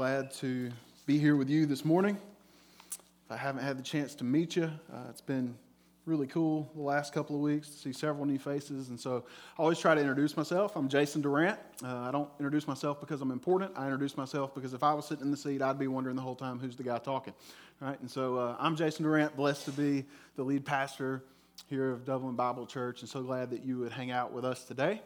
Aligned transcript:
Glad 0.00 0.30
to 0.30 0.70
be 1.04 1.18
here 1.18 1.36
with 1.36 1.50
you 1.50 1.66
this 1.66 1.84
morning. 1.84 2.16
If 3.26 3.32
I 3.32 3.36
haven't 3.36 3.62
had 3.62 3.78
the 3.78 3.82
chance 3.82 4.14
to 4.14 4.24
meet 4.24 4.56
you, 4.56 4.64
uh, 4.90 4.96
it's 5.10 5.20
been 5.20 5.54
really 6.06 6.26
cool 6.26 6.70
the 6.74 6.80
last 6.80 7.12
couple 7.12 7.36
of 7.36 7.42
weeks 7.42 7.68
to 7.68 7.76
see 7.76 7.92
several 7.92 8.24
new 8.24 8.38
faces. 8.38 8.88
And 8.88 8.98
so 8.98 9.24
I 9.58 9.60
always 9.60 9.78
try 9.78 9.94
to 9.94 10.00
introduce 10.00 10.38
myself. 10.38 10.74
I'm 10.74 10.88
Jason 10.88 11.20
Durant. 11.20 11.58
Uh, 11.84 11.98
I 11.98 12.10
don't 12.12 12.30
introduce 12.38 12.66
myself 12.66 12.98
because 12.98 13.20
I'm 13.20 13.30
important. 13.30 13.72
I 13.76 13.84
introduce 13.84 14.16
myself 14.16 14.54
because 14.54 14.72
if 14.72 14.82
I 14.82 14.94
was 14.94 15.04
sitting 15.04 15.26
in 15.26 15.30
the 15.30 15.36
seat, 15.36 15.60
I'd 15.60 15.78
be 15.78 15.86
wondering 15.86 16.16
the 16.16 16.22
whole 16.22 16.34
time 16.34 16.58
who's 16.58 16.76
the 16.76 16.82
guy 16.82 16.96
talking. 16.96 17.34
All 17.82 17.88
right? 17.88 18.00
And 18.00 18.10
so 18.10 18.38
uh, 18.38 18.56
I'm 18.58 18.76
Jason 18.76 19.04
Durant, 19.04 19.36
blessed 19.36 19.66
to 19.66 19.72
be 19.72 20.06
the 20.34 20.42
lead 20.42 20.64
pastor 20.64 21.22
here 21.68 21.90
of 21.90 22.06
Dublin 22.06 22.36
Bible 22.36 22.64
Church, 22.64 23.02
and 23.02 23.10
so 23.10 23.22
glad 23.22 23.50
that 23.50 23.66
you 23.66 23.76
would 23.80 23.92
hang 23.92 24.12
out 24.12 24.32
with 24.32 24.46
us 24.46 24.64
today. 24.64 25.02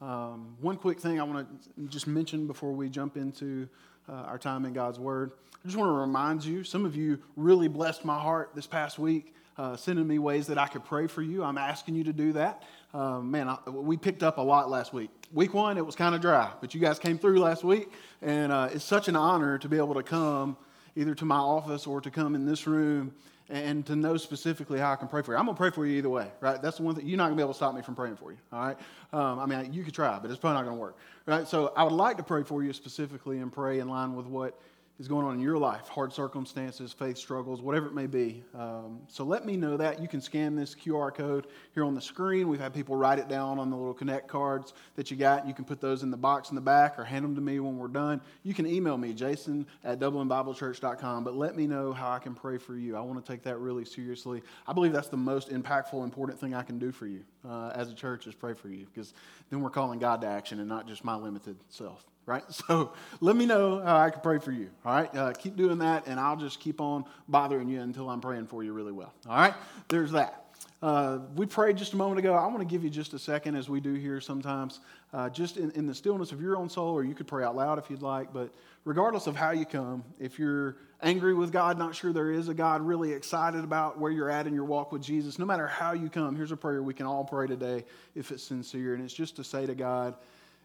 Um, 0.00 0.54
one 0.60 0.76
quick 0.76 1.00
thing 1.00 1.18
I 1.18 1.24
want 1.24 1.48
to 1.74 1.88
just 1.88 2.06
mention 2.06 2.46
before 2.46 2.70
we 2.70 2.88
jump 2.88 3.16
into 3.16 3.68
uh, 4.08 4.12
our 4.12 4.38
time 4.38 4.64
in 4.64 4.72
God's 4.72 4.98
Word. 4.98 5.32
I 5.54 5.66
just 5.66 5.76
want 5.76 5.88
to 5.88 6.00
remind 6.00 6.44
you, 6.44 6.64
some 6.64 6.84
of 6.84 6.96
you 6.96 7.18
really 7.36 7.68
blessed 7.68 8.04
my 8.04 8.18
heart 8.18 8.50
this 8.54 8.66
past 8.66 8.98
week, 8.98 9.34
uh, 9.56 9.76
sending 9.76 10.06
me 10.06 10.18
ways 10.18 10.46
that 10.46 10.58
I 10.58 10.66
could 10.66 10.84
pray 10.84 11.06
for 11.06 11.20
you. 11.20 11.42
I'm 11.42 11.58
asking 11.58 11.94
you 11.94 12.04
to 12.04 12.12
do 12.12 12.32
that. 12.32 12.62
Uh, 12.94 13.20
man, 13.20 13.48
I, 13.48 13.58
we 13.68 13.96
picked 13.96 14.22
up 14.22 14.38
a 14.38 14.42
lot 14.42 14.70
last 14.70 14.92
week. 14.92 15.10
Week 15.32 15.52
one, 15.52 15.76
it 15.76 15.84
was 15.84 15.94
kind 15.94 16.14
of 16.14 16.20
dry, 16.20 16.50
but 16.60 16.74
you 16.74 16.80
guys 16.80 16.98
came 16.98 17.18
through 17.18 17.38
last 17.40 17.64
week, 17.64 17.92
and 18.22 18.50
uh, 18.50 18.70
it's 18.72 18.84
such 18.84 19.08
an 19.08 19.16
honor 19.16 19.58
to 19.58 19.68
be 19.68 19.76
able 19.76 19.94
to 19.94 20.02
come 20.02 20.56
either 20.96 21.14
to 21.14 21.24
my 21.24 21.36
office 21.36 21.86
or 21.86 22.00
to 22.00 22.10
come 22.10 22.34
in 22.34 22.46
this 22.46 22.66
room 22.66 23.12
and 23.50 23.86
to 23.86 23.96
know 23.96 24.16
specifically 24.16 24.78
how 24.78 24.92
I 24.92 24.96
can 24.96 25.08
pray 25.08 25.22
for 25.22 25.32
you. 25.32 25.38
I'm 25.38 25.46
going 25.46 25.54
to 25.54 25.58
pray 25.58 25.70
for 25.70 25.86
you 25.86 25.96
either 25.98 26.10
way, 26.10 26.30
right? 26.40 26.60
That's 26.60 26.78
the 26.78 26.82
one 26.82 26.94
thing 26.94 27.06
you're 27.06 27.16
not 27.16 27.24
going 27.24 27.36
to 27.36 27.40
be 27.40 27.42
able 27.42 27.54
to 27.54 27.56
stop 27.56 27.74
me 27.74 27.82
from 27.82 27.94
praying 27.94 28.16
for 28.16 28.30
you, 28.30 28.38
all 28.52 28.60
right? 28.60 28.76
Um, 29.12 29.38
I 29.38 29.46
mean, 29.46 29.72
you 29.72 29.84
could 29.84 29.94
try, 29.94 30.18
but 30.18 30.30
it's 30.30 30.38
probably 30.38 30.56
not 30.56 30.64
going 30.64 30.76
to 30.76 30.80
work, 30.80 30.98
right? 31.26 31.48
So 31.48 31.72
I 31.76 31.82
would 31.84 31.92
like 31.92 32.18
to 32.18 32.22
pray 32.22 32.42
for 32.42 32.62
you 32.62 32.72
specifically 32.72 33.38
and 33.38 33.52
pray 33.52 33.78
in 33.78 33.88
line 33.88 34.14
with 34.14 34.26
what 34.26 34.60
is 34.98 35.06
going 35.06 35.24
on 35.24 35.34
in 35.34 35.40
your 35.40 35.56
life 35.56 35.88
hard 35.88 36.12
circumstances, 36.12 36.92
faith 36.92 37.16
struggles, 37.16 37.62
whatever 37.62 37.86
it 37.86 37.94
may 37.94 38.06
be. 38.06 38.42
Um, 38.54 39.00
so 39.06 39.24
let 39.24 39.46
me 39.46 39.56
know 39.56 39.76
that. 39.76 40.00
You 40.00 40.08
can 40.08 40.20
scan 40.20 40.56
this 40.56 40.74
QR 40.74 41.14
code 41.14 41.46
here 41.72 41.84
on 41.84 41.94
the 41.94 42.00
screen. 42.00 42.48
We've 42.48 42.60
had 42.60 42.74
people 42.74 42.96
write 42.96 43.18
it 43.18 43.28
down 43.28 43.58
on 43.58 43.70
the 43.70 43.76
little 43.76 43.94
Connect 43.94 44.26
cards 44.26 44.74
that 44.96 45.10
you 45.10 45.16
got. 45.16 45.46
You 45.46 45.54
can 45.54 45.64
put 45.64 45.80
those 45.80 46.02
in 46.02 46.10
the 46.10 46.16
box 46.16 46.50
in 46.50 46.56
the 46.56 46.60
back 46.60 46.98
or 46.98 47.04
hand 47.04 47.24
them 47.24 47.34
to 47.36 47.40
me 47.40 47.60
when 47.60 47.76
we're 47.76 47.88
done. 47.88 48.20
You 48.42 48.54
can 48.54 48.66
email 48.66 48.96
me, 48.96 49.12
jason 49.12 49.66
at 49.84 50.00
dublinbiblechurch.com, 50.00 51.24
but 51.24 51.36
let 51.36 51.56
me 51.56 51.66
know 51.66 51.92
how 51.92 52.10
I 52.10 52.18
can 52.18 52.34
pray 52.34 52.58
for 52.58 52.76
you. 52.76 52.96
I 52.96 53.00
want 53.00 53.24
to 53.24 53.32
take 53.32 53.42
that 53.44 53.58
really 53.58 53.84
seriously. 53.84 54.42
I 54.66 54.72
believe 54.72 54.92
that's 54.92 55.08
the 55.08 55.16
most 55.16 55.50
impactful, 55.50 56.02
important 56.02 56.40
thing 56.40 56.54
I 56.54 56.62
can 56.62 56.78
do 56.78 56.90
for 56.90 57.06
you 57.06 57.22
uh, 57.48 57.70
as 57.74 57.90
a 57.90 57.94
church 57.94 58.26
is 58.26 58.34
pray 58.34 58.54
for 58.54 58.68
you 58.68 58.86
because 58.86 59.14
then 59.50 59.60
we're 59.60 59.70
calling 59.70 59.98
God 60.00 60.20
to 60.22 60.26
action 60.26 60.58
and 60.58 60.68
not 60.68 60.88
just 60.88 61.04
my 61.04 61.14
limited 61.14 61.56
self 61.68 62.04
right? 62.28 62.44
So 62.68 62.92
let 63.20 63.34
me 63.34 63.46
know 63.46 63.80
how 63.80 63.96
I 63.96 64.10
can 64.10 64.20
pray 64.20 64.38
for 64.38 64.52
you, 64.52 64.68
all 64.84 64.92
right? 64.92 65.14
Uh, 65.16 65.32
keep 65.32 65.56
doing 65.56 65.78
that, 65.78 66.06
and 66.06 66.20
I'll 66.20 66.36
just 66.36 66.60
keep 66.60 66.80
on 66.80 67.04
bothering 67.28 67.68
you 67.68 67.80
until 67.80 68.10
I'm 68.10 68.20
praying 68.20 68.46
for 68.46 68.62
you 68.62 68.72
really 68.72 68.92
well, 68.92 69.12
all 69.28 69.36
right? 69.36 69.54
There's 69.88 70.12
that. 70.12 70.44
Uh, 70.80 71.18
we 71.34 71.44
prayed 71.44 71.76
just 71.76 71.92
a 71.94 71.96
moment 71.96 72.20
ago. 72.20 72.34
I 72.34 72.46
want 72.46 72.60
to 72.60 72.64
give 72.64 72.84
you 72.84 72.90
just 72.90 73.12
a 73.12 73.18
second, 73.18 73.56
as 73.56 73.68
we 73.68 73.80
do 73.80 73.94
here 73.94 74.20
sometimes, 74.20 74.80
uh, 75.12 75.28
just 75.28 75.56
in, 75.56 75.72
in 75.72 75.86
the 75.86 75.94
stillness 75.94 76.30
of 76.30 76.40
your 76.40 76.56
own 76.56 76.68
soul, 76.68 76.94
or 76.94 77.02
you 77.02 77.14
could 77.14 77.26
pray 77.26 77.44
out 77.44 77.56
loud 77.56 77.78
if 77.78 77.90
you'd 77.90 78.02
like. 78.02 78.32
But 78.32 78.52
regardless 78.84 79.26
of 79.26 79.34
how 79.34 79.50
you 79.50 79.64
come, 79.64 80.04
if 80.20 80.38
you're 80.38 80.76
angry 81.02 81.34
with 81.34 81.50
God, 81.50 81.78
not 81.78 81.96
sure 81.96 82.12
there 82.12 82.30
is 82.30 82.48
a 82.48 82.54
God, 82.54 82.82
really 82.82 83.12
excited 83.12 83.64
about 83.64 83.98
where 83.98 84.12
you're 84.12 84.30
at 84.30 84.46
in 84.46 84.54
your 84.54 84.64
walk 84.64 84.92
with 84.92 85.02
Jesus, 85.02 85.38
no 85.38 85.46
matter 85.46 85.66
how 85.66 85.92
you 85.92 86.08
come, 86.08 86.36
here's 86.36 86.52
a 86.52 86.56
prayer 86.56 86.82
we 86.82 86.94
can 86.94 87.06
all 87.06 87.24
pray 87.24 87.48
today 87.48 87.84
if 88.14 88.30
it's 88.30 88.44
sincere. 88.44 88.94
And 88.94 89.02
it's 89.02 89.14
just 89.14 89.36
to 89.36 89.44
say 89.44 89.66
to 89.66 89.74
God, 89.74 90.14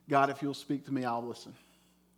God, 0.10 0.30
if 0.30 0.42
you'll 0.42 0.54
speak 0.54 0.86
to 0.86 0.94
me, 0.94 1.06
I'll 1.06 1.26
listen. 1.26 1.54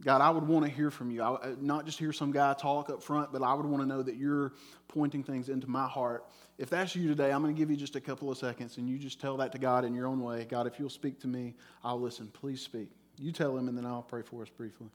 God, 0.03 0.21
I 0.21 0.29
would 0.29 0.45
want 0.45 0.65
to 0.65 0.71
hear 0.71 0.91
from 0.91 1.09
you. 1.09 1.21
I, 1.21 1.35
uh, 1.35 1.55
not 1.61 1.85
just 1.85 1.97
hear 1.97 2.11
some 2.11 2.31
guy 2.31 2.53
talk 2.53 2.89
up 2.89 3.01
front, 3.01 3.31
but 3.31 3.41
I 3.41 3.53
would 3.53 3.65
want 3.65 3.81
to 3.81 3.87
know 3.87 4.03
that 4.03 4.17
you're 4.17 4.51
pointing 4.87 5.23
things 5.23 5.47
into 5.47 5.67
my 5.67 5.87
heart. 5.87 6.25
If 6.57 6.69
that's 6.69 6.95
you 6.95 7.07
today, 7.07 7.31
I'm 7.31 7.41
going 7.41 7.55
to 7.55 7.57
give 7.57 7.71
you 7.71 7.77
just 7.77 7.95
a 7.95 8.01
couple 8.01 8.29
of 8.29 8.37
seconds 8.37 8.77
and 8.77 8.89
you 8.89 8.97
just 8.97 9.21
tell 9.21 9.37
that 9.37 9.51
to 9.53 9.57
God 9.57 9.85
in 9.85 9.93
your 9.93 10.07
own 10.07 10.21
way. 10.21 10.45
God, 10.49 10.67
if 10.67 10.79
you'll 10.79 10.89
speak 10.89 11.19
to 11.21 11.27
me, 11.27 11.55
I'll 11.83 11.99
listen. 11.99 12.27
Please 12.27 12.61
speak. 12.61 12.89
You 13.17 13.31
tell 13.31 13.57
him, 13.57 13.69
and 13.69 13.77
then 13.77 13.85
I'll 13.85 14.01
pray 14.01 14.21
for 14.21 14.41
us 14.41 14.49
briefly. 14.49 14.89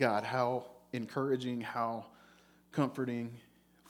God, 0.00 0.24
how 0.24 0.64
encouraging, 0.94 1.60
how 1.60 2.06
comforting 2.72 3.30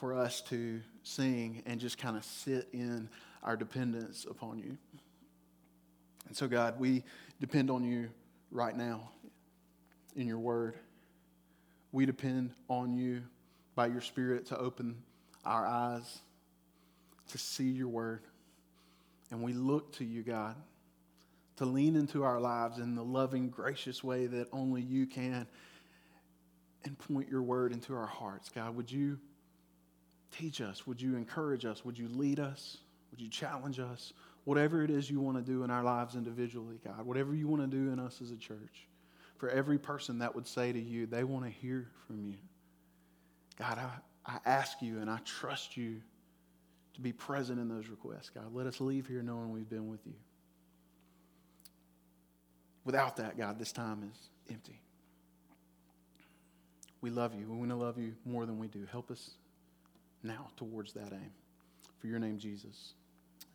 for 0.00 0.12
us 0.12 0.40
to 0.40 0.80
sing 1.04 1.62
and 1.66 1.78
just 1.78 1.98
kind 1.98 2.16
of 2.16 2.24
sit 2.24 2.68
in 2.72 3.08
our 3.44 3.56
dependence 3.56 4.26
upon 4.28 4.58
you. 4.58 4.76
And 6.26 6.36
so, 6.36 6.48
God, 6.48 6.80
we 6.80 7.04
depend 7.40 7.70
on 7.70 7.84
you 7.84 8.08
right 8.50 8.76
now 8.76 9.08
in 10.16 10.26
your 10.26 10.40
word. 10.40 10.74
We 11.92 12.06
depend 12.06 12.50
on 12.66 12.92
you 12.92 13.22
by 13.76 13.86
your 13.86 14.00
Spirit 14.00 14.46
to 14.46 14.58
open 14.58 14.96
our 15.44 15.64
eyes 15.64 16.18
to 17.28 17.38
see 17.38 17.70
your 17.70 17.86
word. 17.86 18.22
And 19.30 19.44
we 19.44 19.52
look 19.52 19.92
to 19.98 20.04
you, 20.04 20.24
God, 20.24 20.56
to 21.58 21.66
lean 21.66 21.94
into 21.94 22.24
our 22.24 22.40
lives 22.40 22.78
in 22.78 22.96
the 22.96 23.04
loving, 23.04 23.48
gracious 23.48 24.02
way 24.02 24.26
that 24.26 24.48
only 24.52 24.82
you 24.82 25.06
can 25.06 25.46
and 26.84 26.98
point 26.98 27.28
your 27.28 27.42
word 27.42 27.72
into 27.72 27.94
our 27.94 28.06
hearts. 28.06 28.48
God, 28.48 28.76
would 28.76 28.90
you 28.90 29.18
teach 30.30 30.60
us? 30.60 30.86
Would 30.86 31.00
you 31.00 31.16
encourage 31.16 31.64
us? 31.64 31.84
Would 31.84 31.98
you 31.98 32.08
lead 32.08 32.40
us? 32.40 32.78
Would 33.10 33.20
you 33.20 33.28
challenge 33.28 33.78
us? 33.78 34.12
Whatever 34.44 34.82
it 34.82 34.90
is 34.90 35.10
you 35.10 35.20
want 35.20 35.36
to 35.36 35.42
do 35.42 35.64
in 35.64 35.70
our 35.70 35.82
lives 35.82 36.14
individually, 36.14 36.80
God, 36.84 37.04
whatever 37.04 37.34
you 37.34 37.48
want 37.48 37.62
to 37.62 37.68
do 37.68 37.92
in 37.92 37.98
us 37.98 38.20
as 38.22 38.30
a 38.30 38.36
church, 38.36 38.88
for 39.36 39.48
every 39.50 39.78
person 39.78 40.18
that 40.18 40.34
would 40.34 40.46
say 40.46 40.72
to 40.72 40.80
you, 40.80 41.06
they 41.06 41.24
want 41.24 41.44
to 41.44 41.50
hear 41.50 41.88
from 42.06 42.20
you. 42.24 42.36
God, 43.58 43.78
I, 43.78 43.90
I 44.26 44.38
ask 44.46 44.80
you 44.80 45.00
and 45.00 45.10
I 45.10 45.18
trust 45.24 45.76
you 45.76 46.00
to 46.94 47.00
be 47.00 47.12
present 47.12 47.58
in 47.58 47.68
those 47.68 47.88
requests. 47.88 48.30
God, 48.30 48.54
let 48.54 48.66
us 48.66 48.80
leave 48.80 49.06
here 49.06 49.22
knowing 49.22 49.50
we've 49.52 49.68
been 49.68 49.88
with 49.88 50.06
you. 50.06 50.14
Without 52.84 53.16
that, 53.16 53.36
God, 53.36 53.58
this 53.58 53.72
time 53.72 54.10
is 54.10 54.18
empty. 54.50 54.80
We 57.00 57.10
love 57.10 57.34
you. 57.34 57.46
We 57.48 57.56
want 57.56 57.70
to 57.70 57.76
love 57.76 57.98
you 57.98 58.14
more 58.24 58.46
than 58.46 58.58
we 58.58 58.68
do. 58.68 58.86
Help 58.90 59.10
us 59.10 59.30
now 60.22 60.48
towards 60.56 60.92
that 60.92 61.12
aim. 61.12 61.30
For 61.98 62.06
your 62.06 62.18
name, 62.18 62.38
Jesus. 62.38 62.94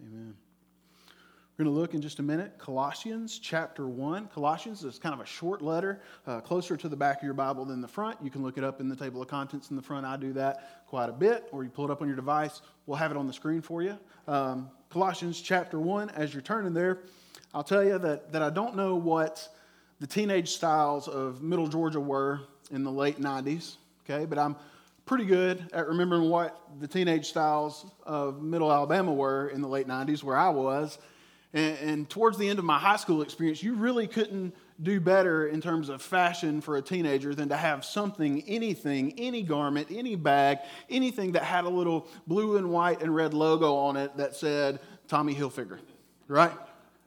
Amen. 0.02 0.36
We're 1.58 1.64
going 1.64 1.74
to 1.74 1.80
look 1.80 1.94
in 1.94 2.02
just 2.02 2.20
a 2.20 2.24
minute. 2.24 2.58
Colossians 2.58 3.40
chapter 3.40 3.88
1. 3.88 4.28
Colossians 4.28 4.84
is 4.84 5.00
kind 5.00 5.14
of 5.14 5.22
a 5.22 5.26
short 5.26 5.62
letter, 5.62 6.02
uh, 6.28 6.42
closer 6.42 6.76
to 6.76 6.90
the 6.90 6.98
back 6.98 7.20
of 7.20 7.24
your 7.24 7.34
Bible 7.34 7.64
than 7.64 7.80
the 7.80 7.88
front. 7.88 8.18
You 8.22 8.30
can 8.30 8.44
look 8.44 8.58
it 8.58 8.64
up 8.64 8.82
in 8.82 8.90
the 8.90 8.96
table 8.96 9.22
of 9.22 9.30
contents 9.30 9.70
in 9.70 9.78
the 9.78 9.82
front. 9.82 10.06
I 10.06 10.18
do 10.18 10.34
that 10.34 10.86
quite 10.88 11.08
a 11.08 11.14
bit, 11.14 11.48
or 11.52 11.64
you 11.64 11.70
pull 11.70 11.86
it 11.86 11.92
up 11.92 12.02
on 12.02 12.08
your 12.08 12.18
device. 12.18 12.62
We'll 12.88 12.98
have 12.98 13.12
it 13.12 13.16
on 13.16 13.26
the 13.26 13.32
screen 13.32 13.62
for 13.62 13.82
you. 13.82 13.98
Um, 14.28 14.70
Colossians 14.90 15.40
chapter 15.40 15.80
1, 15.80 16.10
as 16.10 16.34
you're 16.34 16.42
turning 16.42 16.74
there, 16.74 17.04
I'll 17.54 17.64
tell 17.64 17.86
you 17.86 18.00
that, 18.00 18.34
that 18.34 18.42
I 18.42 18.50
don't 18.50 18.76
know 18.76 18.96
what 18.96 19.48
the 20.02 20.08
teenage 20.08 20.50
styles 20.50 21.08
of 21.08 21.42
Middle 21.42 21.68
Georgia 21.68 22.02
were 22.02 22.42
in 22.72 22.84
the 22.84 22.92
late 22.92 23.20
90s, 23.20 23.76
okay? 24.04 24.26
But 24.26 24.40
I'm 24.40 24.56
pretty 25.06 25.26
good 25.26 25.70
at 25.72 25.88
remembering 25.88 26.30
what 26.30 26.60
the 26.80 26.88
teenage 26.88 27.30
styles 27.30 27.86
of 28.04 28.42
middle 28.42 28.72
Alabama 28.72 29.14
were 29.14 29.50
in 29.50 29.62
the 29.62 29.68
late 29.68 29.88
90s, 29.88 30.24
where 30.24 30.38
I 30.38 30.50
was. 30.50 30.98
And, 31.54 31.78
and, 31.78 32.10
towards 32.10 32.38
the 32.38 32.50
end 32.50 32.60
of 32.60 32.66
my 32.66 32.78
high 32.78 32.98
school 32.98 33.22
experience, 33.22 33.64
you 33.64 33.76
really 33.76 34.08
couldn't 34.08 34.54
do 34.82 35.00
better 35.00 35.48
in 35.48 35.62
terms 35.62 35.88
of 35.88 36.02
fashion 36.02 36.60
for 36.60 36.76
a 36.76 36.82
teenager 36.82 37.34
than 37.34 37.48
to 37.48 37.56
have 37.56 37.86
something, 37.86 38.44
anything, 38.46 39.14
any 39.18 39.42
garment, 39.42 39.88
any 39.90 40.16
bag, 40.16 40.58
anything 40.90 41.32
that 41.32 41.44
had 41.44 41.64
a 41.64 41.70
little 41.70 42.08
blue 42.28 42.58
and 42.58 42.70
white 42.70 43.02
and 43.02 43.16
red 43.16 43.34
logo 43.34 43.76
on 43.76 43.96
it 43.96 44.18
that 44.18 44.36
said 44.36 44.80
Tommy 45.08 45.34
Hilfiger, 45.34 45.80
right? 46.28 46.52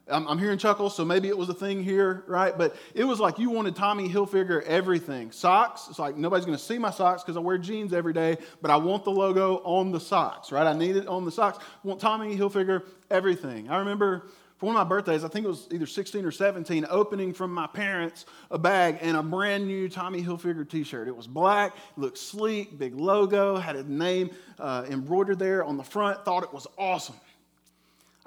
I'm, 0.09 0.27
I'm, 0.27 0.37
hearing 0.37 0.57
chuckles, 0.57 0.95
so 0.95 1.05
maybe 1.05 1.27
it 1.27 1.37
was 1.37 1.49
a 1.49 1.53
thing 1.53 1.83
here, 1.83 2.23
right? 2.27 2.57
But 2.57 2.75
it 2.93 3.03
was 3.03 3.19
like 3.19 3.39
you 3.39 3.49
wanted 3.49 3.75
Tommy 3.75 4.09
Hilfiger 4.09 4.63
everything. 4.63 5.31
Socks, 5.31 5.87
it's 5.89 5.99
like 5.99 6.15
nobody's 6.17 6.45
going 6.45 6.57
to 6.57 6.63
see 6.63 6.77
my 6.77 6.91
socks 6.91 7.23
because 7.23 7.37
I 7.37 7.39
wear 7.39 7.57
jeans 7.57 7.93
every 7.93 8.13
day, 8.13 8.37
but 8.61 8.71
I 8.71 8.77
want 8.77 9.03
the 9.03 9.11
logo 9.11 9.57
on 9.63 9.91
the 9.91 9.99
socks, 9.99 10.51
right? 10.51 10.67
I 10.67 10.73
need 10.73 10.95
it 10.95 11.07
on 11.07 11.25
the 11.25 11.31
socks. 11.31 11.57
I 11.61 11.87
want 11.87 11.99
Tommy 11.99 12.35
Hilfiger 12.37 12.83
everything. 13.09 13.69
I 13.69 13.77
remember 13.79 14.27
for 14.59 14.65
one 14.65 14.75
of 14.75 14.85
my 14.85 14.89
birthdays, 14.89 15.23
I 15.23 15.29
think 15.29 15.45
it 15.45 15.49
was 15.49 15.69
either 15.71 15.85
16 15.85 16.25
or 16.25 16.31
17, 16.31 16.85
opening 16.89 17.33
from 17.33 17.53
my 17.53 17.65
parents 17.65 18.25
a 18.51 18.57
bag 18.57 18.97
and 18.99 19.15
a 19.15 19.23
brand 19.23 19.65
new 19.65 19.87
Tommy 19.87 20.21
Hilfiger 20.21 20.69
t 20.69 20.83
shirt. 20.83 21.07
It 21.07 21.15
was 21.15 21.27
black, 21.27 21.77
looked 21.95 22.17
sleek, 22.17 22.77
big 22.77 22.93
logo, 22.93 23.55
had 23.55 23.77
a 23.77 23.89
name 23.89 24.31
uh, 24.59 24.85
embroidered 24.89 25.39
there 25.39 25.63
on 25.63 25.77
the 25.77 25.83
front, 25.83 26.25
thought 26.25 26.43
it 26.43 26.53
was 26.53 26.67
awesome. 26.77 27.15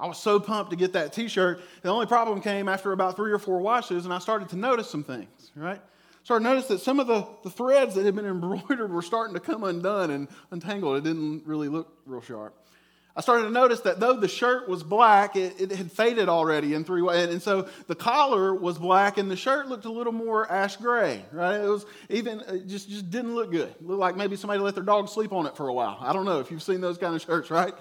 I 0.03 0.07
was 0.07 0.19
so 0.19 0.41
pumped 0.41 0.73
to 0.73 0.77
get 0.77 0.95
that 0.95 1.13
t 1.13 1.29
shirt. 1.29 1.63
The 1.83 1.89
only 1.89 2.07
problem 2.07 2.41
came 2.41 2.69
after 2.69 2.91
about 2.91 3.15
three 3.15 3.31
or 3.31 3.39
four 3.39 3.61
washes, 3.61 4.05
and 4.05 4.13
I 4.13 4.19
started 4.19 4.49
to 4.49 4.57
notice 4.57 4.91
some 4.91 5.05
things, 5.05 5.53
right? 5.55 5.81
started 6.25 6.45
to 6.45 6.51
notice 6.51 6.67
that 6.69 6.81
some 6.81 7.01
of 7.01 7.07
the, 7.07 7.27
the 7.43 7.51
threads 7.51 7.95
that 7.95 8.05
had 8.05 8.15
been 8.15 8.27
embroidered 8.27 8.93
were 8.93 9.03
starting 9.03 9.35
to 9.35 9.41
come 9.41 9.63
undone 9.65 10.11
and 10.11 10.29
untangled. 10.51 10.97
It 10.97 11.05
didn't 11.05 11.43
really 11.47 11.69
look 11.69 11.97
real 12.05 12.21
sharp. 12.21 12.55
I 13.15 13.21
started 13.21 13.45
to 13.45 13.51
notice 13.51 13.81
that 13.81 14.01
though 14.01 14.15
the 14.15 14.29
shirt 14.29 14.69
was 14.69 14.83
black, 14.83 15.37
it, 15.37 15.61
it 15.61 15.71
had 15.71 15.93
faded 15.93 16.31
already 16.31 16.73
in 16.73 16.83
three 16.83 17.03
ways. 17.03 17.25
And, 17.25 17.33
and, 17.33 17.43
so 17.43 17.69
the 17.87 17.95
collar 17.95 18.55
was 18.55 18.79
black 18.79 19.19
and 19.19 19.31
the 19.31 19.37
shirt 19.37 19.69
looked 19.69 19.85
a 19.85 19.93
little 19.93 20.15
more 20.15 20.51
ash 20.51 20.77
gray, 20.77 21.23
right? 21.31 21.61
It 21.61 21.69
was 21.69 21.85
even, 22.09 22.41
it 22.41 22.67
just, 22.67 22.89
just 22.89 23.11
didn't 23.11 23.35
look 23.35 23.51
good. 23.51 23.69
It 23.69 23.87
looked 23.87 24.01
like 24.01 24.17
maybe 24.17 24.37
somebody 24.37 24.61
let 24.61 24.75
their 24.75 24.85
dog 24.85 25.11
sleep 25.11 25.33
on 25.33 25.47
it 25.47 25.57
for 25.57 25.69
a 25.69 25.75
while. 25.75 25.99
I 26.01 26.15
don't 26.15 26.25
know 26.25 26.41
if 26.41 26.51
you've 26.51 26.63
seen 26.63 26.81
those 26.81 26.97
kind 26.97 27.15
of 27.15 27.21
shirts, 27.21 27.51
right? 27.51 27.75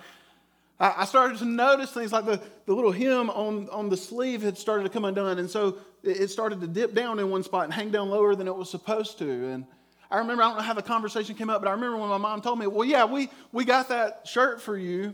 I, 0.82 1.06
started 1.06 1.38
to 1.38 1.46
notice 1.46 1.92
things 1.92 2.12
like 2.12 2.26
the, 2.26 2.42
the 2.66 2.74
little 2.74 2.92
hem 2.92 3.30
on, 3.30 3.70
on 3.70 3.90
the 3.90 3.98
sleeve 3.98 4.42
had 4.42 4.58
started 4.58 4.84
to 4.84 4.90
come 4.90 5.06
undone. 5.06 5.38
And 5.38 5.50
so 5.50 5.78
it, 6.04 6.22
it 6.22 6.28
started 6.30 6.60
to 6.62 6.68
dip 6.68 6.96
down 6.96 7.20
in 7.20 7.30
one 7.30 7.44
spot 7.44 7.66
and 7.66 7.74
hang 7.74 7.92
down 7.92 8.10
lower 8.10 8.34
than 8.36 8.48
it 8.48 8.56
was 8.56 8.70
supposed 8.70 9.20
to. 9.20 9.30
And 9.30 9.66
I 10.10 10.18
remember, 10.18 10.42
I 10.42 10.48
don't 10.48 10.58
know 10.58 10.64
how 10.64 10.74
the 10.74 10.82
conversation 10.82 11.36
came 11.36 11.52
up, 11.52 11.62
but 11.62 11.68
I 11.68 11.72
remember 11.74 11.98
when 11.98 12.10
my 12.10 12.18
mom 12.18 12.42
told 12.42 12.58
me, 12.58 12.66
well, 12.66 12.84
yeah, 12.84 13.06
we, 13.06 13.30
we 13.52 13.64
got 13.64 13.90
that 13.90 14.22
shirt 14.26 14.60
for 14.60 14.76
you 14.76 15.14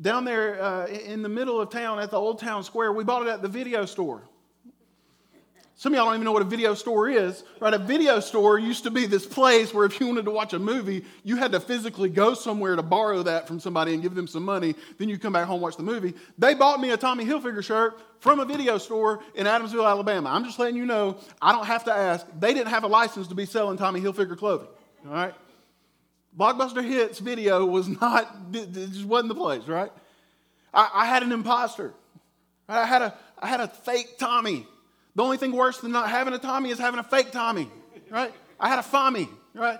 down 0.00 0.24
there 0.24 0.60
uh, 0.60 0.86
in 0.86 1.22
the 1.22 1.28
middle 1.28 1.60
of 1.60 1.70
town 1.70 2.00
at 2.00 2.10
the 2.10 2.18
Old 2.18 2.40
Town 2.40 2.64
Square. 2.64 2.94
We 2.94 3.04
bought 3.04 3.26
it 3.26 3.28
at 3.28 3.40
the 3.40 3.48
video 3.48 3.86
store. 3.86 4.22
Some 5.76 5.92
of 5.92 5.96
y'all 5.96 6.06
don't 6.06 6.14
even 6.14 6.24
know 6.24 6.32
what 6.32 6.42
a 6.42 6.46
video 6.46 6.74
store 6.74 7.08
is, 7.08 7.42
right? 7.58 7.74
A 7.74 7.78
video 7.78 8.20
store 8.20 8.58
used 8.60 8.84
to 8.84 8.92
be 8.92 9.06
this 9.06 9.26
place 9.26 9.74
where 9.74 9.84
if 9.84 9.98
you 9.98 10.06
wanted 10.06 10.24
to 10.26 10.30
watch 10.30 10.52
a 10.52 10.58
movie, 10.58 11.04
you 11.24 11.34
had 11.34 11.50
to 11.50 11.58
physically 11.58 12.08
go 12.08 12.34
somewhere 12.34 12.76
to 12.76 12.82
borrow 12.82 13.24
that 13.24 13.48
from 13.48 13.58
somebody 13.58 13.92
and 13.92 14.00
give 14.00 14.14
them 14.14 14.28
some 14.28 14.44
money. 14.44 14.76
Then 14.98 15.08
you 15.08 15.18
come 15.18 15.32
back 15.32 15.46
home 15.46 15.60
watch 15.60 15.76
the 15.76 15.82
movie. 15.82 16.14
They 16.38 16.54
bought 16.54 16.80
me 16.80 16.90
a 16.90 16.96
Tommy 16.96 17.24
Hilfiger 17.24 17.62
shirt 17.62 17.98
from 18.20 18.38
a 18.38 18.44
video 18.44 18.78
store 18.78 19.20
in 19.34 19.46
Adamsville, 19.46 19.88
Alabama. 19.88 20.30
I'm 20.30 20.44
just 20.44 20.60
letting 20.60 20.76
you 20.76 20.86
know, 20.86 21.18
I 21.42 21.50
don't 21.50 21.66
have 21.66 21.84
to 21.84 21.92
ask. 21.92 22.24
They 22.38 22.54
didn't 22.54 22.68
have 22.68 22.84
a 22.84 22.88
license 22.88 23.26
to 23.28 23.34
be 23.34 23.44
selling 23.44 23.76
Tommy 23.76 24.00
Hilfiger 24.00 24.38
clothing, 24.38 24.68
all 25.06 25.12
right? 25.12 25.34
Blockbuster 26.38 26.84
Hits 26.84 27.18
video 27.18 27.64
was 27.64 27.88
not, 27.88 28.32
it 28.52 28.72
just 28.72 29.04
wasn't 29.04 29.28
the 29.28 29.34
place, 29.34 29.66
right? 29.66 29.90
I, 30.72 30.88
I 30.94 31.06
had 31.06 31.24
an 31.24 31.32
imposter. 31.32 31.94
I 32.68 32.86
had 32.86 33.02
a, 33.02 33.14
I 33.40 33.48
had 33.48 33.60
a 33.60 33.68
fake 33.68 34.18
Tommy. 34.18 34.66
The 35.14 35.22
only 35.22 35.36
thing 35.36 35.52
worse 35.52 35.78
than 35.78 35.92
not 35.92 36.10
having 36.10 36.34
a 36.34 36.38
Tommy 36.38 36.70
is 36.70 36.78
having 36.78 36.98
a 36.98 37.04
fake 37.04 37.30
Tommy, 37.30 37.70
right? 38.10 38.32
I 38.58 38.68
had 38.68 38.78
a 38.78 38.82
Fommy, 38.82 39.28
right? 39.54 39.78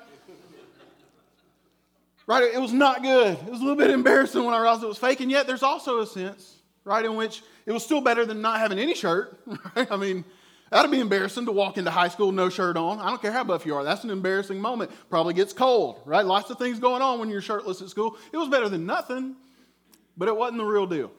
Right? 2.26 2.54
It 2.54 2.60
was 2.60 2.72
not 2.72 3.02
good. 3.02 3.32
It 3.32 3.50
was 3.50 3.60
a 3.60 3.62
little 3.62 3.76
bit 3.76 3.90
embarrassing 3.90 4.42
when 4.44 4.54
I 4.54 4.60
realized 4.60 4.82
it 4.82 4.86
was 4.86 4.98
fake, 4.98 5.20
and 5.20 5.30
yet 5.30 5.46
there's 5.46 5.62
also 5.62 6.00
a 6.00 6.06
sense, 6.06 6.56
right, 6.84 7.04
in 7.04 7.16
which 7.16 7.42
it 7.66 7.72
was 7.72 7.84
still 7.84 8.00
better 8.00 8.24
than 8.24 8.40
not 8.40 8.60
having 8.60 8.78
any 8.78 8.94
shirt, 8.94 9.38
right? 9.76 9.90
I 9.90 9.96
mean, 9.96 10.24
that'd 10.70 10.90
be 10.90 11.00
embarrassing 11.00 11.46
to 11.46 11.52
walk 11.52 11.76
into 11.76 11.90
high 11.90 12.08
school 12.08 12.32
no 12.32 12.48
shirt 12.48 12.76
on. 12.76 13.00
I 13.00 13.08
don't 13.08 13.20
care 13.20 13.32
how 13.32 13.44
buff 13.44 13.66
you 13.66 13.74
are. 13.74 13.84
That's 13.84 14.04
an 14.04 14.10
embarrassing 14.10 14.60
moment. 14.60 14.90
Probably 15.10 15.34
gets 15.34 15.52
cold, 15.52 16.00
right? 16.06 16.24
Lots 16.24 16.50
of 16.50 16.58
things 16.58 16.78
going 16.78 17.02
on 17.02 17.18
when 17.18 17.28
you're 17.28 17.42
shirtless 17.42 17.82
at 17.82 17.88
school. 17.88 18.16
It 18.32 18.36
was 18.36 18.48
better 18.48 18.68
than 18.68 18.86
nothing, 18.86 19.36
but 20.16 20.28
it 20.28 20.36
wasn't 20.36 20.58
the 20.58 20.64
real 20.64 20.86
deal. 20.86 21.10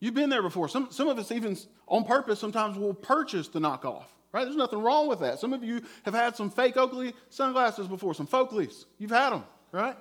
You've 0.00 0.14
been 0.14 0.30
there 0.30 0.42
before. 0.42 0.68
Some, 0.68 0.88
some 0.90 1.08
of 1.08 1.18
us, 1.18 1.32
even 1.32 1.56
on 1.88 2.04
purpose, 2.04 2.38
sometimes 2.38 2.78
will 2.78 2.94
purchase 2.94 3.48
the 3.48 3.58
knockoff, 3.58 4.04
right? 4.32 4.44
There's 4.44 4.56
nothing 4.56 4.80
wrong 4.80 5.08
with 5.08 5.20
that. 5.20 5.40
Some 5.40 5.52
of 5.52 5.64
you 5.64 5.82
have 6.04 6.14
had 6.14 6.36
some 6.36 6.50
fake 6.50 6.76
Oakley 6.76 7.14
sunglasses 7.30 7.88
before, 7.88 8.14
some 8.14 8.26
Folkleys. 8.26 8.84
You've 8.98 9.10
had 9.10 9.30
them, 9.30 9.44
right? 9.72 9.96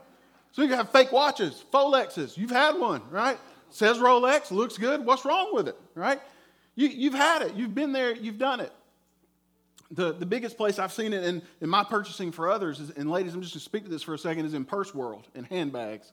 Some 0.52 0.66
of 0.66 0.70
you 0.70 0.76
have 0.76 0.92
fake 0.92 1.12
watches, 1.12 1.64
Folexes. 1.74 2.38
You've 2.38 2.52
had 2.52 2.78
one, 2.78 3.02
right? 3.10 3.38
Says 3.70 3.98
Rolex, 3.98 4.52
looks 4.52 4.78
good. 4.78 5.06
What's 5.06 5.26
wrong 5.26 5.50
with 5.54 5.68
it, 5.68 5.78
right? 5.96 6.22
You, 6.76 6.88
you've 6.88 7.14
had 7.16 7.42
it. 7.42 7.56
You've 7.56 7.76
been 7.76 7.92
there. 7.92 8.16
You've 8.16 8.38
done 8.38 8.60
it. 8.60 8.72
The, 9.90 10.14
the 10.14 10.26
biggest 10.26 10.58
place 10.58 10.80
I've 10.80 10.92
seen 10.92 11.14
it 11.14 11.24
in, 11.24 11.42
in 11.62 11.70
my 11.70 11.84
purchasing 11.84 12.32
for 12.32 12.52
others, 12.52 12.80
is, 12.80 12.92
and 12.92 13.10
ladies, 13.10 13.34
I'm 13.34 13.42
just 13.42 13.54
going 13.54 13.60
to 13.60 13.66
speak 13.66 13.84
to 13.86 13.90
this 13.90 14.04
for 14.04 14.14
a 14.14 14.20
second, 14.20 14.46
is 14.46 14.54
in 14.54 14.66
purse 14.66 14.94
world, 14.94 15.28
in 15.34 15.44
handbags. 15.46 16.12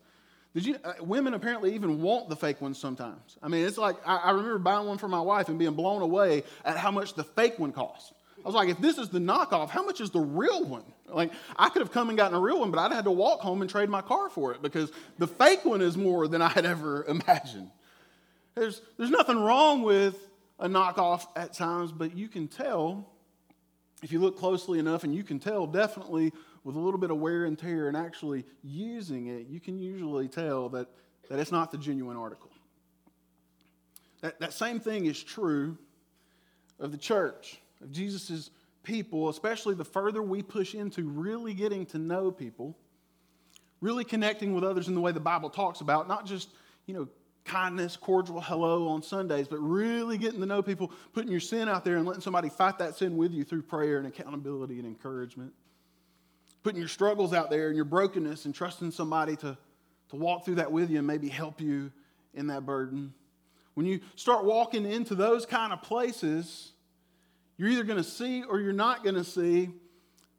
Did 0.55 0.67
you, 0.67 0.77
uh, 0.85 0.93
women 1.01 1.35
apparently 1.35 1.75
even 1.75 2.01
want 2.01 2.29
the 2.29 2.37
fake 2.37 2.61
ones 2.61 2.79
sometimes. 2.79 3.39
I 3.43 3.49
mean, 3.49 3.67
it's 3.67 3.77
like 3.77 3.97
I, 4.07 4.17
I, 4.17 4.31
remember 4.31 4.59
buying 4.59 4.87
one 4.87 4.99
for 4.99 5.09
my 5.09 5.21
wife 5.21 5.49
and 5.49 5.59
being 5.59 5.75
blown 5.75 6.01
away 6.01 6.45
at 6.65 6.77
how 6.77 6.93
much 6.93 7.15
the 7.15 7.25
fake 7.25 7.59
one 7.59 7.73
cost. 7.73 8.13
I 8.39 8.47
was 8.47 8.55
like, 8.55 8.69
if 8.69 8.79
this 8.79 8.99
is 8.99 9.09
the 9.09 9.19
knockoff, 9.19 9.71
how 9.71 9.85
much 9.85 10.01
is 10.01 10.11
the 10.11 10.21
real 10.21 10.65
one? 10.65 10.85
Like, 11.09 11.33
I 11.57 11.71
could 11.71 11.81
have 11.81 11.91
come 11.91 12.09
and 12.09 12.17
gotten 12.17 12.37
a 12.37 12.41
real 12.41 12.61
one, 12.61 12.71
but 12.71 12.79
I'd 12.79 12.93
had 12.93 13.05
to 13.05 13.11
walk 13.11 13.41
home 13.41 13.63
and 13.63 13.71
trade 13.71 13.89
my 13.89 14.01
car 14.01 14.31
for 14.31 14.53
it 14.53 14.63
because 14.63 14.93
the 15.19 15.27
fake 15.27 15.65
one 15.65 15.81
is 15.81 15.97
more 15.97 16.29
than 16.29 16.41
I 16.43 16.49
had 16.49 16.67
ever 16.67 17.05
imagined. 17.05 17.71
There's, 18.55 18.81
there's 18.97 19.11
nothing 19.11 19.39
wrong 19.39 19.83
with 19.83 20.17
a 20.61 20.69
knockoff 20.69 21.27
at 21.35 21.53
times, 21.53 21.91
but 21.91 22.17
you 22.17 22.29
can 22.29 22.47
tell 22.47 23.09
if 24.05 24.13
you 24.13 24.21
look 24.21 24.39
closely 24.39 24.79
enough, 24.79 25.03
and 25.03 25.15
you 25.15 25.25
can 25.25 25.39
tell 25.39 25.67
definitely 25.67 26.31
with 26.65 26.77
a 26.77 26.79
little 26.79 26.99
bit 26.99 27.11
of 27.11 27.19
wear 27.19 27.45
and 27.45 27.59
tear 27.59 27.89
and 27.89 27.97
actually 27.97 28.45
using 28.63 29.27
it, 29.27 29.47
you 29.49 29.61
can 29.61 29.79
usually 29.79 30.29
tell 30.29 30.71
that, 30.71 30.89
that 31.29 31.39
it's 31.39 31.53
not 31.53 31.71
the 31.71 31.79
genuine 31.79 32.17
article. 32.17 32.51
That, 34.23 34.41
that 34.41 34.55
same 34.55 34.81
thing 34.81 35.05
is 35.05 35.23
true 35.23 35.77
of 36.81 36.91
the 36.91 36.99
church, 36.99 37.61
of 37.83 37.93
Jesus' 37.93 38.51
people, 38.83 39.29
especially 39.29 39.75
the 39.75 39.85
further 39.85 40.23
we 40.23 40.43
push 40.43 40.75
into 40.75 41.05
really 41.05 41.53
getting 41.53 41.85
to 41.87 41.99
know 41.99 42.31
people, 42.31 42.75
really 43.83 44.05
connecting 44.05 44.55
with 44.55 44.65
others 44.65 44.89
in 44.89 44.95
the 44.95 45.01
way 45.01 45.13
the 45.13 45.21
Bible 45.21 45.51
talks 45.51 45.83
about, 45.83 46.09
not 46.09 46.25
just, 46.25 46.49
you 46.87 46.95
know, 46.95 47.07
kindness, 47.45 47.95
cordial 47.99 48.41
hello 48.41 48.89
on 48.89 49.03
Sundays, 49.03 49.47
but 49.47 49.59
really 49.59 50.17
getting 50.17 50.41
to 50.41 50.47
know 50.47 50.63
people, 50.63 50.91
putting 51.13 51.31
your 51.31 51.41
sin 51.41 51.69
out 51.69 51.85
there 51.85 51.97
and 51.97 52.07
letting 52.07 52.23
somebody 52.23 52.49
fight 52.49 52.79
that 52.79 52.97
sin 52.97 53.19
with 53.19 53.33
you 53.33 53.45
through 53.45 53.61
prayer 53.61 53.99
and 53.99 54.07
accountability 54.07 54.79
and 54.79 54.87
encouragement 54.87 55.53
putting 56.65 56.81
your 56.81 56.89
struggles 56.89 57.35
out 57.35 57.51
there 57.51 57.69
and 57.69 57.77
your 57.77 57.85
brokenness 57.85 58.47
and 58.47 58.55
trusting 58.55 58.91
somebody 58.91 59.37
to, 59.37 59.57
to 60.09 60.17
walk 60.17 60.45
through 60.45 60.57
that 60.57 60.73
with 60.73 60.91
you 60.91 60.99
and 60.99 61.07
maybe 61.07 61.29
help 61.29 61.61
you 61.61 61.93
in 62.33 62.47
that 62.49 62.65
burden. 62.65 63.13
When 63.75 63.87
you 63.87 64.01
start 64.17 64.45
walking 64.45 64.87
into 64.87 65.15
those 65.15 65.45
kind 65.45 65.75
of 65.75 65.83
places, 65.83 66.73
you're 67.59 67.69
either 67.69 67.85
going 67.85 68.03
to 68.03 68.09
see 68.09 68.43
or 68.45 68.61
you're 68.61 68.73
not 68.73 69.05
going 69.05 69.15
to 69.15 69.25
see 69.25 69.69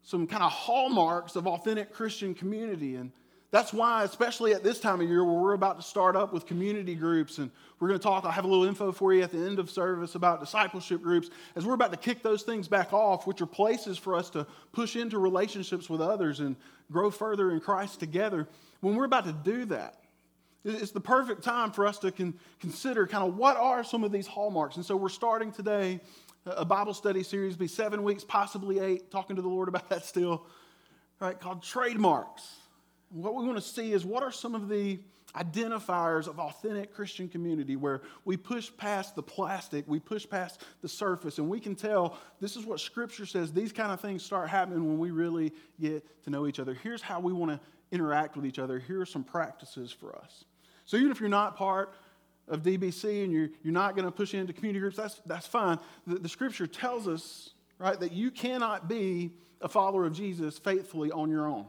some 0.02 0.26
kind 0.26 0.42
of 0.42 0.50
hallmarks 0.50 1.36
of 1.36 1.46
authentic 1.46 1.92
Christian 1.92 2.34
community. 2.34 2.96
And 2.96 3.12
that's 3.56 3.72
why, 3.72 4.04
especially 4.04 4.52
at 4.52 4.62
this 4.62 4.78
time 4.78 5.00
of 5.00 5.08
year 5.08 5.24
where 5.24 5.34
we're 5.34 5.54
about 5.54 5.80
to 5.80 5.82
start 5.82 6.14
up 6.14 6.30
with 6.30 6.44
community 6.44 6.94
groups, 6.94 7.38
and 7.38 7.50
we're 7.80 7.88
going 7.88 7.98
to 7.98 8.02
talk, 8.02 8.26
I'll 8.26 8.30
have 8.30 8.44
a 8.44 8.48
little 8.48 8.66
info 8.66 8.92
for 8.92 9.14
you 9.14 9.22
at 9.22 9.32
the 9.32 9.38
end 9.38 9.58
of 9.58 9.70
service 9.70 10.14
about 10.14 10.40
discipleship 10.40 11.00
groups. 11.00 11.30
As 11.54 11.64
we're 11.64 11.72
about 11.72 11.90
to 11.90 11.96
kick 11.96 12.22
those 12.22 12.42
things 12.42 12.68
back 12.68 12.92
off, 12.92 13.26
which 13.26 13.40
are 13.40 13.46
places 13.46 13.96
for 13.96 14.14
us 14.14 14.28
to 14.30 14.46
push 14.72 14.94
into 14.94 15.18
relationships 15.18 15.88
with 15.88 16.02
others 16.02 16.40
and 16.40 16.54
grow 16.92 17.10
further 17.10 17.50
in 17.50 17.60
Christ 17.60 17.98
together, 17.98 18.46
when 18.80 18.94
we're 18.94 19.06
about 19.06 19.24
to 19.24 19.32
do 19.32 19.64
that, 19.66 20.00
it's 20.62 20.90
the 20.90 21.00
perfect 21.00 21.42
time 21.42 21.70
for 21.70 21.86
us 21.86 21.98
to 22.00 22.12
con- 22.12 22.34
consider 22.60 23.06
kind 23.06 23.26
of 23.26 23.38
what 23.38 23.56
are 23.56 23.82
some 23.82 24.04
of 24.04 24.12
these 24.12 24.26
hallmarks. 24.26 24.76
And 24.76 24.84
so 24.84 24.96
we're 24.96 25.08
starting 25.08 25.50
today 25.50 26.00
a 26.44 26.64
Bible 26.66 26.92
study 26.92 27.22
series, 27.22 27.56
be 27.56 27.68
seven 27.68 28.02
weeks, 28.02 28.22
possibly 28.22 28.80
eight, 28.80 29.10
talking 29.10 29.36
to 29.36 29.40
the 29.40 29.48
Lord 29.48 29.68
about 29.68 29.88
that 29.88 30.04
still, 30.04 30.44
right, 31.20 31.40
called 31.40 31.62
Trademarks. 31.62 32.42
What 33.10 33.34
we 33.34 33.44
want 33.44 33.56
to 33.56 33.62
see 33.62 33.92
is 33.92 34.04
what 34.04 34.22
are 34.22 34.32
some 34.32 34.54
of 34.54 34.68
the 34.68 34.98
identifiers 35.34 36.28
of 36.28 36.38
authentic 36.38 36.94
Christian 36.94 37.28
community 37.28 37.76
where 37.76 38.02
we 38.24 38.36
push 38.36 38.70
past 38.76 39.14
the 39.14 39.22
plastic, 39.22 39.84
we 39.86 39.98
push 39.98 40.28
past 40.28 40.62
the 40.82 40.88
surface, 40.88 41.38
and 41.38 41.48
we 41.48 41.60
can 41.60 41.74
tell 41.74 42.18
this 42.40 42.56
is 42.56 42.64
what 42.64 42.80
Scripture 42.80 43.26
says. 43.26 43.52
These 43.52 43.72
kind 43.72 43.92
of 43.92 44.00
things 44.00 44.24
start 44.24 44.48
happening 44.48 44.86
when 44.86 44.98
we 44.98 45.10
really 45.10 45.52
get 45.80 46.04
to 46.24 46.30
know 46.30 46.46
each 46.46 46.58
other. 46.58 46.74
Here's 46.74 47.02
how 47.02 47.20
we 47.20 47.32
want 47.32 47.52
to 47.52 47.60
interact 47.92 48.36
with 48.36 48.46
each 48.46 48.58
other. 48.58 48.78
Here 48.78 49.00
are 49.00 49.06
some 49.06 49.24
practices 49.24 49.92
for 49.92 50.16
us. 50.16 50.44
So 50.86 50.96
even 50.96 51.10
if 51.10 51.20
you're 51.20 51.28
not 51.28 51.56
part 51.56 51.92
of 52.48 52.62
DBC 52.62 53.24
and 53.24 53.32
you're, 53.32 53.48
you're 53.62 53.74
not 53.74 53.94
going 53.94 54.06
to 54.06 54.12
push 54.12 54.32
into 54.34 54.52
community 54.52 54.80
groups, 54.80 54.96
that's, 54.96 55.20
that's 55.26 55.46
fine. 55.46 55.78
The, 56.06 56.18
the 56.18 56.28
Scripture 56.28 56.66
tells 56.66 57.08
us, 57.08 57.50
right, 57.78 57.98
that 58.00 58.12
you 58.12 58.30
cannot 58.30 58.88
be 58.88 59.32
a 59.60 59.68
follower 59.68 60.06
of 60.06 60.12
Jesus 60.12 60.58
faithfully 60.58 61.10
on 61.10 61.30
your 61.30 61.46
own. 61.46 61.66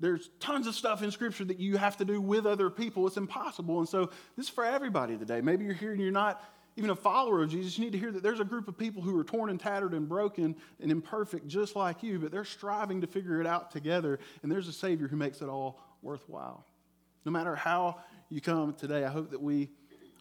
There's 0.00 0.30
tons 0.40 0.66
of 0.66 0.74
stuff 0.74 1.02
in 1.02 1.10
Scripture 1.10 1.44
that 1.44 1.60
you 1.60 1.76
have 1.76 1.98
to 1.98 2.04
do 2.04 2.20
with 2.20 2.46
other 2.46 2.70
people. 2.70 3.06
It's 3.06 3.18
impossible. 3.18 3.78
And 3.78 3.88
so 3.88 4.06
this 4.36 4.46
is 4.46 4.48
for 4.48 4.64
everybody 4.64 5.18
today. 5.18 5.42
Maybe 5.42 5.66
you're 5.66 5.74
here 5.74 5.92
and 5.92 6.00
you're 6.00 6.10
not 6.10 6.42
even 6.76 6.90
a 6.90 6.96
follower 6.96 7.42
of 7.42 7.50
Jesus. 7.50 7.76
You 7.76 7.84
need 7.84 7.92
to 7.92 7.98
hear 7.98 8.10
that 8.10 8.22
there's 8.22 8.40
a 8.40 8.44
group 8.44 8.66
of 8.66 8.78
people 8.78 9.02
who 9.02 9.18
are 9.18 9.24
torn 9.24 9.50
and 9.50 9.60
tattered 9.60 9.92
and 9.92 10.08
broken 10.08 10.56
and 10.80 10.90
imperfect 10.90 11.46
just 11.46 11.76
like 11.76 12.02
you, 12.02 12.18
but 12.18 12.32
they're 12.32 12.44
striving 12.44 13.02
to 13.02 13.06
figure 13.06 13.40
it 13.40 13.46
out 13.46 13.70
together. 13.70 14.18
And 14.42 14.50
there's 14.50 14.68
a 14.68 14.72
Savior 14.72 15.06
who 15.06 15.16
makes 15.16 15.42
it 15.42 15.48
all 15.48 15.78
worthwhile. 16.00 16.64
No 17.26 17.32
matter 17.32 17.54
how 17.54 17.98
you 18.30 18.40
come 18.40 18.72
today, 18.72 19.04
I 19.04 19.10
hope 19.10 19.30
that 19.30 19.42
we 19.42 19.68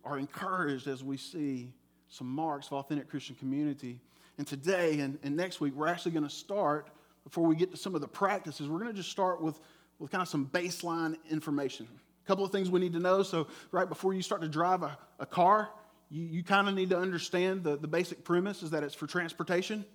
are 0.03 0.17
encouraged 0.17 0.87
as 0.87 1.03
we 1.03 1.15
see 1.15 1.71
some 2.09 2.27
marks 2.27 2.67
of 2.67 2.73
authentic 2.73 3.09
Christian 3.09 3.35
community. 3.35 4.01
And 4.37 4.45
today 4.45 4.99
and, 4.99 5.17
and 5.23 5.37
next 5.37 5.61
week, 5.61 5.73
we're 5.75 5.87
actually 5.87 6.11
going 6.11 6.23
to 6.23 6.29
start 6.29 6.89
before 7.29 7.45
we 7.45 7.55
get 7.55 7.69
to 7.69 7.77
some 7.77 7.93
of 7.93 8.01
the 8.01 8.07
practices, 8.07 8.67
we're 8.67 8.79
going 8.79 8.89
to 8.89 8.97
just 8.97 9.11
start 9.11 9.39
with, 9.39 9.59
with 9.99 10.09
kind 10.09 10.23
of 10.23 10.27
some 10.27 10.47
baseline 10.47 11.15
information. 11.29 11.87
A 12.25 12.27
couple 12.27 12.43
of 12.43 12.51
things 12.51 12.71
we 12.71 12.79
need 12.79 12.93
to 12.93 12.99
know. 12.99 13.21
So, 13.21 13.45
right 13.71 13.87
before 13.87 14.15
you 14.15 14.23
start 14.23 14.41
to 14.41 14.47
drive 14.47 14.81
a, 14.81 14.97
a 15.19 15.27
car, 15.27 15.69
you, 16.09 16.23
you 16.23 16.43
kind 16.43 16.67
of 16.67 16.73
need 16.73 16.89
to 16.89 16.97
understand 16.97 17.63
the, 17.63 17.77
the 17.77 17.87
basic 17.87 18.23
premise 18.23 18.63
is 18.63 18.71
that 18.71 18.81
it's 18.81 18.95
for 18.95 19.05
transportation. 19.05 19.85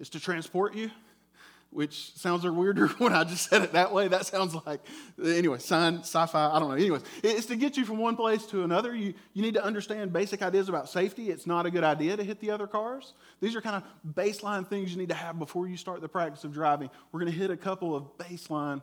it's 0.00 0.10
to 0.10 0.18
transport 0.18 0.74
you, 0.74 0.90
which 1.72 2.14
sounds 2.16 2.44
weirder 2.44 2.88
when 2.98 3.12
I 3.12 3.24
just 3.24 3.48
said 3.48 3.62
it 3.62 3.72
that 3.72 3.92
way. 3.92 4.08
That 4.08 4.26
sounds 4.26 4.54
like, 4.66 4.80
anyway, 5.22 5.58
science, 5.58 6.08
sci 6.08 6.26
fi, 6.26 6.54
I 6.54 6.58
don't 6.58 6.68
know. 6.68 6.74
Anyways, 6.74 7.02
it's 7.22 7.46
to 7.46 7.56
get 7.56 7.76
you 7.76 7.84
from 7.84 7.98
one 7.98 8.14
place 8.14 8.44
to 8.46 8.62
another. 8.62 8.94
You, 8.94 9.14
you 9.32 9.42
need 9.42 9.54
to 9.54 9.64
understand 9.64 10.12
basic 10.12 10.42
ideas 10.42 10.68
about 10.68 10.88
safety. 10.88 11.30
It's 11.30 11.46
not 11.46 11.64
a 11.64 11.70
good 11.70 11.84
idea 11.84 12.16
to 12.16 12.22
hit 12.22 12.40
the 12.40 12.50
other 12.50 12.66
cars. 12.66 13.14
These 13.40 13.56
are 13.56 13.60
kind 13.60 13.76
of 13.82 14.14
baseline 14.14 14.66
things 14.66 14.92
you 14.92 14.98
need 14.98 15.08
to 15.08 15.14
have 15.14 15.38
before 15.38 15.66
you 15.66 15.76
start 15.76 16.00
the 16.00 16.08
practice 16.08 16.44
of 16.44 16.52
driving. 16.52 16.90
We're 17.10 17.20
going 17.20 17.32
to 17.32 17.38
hit 17.38 17.50
a 17.50 17.56
couple 17.56 17.96
of 17.96 18.16
baseline 18.18 18.82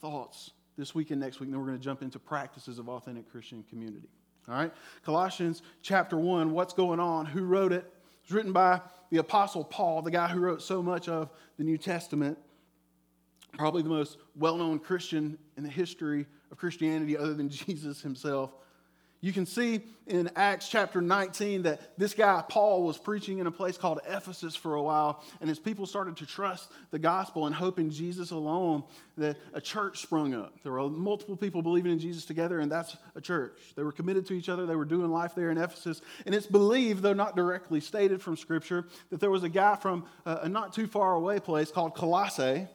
thoughts 0.00 0.52
this 0.78 0.94
week 0.94 1.10
and 1.10 1.20
next 1.20 1.38
week, 1.38 1.48
and 1.48 1.54
then 1.54 1.60
we're 1.60 1.68
going 1.68 1.78
to 1.78 1.84
jump 1.84 2.02
into 2.02 2.18
practices 2.18 2.78
of 2.78 2.88
authentic 2.88 3.30
Christian 3.30 3.62
community. 3.68 4.08
All 4.48 4.54
right? 4.54 4.72
Colossians 5.04 5.62
chapter 5.82 6.16
1, 6.16 6.50
what's 6.50 6.72
going 6.72 6.98
on? 6.98 7.26
Who 7.26 7.44
wrote 7.44 7.72
it? 7.72 7.84
It 8.32 8.36
written 8.36 8.52
by 8.52 8.80
the 9.10 9.18
Apostle 9.18 9.62
Paul, 9.62 10.00
the 10.00 10.10
guy 10.10 10.26
who 10.26 10.40
wrote 10.40 10.62
so 10.62 10.82
much 10.82 11.06
of 11.06 11.28
the 11.58 11.64
New 11.64 11.76
Testament, 11.76 12.38
probably 13.58 13.82
the 13.82 13.90
most 13.90 14.16
well 14.36 14.56
known 14.56 14.78
Christian 14.78 15.36
in 15.58 15.62
the 15.62 15.68
history 15.68 16.24
of 16.50 16.56
Christianity 16.56 17.14
other 17.14 17.34
than 17.34 17.48
Jesus 17.50 18.00
himself. 18.00 18.54
You 19.24 19.32
can 19.32 19.46
see 19.46 19.82
in 20.08 20.30
Acts 20.34 20.68
chapter 20.68 21.00
19 21.00 21.62
that 21.62 21.96
this 21.96 22.12
guy, 22.12 22.42
Paul, 22.48 22.82
was 22.82 22.98
preaching 22.98 23.38
in 23.38 23.46
a 23.46 23.52
place 23.52 23.78
called 23.78 24.00
Ephesus 24.04 24.56
for 24.56 24.74
a 24.74 24.82
while, 24.82 25.22
and 25.40 25.48
as 25.48 25.60
people 25.60 25.86
started 25.86 26.16
to 26.16 26.26
trust 26.26 26.72
the 26.90 26.98
gospel 26.98 27.46
and 27.46 27.54
hope 27.54 27.78
in 27.78 27.88
Jesus 27.88 28.32
alone, 28.32 28.82
that 29.16 29.36
a 29.54 29.60
church 29.60 30.00
sprung 30.00 30.34
up. 30.34 30.60
There 30.64 30.72
were 30.72 30.90
multiple 30.90 31.36
people 31.36 31.62
believing 31.62 31.92
in 31.92 32.00
Jesus 32.00 32.24
together, 32.24 32.58
and 32.58 32.70
that's 32.70 32.96
a 33.14 33.20
church. 33.20 33.56
They 33.76 33.84
were 33.84 33.92
committed 33.92 34.26
to 34.26 34.34
each 34.34 34.48
other, 34.48 34.66
they 34.66 34.74
were 34.74 34.84
doing 34.84 35.12
life 35.12 35.36
there 35.36 35.52
in 35.52 35.56
Ephesus, 35.58 36.02
and 36.26 36.34
it's 36.34 36.48
believed, 36.48 37.00
though 37.00 37.12
not 37.12 37.36
directly 37.36 37.78
stated 37.78 38.20
from 38.20 38.36
Scripture, 38.36 38.88
that 39.10 39.20
there 39.20 39.30
was 39.30 39.44
a 39.44 39.48
guy 39.48 39.76
from 39.76 40.04
a 40.26 40.48
not 40.48 40.72
too 40.72 40.88
far 40.88 41.14
away 41.14 41.38
place 41.38 41.70
called 41.70 41.94
Colossae. 41.94 42.66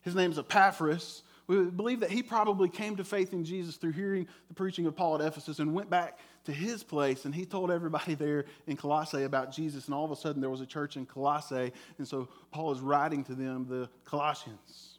His 0.00 0.14
name's 0.14 0.38
Epaphras 0.38 1.22
we 1.46 1.64
believe 1.64 2.00
that 2.00 2.10
he 2.10 2.22
probably 2.22 2.68
came 2.68 2.96
to 2.96 3.04
faith 3.04 3.32
in 3.32 3.44
Jesus 3.44 3.76
through 3.76 3.92
hearing 3.92 4.28
the 4.48 4.54
preaching 4.54 4.86
of 4.86 4.94
Paul 4.94 5.16
at 5.16 5.20
Ephesus 5.20 5.58
and 5.58 5.74
went 5.74 5.90
back 5.90 6.18
to 6.44 6.52
his 6.52 6.82
place 6.82 7.24
and 7.24 7.34
he 7.34 7.44
told 7.44 7.70
everybody 7.70 8.14
there 8.14 8.44
in 8.66 8.76
Colossae 8.76 9.24
about 9.24 9.52
Jesus. 9.52 9.86
And 9.86 9.94
all 9.94 10.04
of 10.04 10.10
a 10.10 10.16
sudden, 10.16 10.40
there 10.40 10.50
was 10.50 10.60
a 10.60 10.66
church 10.66 10.96
in 10.96 11.04
Colossae. 11.04 11.72
And 11.98 12.06
so 12.06 12.28
Paul 12.52 12.72
is 12.72 12.80
writing 12.80 13.24
to 13.24 13.34
them, 13.34 13.66
the 13.68 13.88
Colossians. 14.04 14.98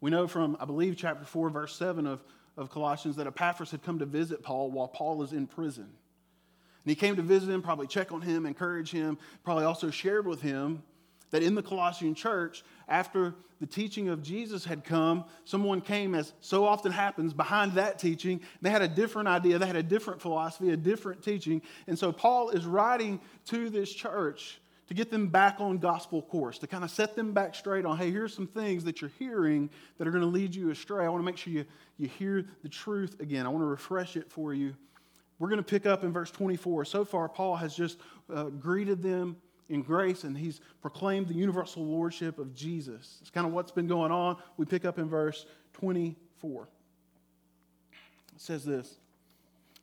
We 0.00 0.10
know 0.10 0.28
from, 0.28 0.56
I 0.60 0.66
believe, 0.66 0.96
chapter 0.96 1.24
4, 1.24 1.48
verse 1.48 1.74
7 1.76 2.06
of, 2.06 2.22
of 2.58 2.70
Colossians, 2.70 3.16
that 3.16 3.26
Epaphras 3.26 3.70
had 3.70 3.82
come 3.82 3.98
to 4.00 4.06
visit 4.06 4.42
Paul 4.42 4.70
while 4.70 4.88
Paul 4.88 5.22
is 5.22 5.32
in 5.32 5.46
prison. 5.46 5.84
And 5.84 6.90
he 6.90 6.94
came 6.94 7.16
to 7.16 7.22
visit 7.22 7.48
him, 7.48 7.62
probably 7.62 7.86
check 7.86 8.12
on 8.12 8.20
him, 8.20 8.44
encourage 8.44 8.90
him, 8.90 9.16
probably 9.44 9.64
also 9.64 9.90
shared 9.90 10.26
with 10.26 10.42
him 10.42 10.82
that 11.30 11.42
in 11.42 11.54
the 11.54 11.62
Colossian 11.62 12.14
church, 12.14 12.62
after 12.88 13.34
the 13.60 13.66
teaching 13.66 14.08
of 14.08 14.22
Jesus 14.22 14.64
had 14.64 14.84
come, 14.84 15.24
someone 15.44 15.80
came, 15.80 16.14
as 16.14 16.32
so 16.40 16.66
often 16.66 16.92
happens, 16.92 17.32
behind 17.32 17.72
that 17.74 17.98
teaching. 17.98 18.40
They 18.60 18.70
had 18.70 18.82
a 18.82 18.88
different 18.88 19.28
idea, 19.28 19.58
they 19.58 19.66
had 19.66 19.76
a 19.76 19.82
different 19.82 20.20
philosophy, 20.20 20.70
a 20.70 20.76
different 20.76 21.22
teaching. 21.22 21.62
And 21.86 21.98
so 21.98 22.12
Paul 22.12 22.50
is 22.50 22.66
writing 22.66 23.20
to 23.46 23.70
this 23.70 23.92
church 23.92 24.60
to 24.88 24.94
get 24.94 25.10
them 25.10 25.28
back 25.28 25.60
on 25.60 25.78
gospel 25.78 26.20
course, 26.20 26.58
to 26.58 26.66
kind 26.66 26.84
of 26.84 26.90
set 26.90 27.16
them 27.16 27.32
back 27.32 27.54
straight 27.54 27.86
on, 27.86 27.96
hey, 27.96 28.10
here's 28.10 28.34
some 28.34 28.46
things 28.46 28.84
that 28.84 29.00
you're 29.00 29.12
hearing 29.18 29.70
that 29.96 30.06
are 30.06 30.10
going 30.10 30.22
to 30.22 30.28
lead 30.28 30.54
you 30.54 30.70
astray. 30.70 31.06
I 31.06 31.08
want 31.08 31.22
to 31.22 31.26
make 31.26 31.38
sure 31.38 31.52
you, 31.52 31.64
you 31.96 32.08
hear 32.08 32.44
the 32.62 32.68
truth 32.68 33.18
again. 33.20 33.46
I 33.46 33.48
want 33.48 33.62
to 33.62 33.66
refresh 33.66 34.16
it 34.16 34.30
for 34.30 34.52
you. 34.52 34.74
We're 35.38 35.48
going 35.48 35.58
to 35.58 35.64
pick 35.64 35.86
up 35.86 36.04
in 36.04 36.12
verse 36.12 36.30
24. 36.30 36.84
So 36.84 37.04
far, 37.04 37.28
Paul 37.28 37.56
has 37.56 37.74
just 37.74 37.98
uh, 38.32 38.44
greeted 38.44 39.02
them 39.02 39.36
in 39.68 39.82
grace 39.82 40.24
and 40.24 40.36
he's 40.36 40.60
proclaimed 40.82 41.28
the 41.28 41.34
universal 41.34 41.84
lordship 41.84 42.38
of 42.38 42.54
Jesus. 42.54 43.18
It's 43.20 43.30
kind 43.30 43.46
of 43.46 43.52
what's 43.52 43.72
been 43.72 43.86
going 43.86 44.12
on. 44.12 44.36
We 44.56 44.66
pick 44.66 44.84
up 44.84 44.98
in 44.98 45.08
verse 45.08 45.46
24. 45.74 46.68
It 48.34 48.40
says 48.40 48.64
this 48.64 48.86
It 48.86 48.96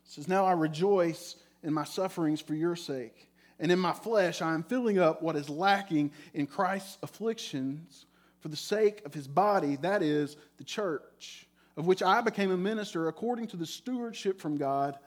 says, 0.03 0.27
Now 0.27 0.45
I 0.45 0.53
rejoice 0.53 1.35
in 1.63 1.73
my 1.73 1.83
sufferings 1.83 2.41
for 2.41 2.55
your 2.55 2.75
sake, 2.75 3.29
and 3.59 3.71
in 3.71 3.79
my 3.79 3.93
flesh 3.93 4.41
I 4.41 4.53
am 4.53 4.63
filling 4.63 4.99
up 4.99 5.21
what 5.21 5.35
is 5.35 5.49
lacking 5.49 6.11
in 6.33 6.47
Christ's 6.47 6.97
afflictions 7.03 8.05
for 8.39 8.49
the 8.49 8.55
sake 8.55 9.03
of 9.05 9.13
his 9.13 9.27
body, 9.27 9.77
that 9.77 10.01
is, 10.01 10.35
the 10.57 10.63
church, 10.63 11.47
of 11.77 11.85
which 11.85 12.01
I 12.01 12.21
became 12.21 12.51
a 12.51 12.57
minister 12.57 13.07
according 13.07 13.47
to 13.47 13.57
the 13.57 13.67
stewardship 13.67 14.41
from 14.41 14.57
God 14.57 14.97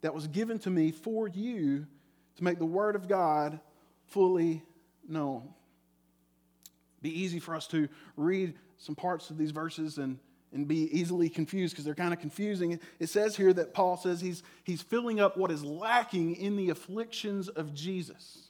that 0.00 0.14
was 0.14 0.26
given 0.26 0.58
to 0.60 0.70
me 0.70 0.90
for 0.90 1.28
you 1.28 1.86
to 2.36 2.44
make 2.44 2.58
the 2.58 2.64
word 2.64 2.96
of 2.96 3.08
God 3.08 3.60
fully 4.08 4.62
known. 5.08 5.48
Be 7.00 7.10
easy 7.10 7.38
for 7.38 7.54
us 7.54 7.66
to 7.68 7.88
read 8.16 8.54
some 8.78 8.94
parts 8.94 9.30
of 9.30 9.38
these 9.38 9.50
verses 9.50 9.98
and, 9.98 10.18
and 10.52 10.66
be 10.66 10.88
easily 10.98 11.28
confused 11.28 11.74
because 11.74 11.84
they're 11.84 11.94
kind 11.94 12.12
of 12.12 12.20
confusing. 12.20 12.78
It 12.98 13.08
says 13.08 13.36
here 13.36 13.52
that 13.52 13.74
Paul 13.74 13.96
says 13.96 14.20
he's, 14.20 14.42
he's 14.64 14.82
filling 14.82 15.20
up 15.20 15.36
what 15.36 15.50
is 15.50 15.64
lacking 15.64 16.36
in 16.36 16.56
the 16.56 16.70
afflictions 16.70 17.48
of 17.48 17.74
Jesus. 17.74 18.48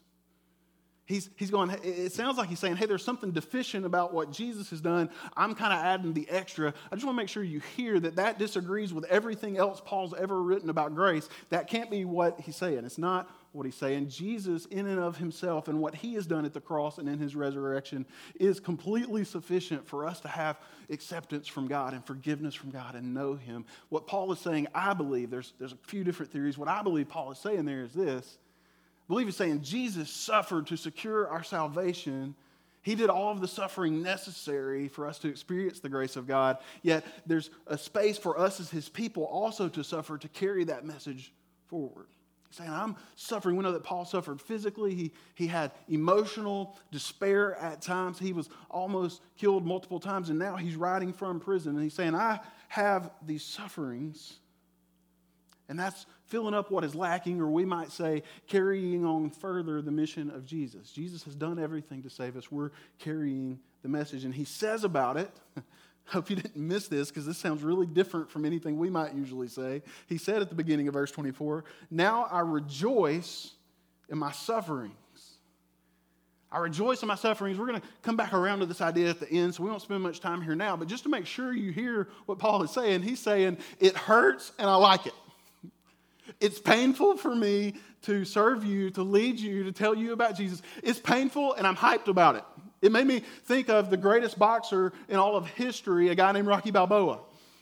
He's, 1.09 1.31
he's 1.37 1.51
going, 1.51 1.71
it 1.83 2.13
sounds 2.13 2.37
like 2.37 2.51
he's 2.51 2.59
saying, 2.59 2.77
hey, 2.77 2.85
there's 2.85 3.03
something 3.03 3.31
deficient 3.31 3.87
about 3.87 4.13
what 4.13 4.31
Jesus 4.31 4.69
has 4.69 4.83
done. 4.83 5.09
I'm 5.35 5.55
kind 5.55 5.73
of 5.73 5.79
adding 5.79 6.13
the 6.13 6.29
extra. 6.29 6.75
I 6.93 6.95
just 6.97 7.07
want 7.07 7.17
to 7.17 7.23
make 7.23 7.31
sure 7.31 7.43
you 7.43 7.61
hear 7.77 7.99
that 7.99 8.17
that 8.17 8.39
disagrees 8.39 8.93
with 8.93 9.05
everything 9.07 9.57
else 9.57 9.81
Paul's 9.83 10.13
ever 10.13 10.43
written 10.43 10.69
about 10.69 10.95
grace. 10.95 11.27
That 11.49 11.67
can't 11.67 11.91
be 11.91 12.05
what 12.05 12.39
he's 12.41 12.57
saying. 12.57 12.85
It's 12.85 12.99
not 12.99 13.31
what 13.59 13.67
he's 13.67 13.75
saying. 13.75 14.09
Jesus, 14.09 14.67
in 14.67 14.87
and 14.87 15.01
of 15.01 15.19
himself, 15.19 15.67
and 15.69 15.81
what 15.81 15.97
he 15.97 16.15
has 16.15 16.27
done 16.27 16.45
at 16.45 16.55
the 16.55 16.61
cross 16.61 16.99
and 16.99 17.09
in 17.09 17.19
his 17.19 17.35
resurrection, 17.35 18.07
is 18.39 18.61
completely 18.61 19.25
sufficient 19.25 19.87
for 19.87 20.07
us 20.07 20.21
to 20.21 20.29
have 20.29 20.59
acceptance 20.89 21.49
from 21.49 21.67
God 21.67 21.93
and 21.93 22.05
forgiveness 22.07 22.55
from 22.55 22.71
God 22.71 22.95
and 22.95 23.13
know 23.13 23.35
him. 23.35 23.67
What 23.89 24.07
Paul 24.07 24.33
is 24.33 24.39
saying, 24.39 24.69
I 24.75 24.95
believe, 24.95 25.31
there's, 25.31 25.53
there's 25.59 25.73
a 25.73 25.79
few 25.89 26.05
different 26.05 26.33
theories. 26.33 26.57
What 26.57 26.69
I 26.69 26.83
believe 26.83 27.09
Paul 27.09 27.33
is 27.33 27.39
saying 27.39 27.65
there 27.65 27.83
is 27.83 27.93
this 27.93 28.39
I 28.39 29.09
believe 29.09 29.27
he's 29.27 29.37
saying 29.37 29.63
Jesus 29.63 30.09
suffered 30.09 30.69
to 30.69 30.77
secure 30.77 31.29
our 31.29 31.43
salvation. 31.43 32.37
He 32.83 32.95
did 32.95 33.11
all 33.11 33.33
of 33.33 33.41
the 33.41 33.49
suffering 33.49 34.03
necessary 34.03 34.87
for 34.87 35.07
us 35.07 35.19
to 35.19 35.29
experience 35.29 35.81
the 35.81 35.89
grace 35.89 36.15
of 36.15 36.27
God. 36.27 36.59
Yet 36.83 37.05
there's 37.27 37.51
a 37.67 37.77
space 37.77 38.17
for 38.17 38.39
us 38.39 38.61
as 38.61 38.71
his 38.71 38.89
people 38.89 39.25
also 39.25 39.69
to 39.69 39.83
suffer 39.83 40.17
to 40.17 40.29
carry 40.29 40.65
that 40.65 40.87
message 40.87 41.33
forward 41.67 42.07
saying, 42.51 42.71
I'm 42.71 42.97
suffering. 43.15 43.57
We 43.57 43.63
know 43.63 43.73
that 43.73 43.85
Paul 43.85 44.05
suffered 44.05 44.41
physically. 44.41 44.95
He, 44.95 45.13
he 45.35 45.47
had 45.47 45.73
emotional 45.89 46.77
despair 46.91 47.57
at 47.57 47.83
times. 47.83 48.19
He 48.19 48.33
was 48.33 48.49
almost 48.71 49.21
killed 49.37 49.67
multiple 49.67 50.01
times, 50.01 50.31
and 50.31 50.39
now 50.39 50.57
he's 50.57 50.77
writing 50.77 51.13
from 51.13 51.41
prison. 51.41 51.75
And 51.75 51.83
he's 51.83 51.95
saying, 51.95 52.15
I 52.15 52.41
have 52.69 53.11
these 53.27 53.45
sufferings. 53.45 54.39
And 55.69 55.79
that's 55.79 56.07
filling 56.27 56.55
up 56.55 56.71
what 56.71 56.85
is 56.85 56.95
lacking, 56.95 57.41
or 57.41 57.49
we 57.49 57.65
might 57.65 57.93
say, 57.93 58.23
carrying 58.47 59.05
on 59.05 59.31
further 59.31 59.83
the 59.83 59.91
mission 59.91 60.31
of 60.31 60.47
Jesus. 60.47 60.91
Jesus 60.91 61.23
has 61.25 61.35
done 61.35 61.59
everything 61.59 62.03
to 62.03 62.11
save 62.11 62.37
us. 62.37 62.51
We're 62.51 62.71
carrying 62.99 63.59
the 63.83 63.89
message. 63.89 64.25
And 64.25 64.35
he 64.35 64.45
says 64.45 64.85
about 64.85 65.17
it, 65.17 65.31
hope 66.11 66.31
you 66.31 66.37
didn't 66.37 66.57
miss 66.57 66.89
this 66.89 67.09
because 67.09 67.27
this 67.27 67.39
sounds 67.39 67.63
really 67.63 67.87
different 67.87 68.31
from 68.31 68.45
anything 68.45 68.79
we 68.79 68.91
might 68.91 69.15
usually 69.15 69.49
say. 69.49 69.83
He 70.07 70.19
said 70.19 70.43
at 70.43 70.49
the 70.49 70.55
beginning 70.55 70.89
of 70.89 70.95
verse 70.95 71.11
24, 71.11 71.65
Now 71.91 72.29
I 72.31 72.41
rejoice 72.41 73.53
in 74.09 74.19
my 74.19 74.33
sufferings. 74.33 74.95
I 76.51 76.59
rejoice 76.59 77.03
in 77.03 77.09
my 77.09 77.15
sufferings. 77.15 77.59
We're 77.59 77.67
going 77.67 77.81
to 77.81 77.87
come 78.03 78.17
back 78.17 78.33
around 78.33 78.61
to 78.61 78.67
this 78.67 78.81
idea 78.81 79.11
at 79.11 79.21
the 79.21 79.31
end, 79.31 79.55
so 79.55 79.63
we 79.63 79.69
won't 79.69 79.83
spend 79.83 80.03
much 80.03 80.21
time 80.21 80.41
here 80.41 80.55
now. 80.55 80.77
But 80.77 80.89
just 80.89 81.03
to 81.03 81.11
make 81.11 81.27
sure 81.27 81.53
you 81.53 81.73
hear 81.73 82.09
what 82.25 82.39
Paul 82.39 82.63
is 82.63 82.71
saying, 82.71 83.03
he's 83.03 83.21
saying, 83.21 83.59
It 83.79 83.95
hurts 83.97 84.53
and 84.59 84.69
I 84.69 84.77
like 84.77 85.07
it. 85.07 85.15
It's 86.41 86.59
painful 86.59 87.17
for 87.17 87.35
me 87.35 87.75
to 88.03 88.25
serve 88.25 88.65
you, 88.65 88.91
to 88.91 89.03
lead 89.03 89.39
you, 89.39 89.65
to 89.65 89.73
tell 89.73 89.95
you 89.95 90.13
about 90.13 90.37
Jesus. 90.37 90.63
It's 90.83 91.01
painful 91.01 91.55
and 91.55 91.67
I'm 91.67 91.77
hyped 91.77 92.09
about 92.09 92.37
it. 92.37 92.45
It 92.81 92.93
made 92.93 93.07
me 93.07 93.21
think 93.45 93.69
of 93.69 93.91
the 93.91 93.97
greatest 93.97 94.39
boxer 94.39 94.93
in 95.09 95.17
all 95.17 95.37
of 95.37 95.47
history, 95.47 96.09
a 96.09 96.15
guy 96.15 96.31
named 96.33 96.47
Rocky 96.47 96.71
Balboa. 96.71 97.21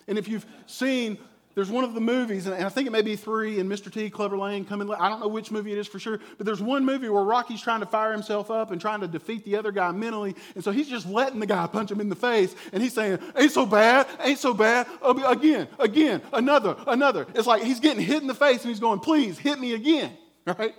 And 0.08 0.18
if 0.18 0.28
you've 0.28 0.46
seen, 0.66 1.18
there's 1.56 1.70
one 1.70 1.84
of 1.84 1.94
the 1.94 2.02
movies, 2.02 2.46
and 2.46 2.54
I 2.54 2.68
think 2.68 2.86
it 2.86 2.90
may 2.90 3.00
be 3.00 3.16
three, 3.16 3.58
and 3.58 3.70
Mr. 3.70 3.90
T, 3.90 4.10
Clubber 4.10 4.36
Lang, 4.36 4.66
coming. 4.66 4.92
I 4.92 5.08
don't 5.08 5.20
know 5.20 5.28
which 5.28 5.50
movie 5.50 5.72
it 5.72 5.78
is 5.78 5.86
for 5.86 5.98
sure, 5.98 6.20
but 6.36 6.44
there's 6.44 6.60
one 6.60 6.84
movie 6.84 7.08
where 7.08 7.22
Rocky's 7.22 7.62
trying 7.62 7.80
to 7.80 7.86
fire 7.86 8.12
himself 8.12 8.50
up 8.50 8.72
and 8.72 8.80
trying 8.80 9.00
to 9.00 9.08
defeat 9.08 9.42
the 9.46 9.56
other 9.56 9.72
guy 9.72 9.90
mentally, 9.90 10.36
and 10.54 10.62
so 10.62 10.70
he's 10.70 10.86
just 10.86 11.06
letting 11.06 11.40
the 11.40 11.46
guy 11.46 11.66
punch 11.66 11.90
him 11.90 11.98
in 11.98 12.10
the 12.10 12.14
face, 12.14 12.54
and 12.74 12.82
he's 12.82 12.92
saying, 12.92 13.18
"Ain't 13.34 13.52
so 13.52 13.64
bad, 13.64 14.06
ain't 14.20 14.38
so 14.38 14.52
bad." 14.52 14.86
Oh, 15.00 15.32
again, 15.32 15.66
again, 15.78 16.20
another, 16.34 16.76
another. 16.86 17.26
It's 17.34 17.46
like 17.46 17.62
he's 17.62 17.80
getting 17.80 18.04
hit 18.04 18.20
in 18.20 18.28
the 18.28 18.34
face, 18.34 18.60
and 18.60 18.68
he's 18.68 18.80
going, 18.80 18.98
"Please 19.00 19.38
hit 19.38 19.58
me 19.58 19.72
again." 19.72 20.12
Right? 20.46 20.74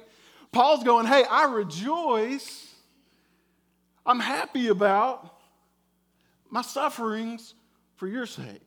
Paul's 0.51 0.84
going, 0.84 1.08
"Hey, 1.08 1.25
I 1.29 1.46
rejoice." 1.46 2.66
I'm 4.07 4.19
happy 4.19 4.69
about 4.69 5.35
my 6.49 6.61
sufferings 6.61 7.53
for 7.97 8.07
your 8.07 8.25
sake. 8.25 8.61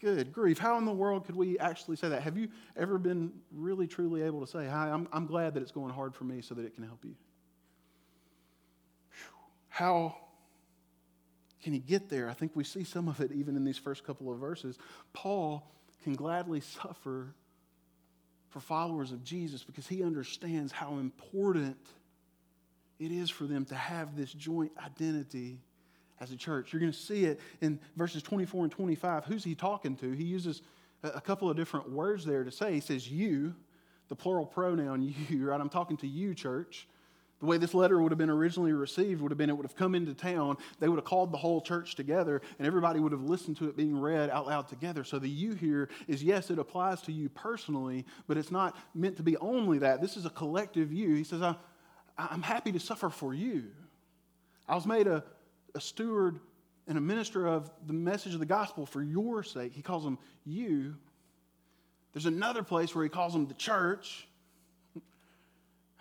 Good 0.00 0.32
grief. 0.32 0.58
How 0.58 0.78
in 0.78 0.84
the 0.84 0.92
world 0.92 1.26
could 1.26 1.34
we 1.34 1.58
actually 1.58 1.96
say 1.96 2.10
that? 2.10 2.22
Have 2.22 2.38
you 2.38 2.48
ever 2.76 2.98
been 2.98 3.32
really, 3.52 3.86
truly 3.86 4.22
able 4.22 4.40
to 4.40 4.46
say, 4.46 4.66
Hi, 4.66 4.90
I'm, 4.90 5.08
I'm 5.12 5.26
glad 5.26 5.54
that 5.54 5.62
it's 5.62 5.72
going 5.72 5.92
hard 5.92 6.14
for 6.14 6.24
me 6.24 6.40
so 6.40 6.54
that 6.54 6.64
it 6.64 6.74
can 6.74 6.84
help 6.84 7.04
you? 7.04 7.14
how 9.74 10.14
can 11.64 11.72
he 11.72 11.80
get 11.80 12.08
there? 12.08 12.30
I 12.30 12.32
think 12.32 12.52
we 12.54 12.62
see 12.62 12.84
some 12.84 13.08
of 13.08 13.20
it 13.20 13.32
even 13.32 13.56
in 13.56 13.64
these 13.64 13.76
first 13.76 14.06
couple 14.06 14.32
of 14.32 14.38
verses. 14.38 14.78
Paul 15.12 15.68
can 16.04 16.14
gladly 16.14 16.60
suffer 16.60 17.34
for 18.50 18.60
followers 18.60 19.10
of 19.10 19.24
Jesus 19.24 19.64
because 19.64 19.88
he 19.88 20.04
understands 20.04 20.70
how 20.70 20.98
important 20.98 21.76
it 23.04 23.12
is 23.12 23.30
for 23.30 23.44
them 23.44 23.64
to 23.66 23.74
have 23.74 24.16
this 24.16 24.32
joint 24.32 24.72
identity 24.84 25.58
as 26.20 26.32
a 26.32 26.36
church. 26.36 26.72
You're 26.72 26.80
going 26.80 26.92
to 26.92 26.98
see 26.98 27.24
it 27.24 27.40
in 27.60 27.78
verses 27.96 28.22
24 28.22 28.64
and 28.64 28.72
25. 28.72 29.24
Who's 29.24 29.44
he 29.44 29.54
talking 29.54 29.96
to? 29.96 30.12
He 30.12 30.24
uses 30.24 30.62
a 31.02 31.20
couple 31.20 31.50
of 31.50 31.56
different 31.56 31.90
words 31.90 32.24
there 32.24 32.44
to 32.44 32.50
say. 32.50 32.72
He 32.72 32.80
says, 32.80 33.10
You, 33.10 33.54
the 34.08 34.16
plural 34.16 34.46
pronoun 34.46 35.02
you, 35.28 35.44
right? 35.46 35.60
I'm 35.60 35.68
talking 35.68 35.96
to 35.98 36.06
you, 36.06 36.34
church. 36.34 36.88
The 37.40 37.46
way 37.46 37.58
this 37.58 37.74
letter 37.74 38.00
would 38.00 38.10
have 38.10 38.18
been 38.18 38.30
originally 38.30 38.72
received 38.72 39.20
would 39.20 39.30
have 39.30 39.36
been 39.36 39.50
it 39.50 39.56
would 39.56 39.66
have 39.66 39.76
come 39.76 39.94
into 39.94 40.14
town, 40.14 40.56
they 40.80 40.88
would 40.88 40.96
have 40.96 41.04
called 41.04 41.30
the 41.30 41.36
whole 41.36 41.60
church 41.60 41.94
together, 41.94 42.40
and 42.58 42.66
everybody 42.66 43.00
would 43.00 43.12
have 43.12 43.24
listened 43.24 43.58
to 43.58 43.68
it 43.68 43.76
being 43.76 44.00
read 44.00 44.30
out 44.30 44.46
loud 44.46 44.66
together. 44.66 45.04
So 45.04 45.18
the 45.18 45.28
you 45.28 45.52
here 45.52 45.90
is 46.08 46.22
yes, 46.22 46.48
it 46.48 46.58
applies 46.58 47.02
to 47.02 47.12
you 47.12 47.28
personally, 47.28 48.06
but 48.28 48.38
it's 48.38 48.50
not 48.50 48.78
meant 48.94 49.18
to 49.18 49.22
be 49.22 49.36
only 49.38 49.78
that. 49.78 50.00
This 50.00 50.16
is 50.16 50.24
a 50.24 50.30
collective 50.30 50.90
you. 50.90 51.14
He 51.16 51.24
says, 51.24 51.42
I, 51.42 51.56
I'm 52.16 52.42
happy 52.42 52.72
to 52.72 52.80
suffer 52.80 53.10
for 53.10 53.34
you. 53.34 53.64
I 54.68 54.74
was 54.74 54.86
made 54.86 55.06
a, 55.06 55.24
a 55.74 55.80
steward 55.80 56.40
and 56.86 56.98
a 56.98 57.00
minister 57.00 57.46
of 57.46 57.70
the 57.86 57.92
message 57.92 58.34
of 58.34 58.40
the 58.40 58.46
gospel 58.46 58.86
for 58.86 59.02
your 59.02 59.42
sake. 59.42 59.72
He 59.72 59.82
calls 59.82 60.04
them 60.04 60.18
you. 60.44 60.94
There's 62.12 62.26
another 62.26 62.62
place 62.62 62.94
where 62.94 63.02
he 63.02 63.10
calls 63.10 63.32
them 63.32 63.46
the 63.46 63.54
church. 63.54 64.28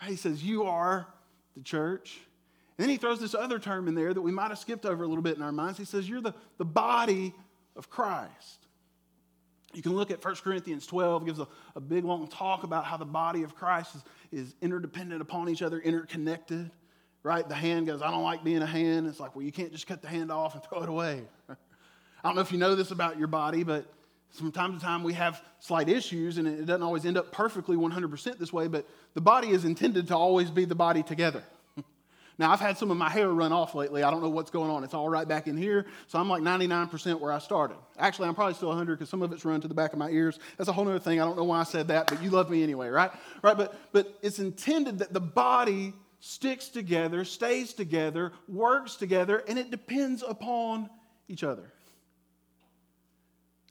He 0.06 0.16
says, 0.16 0.44
You 0.44 0.64
are 0.64 1.08
the 1.56 1.64
church. 1.64 2.20
And 2.78 2.84
then 2.84 2.90
he 2.90 2.98
throws 2.98 3.20
this 3.20 3.36
other 3.36 3.60
term 3.60 3.88
in 3.88 3.96
there 3.96 4.14
that 4.14 4.22
we 4.22 4.32
might 4.32 4.50
have 4.50 4.60
skipped 4.60 4.86
over 4.86 5.04
a 5.04 5.08
little 5.08 5.24
bit 5.24 5.38
in 5.38 5.44
our 5.44 5.52
minds. 5.52 5.78
He 5.78 5.86
says, 5.86 6.08
You're 6.10 6.22
the, 6.22 6.34
the 6.58 6.66
body 6.66 7.34
of 7.76 7.90
Christ. 7.90 8.63
You 9.74 9.82
can 9.82 9.94
look 9.94 10.12
at 10.12 10.24
1 10.24 10.36
Corinthians 10.36 10.86
12, 10.86 11.26
gives 11.26 11.40
a, 11.40 11.48
a 11.76 11.80
big 11.80 12.06
long 12.06 12.28
talk 12.28 12.64
about 12.64 12.86
how 12.86 12.98
the 12.98 13.06
body 13.06 13.44
of 13.44 13.56
Christ 13.56 13.96
is, 13.96 14.04
is 14.32 14.56
interdependent 14.62 15.22
upon 15.22 15.50
each 15.50 15.62
other, 15.62 15.80
interconnected. 15.80 16.72
Right? 17.24 17.48
The 17.48 17.56
hand 17.56 17.88
goes, 17.88 18.02
I 18.02 18.12
don't 18.12 18.24
like 18.24 18.44
being 18.44 18.62
a 18.62 18.68
hand. 18.68 19.08
It's 19.08 19.20
like, 19.20 19.36
well, 19.36 19.46
you 19.46 19.52
can't 19.52 19.72
just 19.72 19.88
cut 19.88 20.02
the 20.02 20.10
hand 20.10 20.32
off 20.32 20.56
and 20.56 20.64
throw 20.70 20.84
it 20.84 20.90
away. 20.90 21.24
I 21.50 21.56
don't 22.24 22.36
know 22.36 22.42
if 22.42 22.52
you 22.52 22.58
know 22.58 22.76
this 22.76 22.92
about 22.92 23.18
your 23.18 23.28
body, 23.28 23.64
but 23.64 23.86
from 24.32 24.52
time 24.52 24.78
to 24.78 24.84
time 24.84 25.04
we 25.04 25.14
have 25.14 25.42
slight 25.60 25.90
issues, 25.90 26.38
and 26.38 26.48
it 26.48 26.66
doesn't 26.66 26.84
always 26.84 27.06
end 27.06 27.18
up 27.18 27.32
perfectly 27.32 27.78
100% 27.78 28.38
this 28.38 28.52
way, 28.52 28.68
but 28.68 28.88
the 29.14 29.22
body 29.22 29.50
is 29.50 29.64
intended 29.64 30.08
to 30.08 30.18
always 30.18 30.50
be 30.50 30.66
the 30.66 30.76
body 30.76 31.04
together. 31.04 31.44
Now, 32.44 32.52
I've 32.52 32.60
had 32.60 32.78
some 32.78 32.92
of 32.92 32.98
my 32.98 33.10
hair 33.10 33.30
run 33.30 33.54
off 33.54 33.74
lately. 33.74 34.04
I 34.04 34.12
don't 34.12 34.22
know 34.22 34.28
what's 34.28 34.52
going 34.52 34.70
on. 34.70 34.84
It's 34.84 34.94
all 34.94 35.08
right 35.08 35.26
back 35.26 35.48
in 35.48 35.56
here, 35.56 35.86
so 36.08 36.20
I'm 36.20 36.28
like 36.28 36.42
99% 36.42 37.22
where 37.22 37.32
I 37.32 37.40
started. 37.40 37.78
Actually, 37.98 38.28
I'm 38.28 38.36
probably 38.36 38.54
still 38.54 38.68
100 38.68 38.98
because 38.98 39.08
some 39.08 39.22
of 39.22 39.32
it's 39.32 39.46
run 39.46 39.62
to 39.62 39.70
the 39.70 39.74
back 39.74 39.94
of 39.94 39.98
my 39.98 40.10
ears. 40.10 40.40
That's 40.58 40.68
a 40.68 40.74
whole 40.74 40.86
other 40.90 41.00
thing. 41.00 41.22
I 41.22 41.24
don't 41.24 41.38
know 41.38 41.46
why 41.46 41.62
I 41.62 41.64
said 41.64 41.88
that, 41.88 42.08
but 42.08 42.22
you 42.22 42.32
love 42.32 42.50
me 42.50 42.62
anyway, 42.62 42.90
right? 42.90 43.12
Right, 43.42 43.56
but, 43.56 43.80
but 43.94 44.20
it's 44.22 44.40
intended 44.40 45.00
that 45.00 45.14
the 45.14 45.22
body 45.22 45.94
sticks 46.20 46.68
together, 46.68 47.24
stays 47.24 47.72
together, 47.72 48.34
works 48.50 48.98
together, 48.98 49.42
and 49.48 49.58
it 49.58 49.72
depends 49.72 50.22
upon 50.22 50.90
each 51.30 51.46
other. 51.46 51.72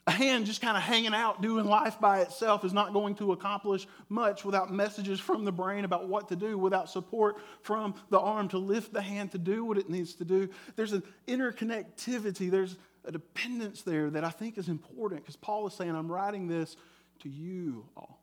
A 0.07 0.11
hand 0.11 0.47
just 0.47 0.61
kind 0.61 0.77
of 0.77 0.83
hanging 0.83 1.15
out 1.15 1.43
doing 1.43 1.65
life 1.65 2.01
by 2.01 2.23
itself 2.23 2.65
is 2.65 2.73
not 2.73 2.93
going 2.93 3.15
to 3.17 3.31
accomplish 3.33 3.87
much 4.09 4.45
without 4.45 4.73
messages 4.73 5.21
from 5.21 5.45
the 5.45 5.53
brain 5.53 5.85
about 5.85 6.09
what 6.09 6.29
to 6.29 6.37
do, 6.37 6.59
without 6.59 6.91
support 6.91 7.37
from 7.63 7.95
the 8.11 8.19
arm 8.19 8.49
to 8.49 8.59
lift 8.59 8.93
the 8.93 9.01
hand 9.01 9.31
to 9.33 9.39
do 9.39 9.65
what 9.65 9.79
it 9.79 9.89
needs 9.89 10.15
to 10.15 10.25
do. 10.25 10.49
There's 10.75 10.93
an 10.93 11.05
interconnectivity, 11.29 12.51
there's 12.51 12.77
a 13.05 13.13
dependence 13.13 13.83
there 13.83 14.11
that 14.11 14.25
I 14.25 14.31
think 14.31 14.59
is 14.59 14.69
important 14.69 15.23
because 15.23 15.37
Paul 15.37 15.69
is 15.69 15.75
saying, 15.75 15.95
I'm 15.95 16.11
writing 16.11 16.49
this 16.49 16.77
to 17.21 17.29
you 17.29 17.85
all. 17.97 18.22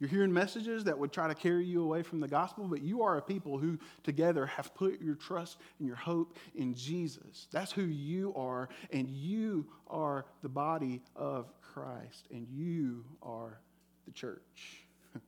You're 0.00 0.10
hearing 0.10 0.32
messages 0.32 0.84
that 0.84 0.96
would 0.96 1.12
try 1.12 1.26
to 1.26 1.34
carry 1.34 1.64
you 1.64 1.82
away 1.82 2.02
from 2.02 2.20
the 2.20 2.28
gospel, 2.28 2.68
but 2.68 2.82
you 2.82 3.02
are 3.02 3.16
a 3.16 3.22
people 3.22 3.58
who 3.58 3.78
together 4.04 4.46
have 4.46 4.72
put 4.74 5.00
your 5.00 5.16
trust 5.16 5.58
and 5.78 5.88
your 5.88 5.96
hope 5.96 6.36
in 6.54 6.74
Jesus. 6.74 7.48
That's 7.50 7.72
who 7.72 7.82
you 7.82 8.32
are, 8.36 8.68
and 8.92 9.08
you 9.08 9.66
are 9.88 10.26
the 10.42 10.48
body 10.48 11.02
of 11.16 11.52
Christ, 11.60 12.28
and 12.30 12.46
you 12.48 13.04
are 13.22 13.58
the 14.06 14.12
church. 14.12 14.84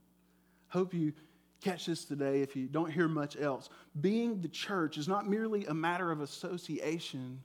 hope 0.69 0.95
you 0.95 1.15
catch 1.61 1.87
this 1.87 2.05
today 2.05 2.41
if 2.41 2.55
you 2.55 2.69
don't 2.69 2.93
hear 2.93 3.09
much 3.09 3.37
else. 3.37 3.69
Being 4.01 4.41
the 4.41 4.49
church 4.49 4.99
is 4.99 5.09
not 5.09 5.29
merely 5.29 5.67
a 5.67 5.75
matter 5.75 6.13
of 6.13 6.21
association, 6.21 7.43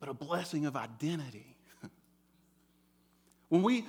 but 0.00 0.08
a 0.08 0.14
blessing 0.14 0.66
of 0.66 0.76
identity. 0.76 1.56
when 3.48 3.62
we 3.62 3.84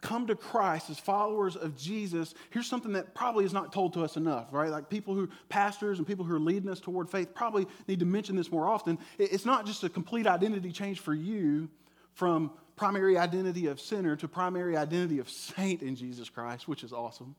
come 0.00 0.26
to 0.28 0.36
Christ 0.36 0.90
as 0.90 0.98
followers 0.98 1.56
of 1.56 1.76
Jesus, 1.76 2.34
here's 2.50 2.66
something 2.66 2.92
that 2.92 3.14
probably 3.14 3.44
is 3.44 3.52
not 3.52 3.72
told 3.72 3.94
to 3.94 4.04
us 4.04 4.16
enough, 4.16 4.46
right? 4.52 4.70
Like 4.70 4.88
people 4.88 5.14
who, 5.14 5.28
pastors 5.48 5.98
and 5.98 6.06
people 6.06 6.24
who 6.24 6.34
are 6.34 6.40
leading 6.40 6.68
us 6.68 6.80
toward 6.80 7.10
faith, 7.10 7.34
probably 7.34 7.66
need 7.88 7.98
to 8.00 8.06
mention 8.06 8.36
this 8.36 8.50
more 8.52 8.68
often. 8.68 8.98
It's 9.18 9.44
not 9.44 9.66
just 9.66 9.82
a 9.84 9.88
complete 9.88 10.26
identity 10.26 10.70
change 10.70 11.00
for 11.00 11.14
you 11.14 11.68
from 12.14 12.52
primary 12.76 13.18
identity 13.18 13.66
of 13.66 13.80
sinner 13.80 14.14
to 14.16 14.28
primary 14.28 14.76
identity 14.76 15.18
of 15.18 15.28
saint 15.28 15.82
in 15.82 15.96
Jesus 15.96 16.28
Christ, 16.28 16.68
which 16.68 16.84
is 16.84 16.92
awesome. 16.92 17.34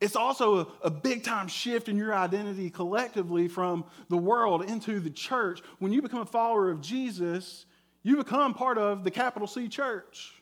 It's 0.00 0.14
also 0.14 0.58
a, 0.58 0.66
a 0.84 0.90
big 0.90 1.24
time 1.24 1.48
shift 1.48 1.88
in 1.88 1.96
your 1.96 2.14
identity 2.14 2.70
collectively 2.70 3.48
from 3.48 3.84
the 4.08 4.16
world 4.16 4.64
into 4.64 5.00
the 5.00 5.10
church. 5.10 5.60
When 5.78 5.92
you 5.92 6.02
become 6.02 6.20
a 6.20 6.26
follower 6.26 6.70
of 6.70 6.80
Jesus, 6.80 7.66
you 8.02 8.16
become 8.16 8.54
part 8.54 8.78
of 8.78 9.04
the 9.04 9.10
capital 9.10 9.48
C 9.48 9.68
church. 9.68 10.35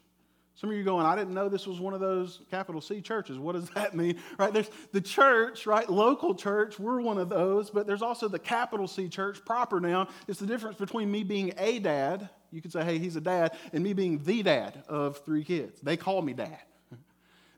Some 0.56 0.70
of 0.70 0.76
you 0.76 0.84
going, 0.84 1.04
I 1.04 1.16
didn't 1.16 1.34
know 1.34 1.48
this 1.48 1.66
was 1.66 1.80
one 1.80 1.94
of 1.94 2.00
those 2.00 2.40
capital 2.50 2.80
C 2.80 3.00
churches. 3.00 3.38
What 3.38 3.52
does 3.52 3.68
that 3.74 3.94
mean? 3.94 4.20
Right? 4.38 4.52
There's 4.52 4.70
the 4.92 5.00
church, 5.00 5.66
right? 5.66 5.88
Local 5.88 6.34
church, 6.34 6.78
we're 6.78 7.00
one 7.00 7.18
of 7.18 7.28
those, 7.28 7.70
but 7.70 7.86
there's 7.86 8.02
also 8.02 8.28
the 8.28 8.38
capital 8.38 8.86
C 8.86 9.08
church 9.08 9.44
proper 9.44 9.80
now. 9.80 10.08
It's 10.28 10.38
the 10.38 10.46
difference 10.46 10.78
between 10.78 11.10
me 11.10 11.24
being 11.24 11.52
a 11.58 11.80
dad, 11.80 12.28
you 12.52 12.62
could 12.62 12.72
say, 12.72 12.84
hey, 12.84 12.98
he's 12.98 13.16
a 13.16 13.20
dad, 13.20 13.56
and 13.72 13.82
me 13.82 13.94
being 13.94 14.22
the 14.22 14.42
dad 14.44 14.84
of 14.88 15.24
three 15.24 15.42
kids. 15.42 15.80
They 15.80 15.96
call 15.96 16.22
me 16.22 16.32
dad. 16.32 16.58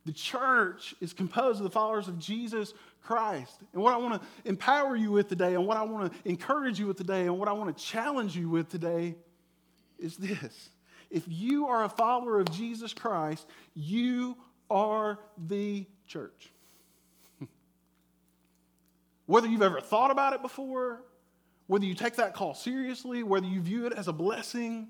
The 0.06 0.12
church 0.12 0.94
is 1.00 1.12
composed 1.12 1.58
of 1.58 1.64
the 1.64 1.70
followers 1.70 2.06
of 2.06 2.16
Jesus 2.16 2.74
Christ. 3.02 3.58
And 3.72 3.82
what 3.82 3.92
I 3.92 3.96
want 3.96 4.22
to 4.22 4.48
empower 4.48 4.94
you 4.94 5.10
with 5.10 5.28
today, 5.28 5.54
and 5.54 5.66
what 5.66 5.76
I 5.76 5.82
want 5.82 6.12
to 6.12 6.28
encourage 6.28 6.78
you 6.78 6.86
with 6.86 6.96
today, 6.96 7.22
and 7.22 7.36
what 7.40 7.48
I 7.48 7.52
want 7.52 7.76
to 7.76 7.84
challenge 7.84 8.36
you 8.36 8.48
with 8.48 8.68
today 8.68 9.16
is 9.98 10.16
this 10.16 10.70
if 11.16 11.24
you 11.26 11.66
are 11.68 11.84
a 11.84 11.88
follower 11.88 12.38
of 12.38 12.50
Jesus 12.52 12.92
Christ, 12.92 13.46
you 13.74 14.36
are 14.68 15.18
the 15.48 15.86
church. 16.06 16.50
whether 19.26 19.48
you've 19.48 19.62
ever 19.62 19.80
thought 19.80 20.10
about 20.10 20.34
it 20.34 20.42
before, 20.42 21.00
whether 21.68 21.86
you 21.86 21.94
take 21.94 22.16
that 22.16 22.34
call 22.34 22.52
seriously, 22.52 23.22
whether 23.22 23.46
you 23.46 23.62
view 23.62 23.86
it 23.86 23.94
as 23.94 24.08
a 24.08 24.12
blessing, 24.12 24.88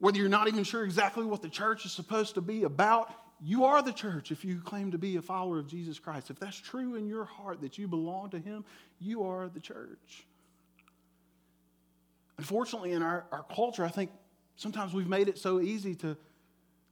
whether 0.00 0.18
you're 0.18 0.28
not 0.28 0.48
even 0.48 0.64
sure 0.64 0.84
exactly 0.84 1.24
what 1.24 1.40
the 1.40 1.48
church 1.48 1.86
is 1.86 1.92
supposed 1.92 2.34
to 2.34 2.40
be 2.40 2.64
about, 2.64 3.14
you 3.40 3.66
are 3.66 3.80
the 3.80 3.92
church 3.92 4.32
if 4.32 4.44
you 4.44 4.58
claim 4.58 4.90
to 4.90 4.98
be 4.98 5.14
a 5.16 5.22
follower 5.22 5.60
of 5.60 5.68
Jesus 5.68 6.00
Christ. 6.00 6.30
If 6.30 6.40
that's 6.40 6.58
true 6.58 6.96
in 6.96 7.06
your 7.06 7.24
heart 7.24 7.60
that 7.60 7.78
you 7.78 7.86
belong 7.86 8.30
to 8.30 8.40
Him, 8.40 8.64
you 8.98 9.22
are 9.22 9.48
the 9.48 9.60
church. 9.60 10.26
Unfortunately, 12.38 12.90
in 12.90 13.02
our, 13.02 13.24
our 13.30 13.44
culture, 13.44 13.84
I 13.84 13.88
think 13.88 14.10
Sometimes 14.56 14.92
we've 14.92 15.08
made 15.08 15.28
it 15.28 15.38
so 15.38 15.60
easy 15.60 15.94
to, 15.96 16.16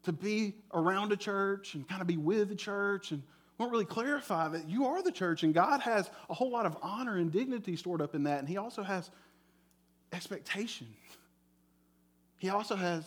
to 0.04 0.12
be 0.12 0.54
around 0.72 1.12
a 1.12 1.16
church 1.16 1.74
and 1.74 1.88
kind 1.88 2.00
of 2.00 2.06
be 2.06 2.16
with 2.16 2.48
the 2.48 2.54
church 2.54 3.12
and 3.12 3.22
won't 3.58 3.70
really 3.70 3.84
clarify 3.84 4.48
that 4.48 4.68
you 4.68 4.86
are 4.86 5.02
the 5.02 5.12
church 5.12 5.44
and 5.44 5.54
God 5.54 5.80
has 5.80 6.10
a 6.28 6.34
whole 6.34 6.50
lot 6.50 6.66
of 6.66 6.76
honor 6.82 7.16
and 7.16 7.30
dignity 7.30 7.76
stored 7.76 8.02
up 8.02 8.14
in 8.14 8.24
that. 8.24 8.40
And 8.40 8.48
He 8.48 8.56
also 8.56 8.82
has 8.82 9.10
expectation. 10.12 10.88
He 12.38 12.48
also 12.48 12.74
has 12.74 13.04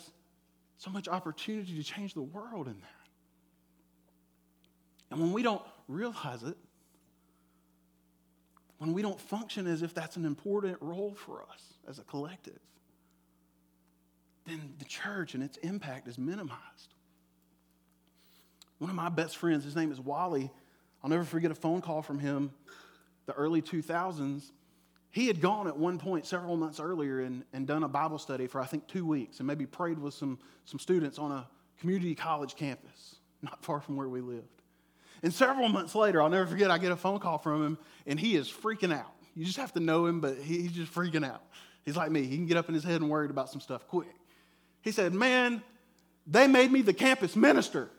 so 0.78 0.90
much 0.90 1.08
opportunity 1.08 1.76
to 1.76 1.82
change 1.82 2.14
the 2.14 2.22
world 2.22 2.66
in 2.66 2.74
that. 2.80 2.90
And 5.10 5.20
when 5.20 5.32
we 5.32 5.42
don't 5.42 5.62
realize 5.88 6.42
it, 6.42 6.56
when 8.78 8.92
we 8.92 9.02
don't 9.02 9.20
function 9.20 9.66
as 9.66 9.82
if 9.82 9.94
that's 9.94 10.16
an 10.16 10.24
important 10.24 10.78
role 10.80 11.14
for 11.14 11.42
us 11.42 11.74
as 11.88 11.98
a 11.98 12.02
collective, 12.02 12.58
then 14.46 14.74
the 14.78 14.84
church 14.84 15.34
and 15.34 15.42
its 15.42 15.56
impact 15.58 16.08
is 16.08 16.18
minimized. 16.18 16.94
One 18.78 18.90
of 18.90 18.96
my 18.96 19.08
best 19.08 19.36
friends, 19.36 19.64
his 19.64 19.74
name 19.76 19.90
is 19.90 20.00
Wally. 20.00 20.50
I'll 21.02 21.10
never 21.10 21.24
forget 21.24 21.50
a 21.50 21.54
phone 21.54 21.80
call 21.80 22.02
from 22.02 22.18
him 22.18 22.52
the 23.26 23.32
early 23.32 23.62
2000s. 23.62 24.50
He 25.10 25.26
had 25.26 25.40
gone 25.40 25.66
at 25.66 25.76
one 25.76 25.98
point 25.98 26.26
several 26.26 26.56
months 26.56 26.78
earlier 26.78 27.20
and, 27.20 27.44
and 27.52 27.66
done 27.66 27.82
a 27.84 27.88
Bible 27.88 28.18
study 28.18 28.46
for, 28.46 28.60
I 28.60 28.66
think, 28.66 28.86
two 28.86 29.06
weeks 29.06 29.38
and 29.38 29.46
maybe 29.46 29.64
prayed 29.66 29.98
with 29.98 30.14
some, 30.14 30.38
some 30.64 30.78
students 30.78 31.18
on 31.18 31.32
a 31.32 31.48
community 31.80 32.14
college 32.14 32.54
campus 32.54 33.16
not 33.42 33.64
far 33.64 33.80
from 33.80 33.96
where 33.96 34.08
we 34.08 34.20
lived. 34.20 34.62
And 35.22 35.32
several 35.32 35.68
months 35.68 35.94
later, 35.94 36.20
I'll 36.20 36.28
never 36.28 36.46
forget, 36.46 36.70
I 36.70 36.78
get 36.78 36.92
a 36.92 36.96
phone 36.96 37.18
call 37.18 37.38
from 37.38 37.64
him, 37.64 37.78
and 38.06 38.20
he 38.20 38.36
is 38.36 38.50
freaking 38.50 38.92
out. 38.92 39.12
You 39.34 39.44
just 39.44 39.56
have 39.56 39.72
to 39.74 39.80
know 39.80 40.06
him, 40.06 40.20
but 40.20 40.38
he's 40.38 40.72
just 40.72 40.92
freaking 40.92 41.24
out. 41.24 41.42
He's 41.84 41.96
like 41.96 42.10
me. 42.10 42.24
He 42.24 42.36
can 42.36 42.46
get 42.46 42.56
up 42.56 42.68
in 42.68 42.74
his 42.74 42.84
head 42.84 43.00
and 43.00 43.08
worried 43.08 43.30
about 43.30 43.48
some 43.48 43.60
stuff 43.60 43.86
quick. 43.86 44.14
He 44.86 44.92
said, 44.92 45.12
Man, 45.12 45.64
they 46.28 46.46
made 46.46 46.70
me 46.70 46.80
the 46.80 46.94
campus 46.94 47.34
minister. 47.34 47.90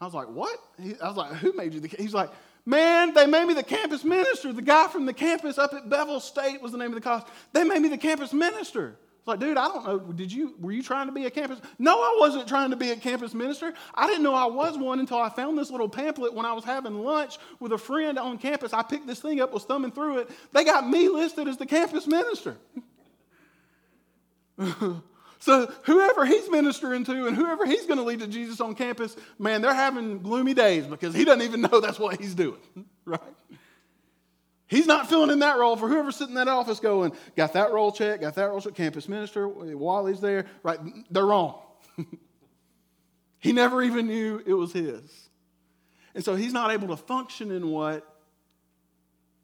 I 0.00 0.04
was 0.04 0.14
like, 0.14 0.26
What? 0.26 0.58
I 1.00 1.06
was 1.06 1.16
like, 1.16 1.32
Who 1.34 1.52
made 1.52 1.72
you 1.72 1.78
the 1.78 1.86
He's 1.86 2.12
like, 2.12 2.30
Man, 2.66 3.14
they 3.14 3.24
made 3.26 3.46
me 3.46 3.54
the 3.54 3.62
campus 3.62 4.02
minister. 4.02 4.52
The 4.52 4.62
guy 4.62 4.88
from 4.88 5.06
the 5.06 5.12
campus 5.12 5.58
up 5.58 5.72
at 5.72 5.88
Bevill 5.88 6.18
State 6.18 6.60
was 6.60 6.72
the 6.72 6.78
name 6.78 6.88
of 6.88 6.96
the 6.96 7.00
college. 7.00 7.24
They 7.52 7.62
made 7.62 7.80
me 7.82 7.88
the 7.88 7.98
campus 7.98 8.32
minister. 8.32 8.96
It's 9.18 9.28
like, 9.28 9.38
dude, 9.38 9.56
I 9.56 9.68
don't 9.68 9.84
know. 9.86 9.98
Did 10.12 10.32
you 10.32 10.56
were 10.58 10.72
you 10.72 10.82
trying 10.82 11.06
to 11.06 11.12
be 11.12 11.26
a 11.26 11.30
campus? 11.30 11.60
No, 11.78 12.00
I 12.00 12.16
wasn't 12.18 12.48
trying 12.48 12.70
to 12.70 12.76
be 12.76 12.90
a 12.90 12.96
campus 12.96 13.32
minister. 13.32 13.72
I 13.94 14.08
didn't 14.08 14.24
know 14.24 14.34
I 14.34 14.46
was 14.46 14.76
one 14.76 14.98
until 14.98 15.18
I 15.18 15.28
found 15.28 15.56
this 15.56 15.70
little 15.70 15.88
pamphlet 15.88 16.34
when 16.34 16.46
I 16.46 16.52
was 16.52 16.64
having 16.64 16.98
lunch 17.04 17.38
with 17.60 17.70
a 17.70 17.78
friend 17.78 18.18
on 18.18 18.38
campus. 18.38 18.72
I 18.72 18.82
picked 18.82 19.06
this 19.06 19.20
thing 19.20 19.40
up, 19.40 19.52
was 19.52 19.62
thumbing 19.62 19.92
through 19.92 20.18
it. 20.18 20.30
They 20.52 20.64
got 20.64 20.88
me 20.88 21.08
listed 21.08 21.46
as 21.46 21.58
the 21.58 21.66
campus 21.66 22.08
minister. 22.08 22.56
so 25.40 25.72
whoever 25.84 26.26
he's 26.26 26.50
ministering 26.50 27.02
to 27.04 27.26
and 27.26 27.34
whoever 27.34 27.64
he's 27.64 27.86
going 27.86 27.96
to 27.96 28.04
lead 28.04 28.20
to 28.20 28.26
Jesus 28.26 28.60
on 28.60 28.74
campus, 28.74 29.16
man, 29.38 29.62
they're 29.62 29.74
having 29.74 30.20
gloomy 30.20 30.52
days 30.52 30.86
because 30.86 31.14
he 31.14 31.24
doesn't 31.24 31.42
even 31.42 31.62
know 31.72 31.80
that's 31.80 31.98
what 31.98 32.20
he's 32.20 32.34
doing, 32.34 32.60
right? 33.06 33.20
He's 34.66 34.86
not 34.86 35.08
filling 35.08 35.30
in 35.30 35.40
that 35.40 35.58
role 35.58 35.76
for 35.76 35.88
whoever's 35.88 36.16
sitting 36.16 36.32
in 36.32 36.44
that 36.44 36.46
office 36.46 36.78
going, 36.78 37.12
got 37.36 37.54
that 37.54 37.72
role 37.72 37.90
check, 37.90 38.20
got 38.20 38.34
that 38.34 38.50
role 38.50 38.60
check, 38.60 38.74
campus 38.74 39.08
minister, 39.08 39.48
while 39.48 40.06
he's 40.06 40.20
there, 40.20 40.44
right? 40.62 40.78
They're 41.10 41.26
wrong. 41.26 41.58
he 43.38 43.52
never 43.52 43.82
even 43.82 44.06
knew 44.06 44.42
it 44.46 44.52
was 44.52 44.72
his. 44.72 45.28
And 46.14 46.22
so 46.22 46.36
he's 46.36 46.52
not 46.52 46.70
able 46.70 46.88
to 46.88 46.96
function 46.96 47.50
in 47.50 47.68
what 47.68 48.06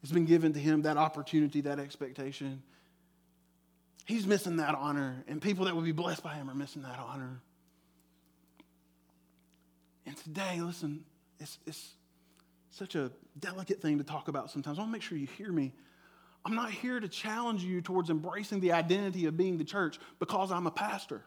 has 0.02 0.12
been 0.12 0.26
given 0.26 0.52
to 0.52 0.60
him, 0.60 0.82
that 0.82 0.98
opportunity, 0.98 1.62
that 1.62 1.78
expectation. 1.78 2.62
He's 4.06 4.24
missing 4.24 4.58
that 4.58 4.76
honor, 4.76 5.24
and 5.26 5.42
people 5.42 5.64
that 5.64 5.74
would 5.74 5.84
be 5.84 5.92
blessed 5.92 6.22
by 6.22 6.34
him 6.34 6.48
are 6.48 6.54
missing 6.54 6.82
that 6.82 6.98
honor. 6.98 7.40
And 10.06 10.16
today, 10.16 10.60
listen, 10.60 11.04
it's, 11.40 11.58
it's 11.66 11.90
such 12.70 12.94
a 12.94 13.10
delicate 13.40 13.82
thing 13.82 13.98
to 13.98 14.04
talk 14.04 14.28
about 14.28 14.50
sometimes. 14.52 14.78
I 14.78 14.82
want 14.82 14.90
to 14.90 14.92
make 14.92 15.02
sure 15.02 15.18
you 15.18 15.26
hear 15.36 15.50
me. 15.50 15.72
I'm 16.44 16.54
not 16.54 16.70
here 16.70 17.00
to 17.00 17.08
challenge 17.08 17.64
you 17.64 17.80
towards 17.80 18.08
embracing 18.08 18.60
the 18.60 18.70
identity 18.70 19.26
of 19.26 19.36
being 19.36 19.58
the 19.58 19.64
church 19.64 19.98
because 20.20 20.52
I'm 20.52 20.68
a 20.68 20.70
pastor. 20.70 21.24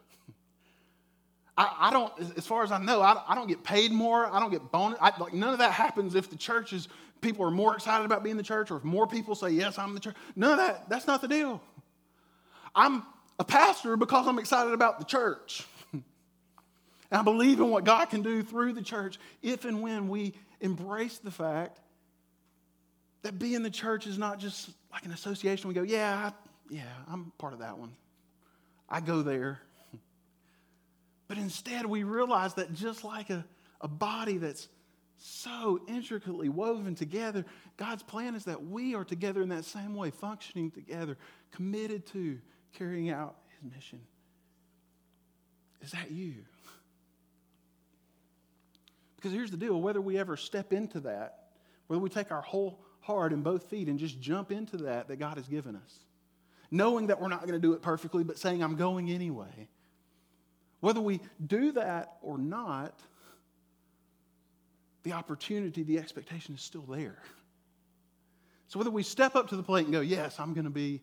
I, 1.61 1.89
don't, 1.91 2.13
as 2.37 2.47
far 2.47 2.63
as 2.63 2.71
I 2.71 2.77
know, 2.77 3.01
I, 3.01 3.21
I, 3.27 3.35
don't 3.35 3.49
get 3.49 3.65
paid 3.65 3.91
more. 3.91 4.33
I 4.33 4.39
don't 4.39 4.49
get 4.49 4.71
bonus. 4.71 4.97
I, 5.01 5.11
like 5.19 5.33
none 5.33 5.51
of 5.51 5.59
that 5.59 5.73
happens 5.73 6.15
if 6.15 6.29
the 6.29 6.37
church 6.37 6.71
is, 6.71 6.87
people 7.19 7.45
are 7.45 7.51
more 7.51 7.75
excited 7.75 8.05
about 8.05 8.23
being 8.23 8.37
the 8.37 8.43
church 8.43 8.71
or 8.71 8.77
if 8.77 8.85
more 8.85 9.05
people 9.05 9.35
say, 9.35 9.49
yes, 9.49 9.77
I'm 9.77 9.93
the 9.93 9.99
church. 9.99 10.15
None 10.37 10.51
of 10.51 10.57
that, 10.57 10.87
that's 10.87 11.05
not 11.05 11.19
the 11.19 11.27
deal. 11.27 11.61
I'm 12.75 13.03
a 13.39 13.43
pastor 13.43 13.95
because 13.97 14.27
I'm 14.27 14.39
excited 14.39 14.73
about 14.73 14.99
the 14.99 15.05
church. 15.05 15.65
and 15.93 16.03
I 17.11 17.21
believe 17.23 17.59
in 17.59 17.69
what 17.69 17.83
God 17.83 18.05
can 18.05 18.21
do 18.21 18.43
through 18.43 18.73
the 18.73 18.81
church 18.81 19.17
if 19.41 19.65
and 19.65 19.81
when 19.81 20.09
we 20.09 20.33
embrace 20.61 21.17
the 21.19 21.31
fact 21.31 21.79
that 23.21 23.39
being 23.39 23.63
the 23.63 23.69
church 23.69 24.07
is 24.07 24.17
not 24.17 24.39
just 24.39 24.69
like 24.91 25.05
an 25.05 25.11
association. 25.11 25.67
We 25.67 25.73
go, 25.73 25.81
yeah, 25.81 26.31
I, 26.31 26.73
yeah, 26.73 26.83
I'm 27.11 27.31
part 27.37 27.53
of 27.53 27.59
that 27.59 27.77
one. 27.77 27.95
I 28.89 29.01
go 29.01 29.21
there. 29.21 29.59
But 31.27 31.37
instead, 31.37 31.85
we 31.85 32.01
realize 32.01 32.55
that 32.55 32.73
just 32.73 33.03
like 33.03 33.29
a, 33.29 33.45
a 33.81 33.87
body 33.87 34.37
that's 34.37 34.67
so 35.19 35.79
intricately 35.87 36.49
woven 36.49 36.95
together, 36.95 37.45
God's 37.77 38.01
plan 38.01 38.33
is 38.33 38.45
that 38.45 38.65
we 38.65 38.95
are 38.95 39.03
together 39.03 39.43
in 39.43 39.49
that 39.49 39.65
same 39.65 39.93
way, 39.93 40.09
functioning 40.09 40.71
together, 40.71 41.19
committed 41.51 42.07
to 42.07 42.39
carrying 42.73 43.09
out 43.09 43.35
His 43.49 43.71
mission. 43.71 43.99
Is 45.81 45.91
that 45.91 46.11
you? 46.11 46.35
Because 49.15 49.31
here's 49.33 49.51
the 49.51 49.57
deal 49.57 49.79
whether 49.81 50.01
we 50.01 50.17
ever 50.17 50.37
step 50.37 50.71
into 50.71 51.01
that, 51.01 51.49
whether 51.87 52.01
we 52.01 52.09
take 52.09 52.31
our 52.31 52.41
whole 52.41 52.79
heart 53.01 53.33
and 53.33 53.43
both 53.43 53.63
feet 53.63 53.87
and 53.87 53.99
just 53.99 54.19
jump 54.21 54.51
into 54.51 54.77
that 54.77 55.07
that 55.07 55.17
God 55.17 55.37
has 55.37 55.47
given 55.47 55.75
us, 55.75 55.99
knowing 56.71 57.07
that 57.07 57.19
we're 57.19 57.27
not 57.27 57.41
going 57.41 57.53
to 57.53 57.59
do 57.59 57.73
it 57.73 57.81
perfectly, 57.81 58.23
but 58.23 58.37
saying, 58.37 58.63
I'm 58.63 58.75
going 58.75 59.09
anyway. 59.09 59.67
Whether 60.79 61.01
we 61.01 61.19
do 61.45 61.73
that 61.73 62.13
or 62.21 62.37
not, 62.37 62.97
the 65.03 65.13
opportunity, 65.13 65.83
the 65.83 65.97
expectation 65.97 66.55
is 66.55 66.61
still 66.61 66.83
there. 66.83 67.19
So 68.67 68.79
whether 68.79 68.91
we 68.91 69.03
step 69.03 69.35
up 69.35 69.49
to 69.49 69.55
the 69.55 69.63
plate 69.63 69.85
and 69.85 69.93
go, 69.93 70.01
Yes, 70.01 70.39
I'm 70.39 70.53
going 70.53 70.65
to 70.65 70.69
be 70.69 71.01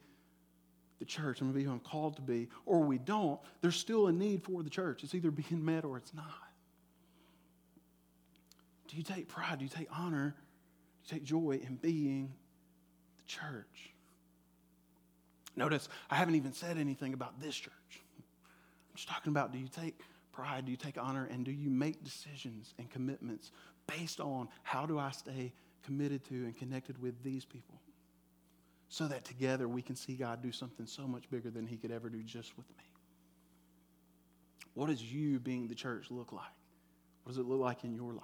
the 0.98 1.04
church, 1.04 1.40
I'm 1.40 1.48
going 1.48 1.54
to 1.54 1.59
be 1.59 1.64
who 1.64 1.72
I'm 1.72 1.80
called 1.80 2.16
to 2.16 2.22
be, 2.22 2.48
or 2.64 2.80
we 2.80 2.98
don't, 2.98 3.38
there's 3.61 3.76
still 3.76 4.06
a 4.06 4.12
need 4.12 4.42
for 4.42 4.62
the 4.62 4.70
church. 4.70 5.04
It's 5.04 5.14
either 5.14 5.30
being 5.30 5.64
met 5.64 5.85
or 5.85 5.96
it's 5.96 6.14
not. 6.14 6.24
Do 8.88 8.96
you 8.96 9.02
take 9.02 9.28
pride? 9.28 9.59
Do 9.59 9.64
you 9.64 9.70
take 9.70 9.88
honor? 9.90 10.35
Do 11.04 11.14
you 11.14 11.18
take 11.18 11.24
joy 11.26 11.61
in 11.62 11.76
being 11.76 12.32
the 13.18 13.24
church? 13.26 13.90
Notice, 15.56 15.88
I 16.11 16.16
haven't 16.16 16.35
even 16.35 16.52
said 16.52 16.78
anything 16.78 17.14
about 17.14 17.40
this 17.40 17.54
church. 17.54 17.72
I'm 17.90 18.96
just 18.96 19.09
talking 19.09 19.30
about 19.30 19.52
do 19.52 19.59
you 19.59 19.68
take 19.68 20.00
pride, 20.32 20.66
do 20.66 20.70
you 20.70 20.76
take 20.76 20.98
honor, 20.98 21.26
and 21.30 21.44
do 21.44 21.50
you 21.50 21.70
make 21.70 22.04
decisions 22.04 22.74
and 22.78 22.90
commitments 22.90 23.52
based 23.87 24.20
on 24.20 24.48
how 24.62 24.87
do 24.87 24.98
I 24.98 25.11
stay 25.11 25.52
committed 25.85 26.24
to 26.28 26.35
and 26.35 26.56
connected 26.56 27.00
with 27.00 27.22
these 27.22 27.44
people? 27.44 27.80
So 28.88 29.09
that 29.09 29.25
together 29.25 29.68
we 29.68 29.83
can 29.83 29.96
see 29.96 30.14
God 30.14 30.42
do 30.42 30.53
something 30.53 30.87
so 30.87 31.07
much 31.07 31.29
bigger 31.31 31.51
than 31.51 31.66
He 31.66 31.77
could 31.77 31.90
ever 31.90 32.09
do 32.09 32.22
just 32.22 32.57
with 32.57 32.68
me. 32.70 32.85
What 34.75 34.88
does 34.88 35.03
you 35.03 35.40
being 35.40 35.68
the 35.68 35.75
church 35.75 36.11
look 36.11 36.33
like? 36.33 36.44
What 37.25 37.31
does 37.31 37.38
it 37.38 37.46
look 37.46 37.61
like 37.61 37.83
in 37.83 37.94
your 37.94 38.12
life? 38.12 38.22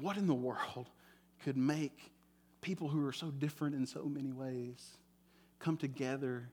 What 0.00 0.16
in 0.16 0.26
the 0.26 0.34
world 0.34 0.88
could 1.44 1.56
make 1.56 2.12
people 2.60 2.88
who 2.88 3.04
are 3.06 3.12
so 3.12 3.30
different 3.30 3.74
in 3.74 3.86
so 3.86 4.04
many 4.04 4.32
ways 4.32 4.96
come 5.58 5.76
together 5.76 6.48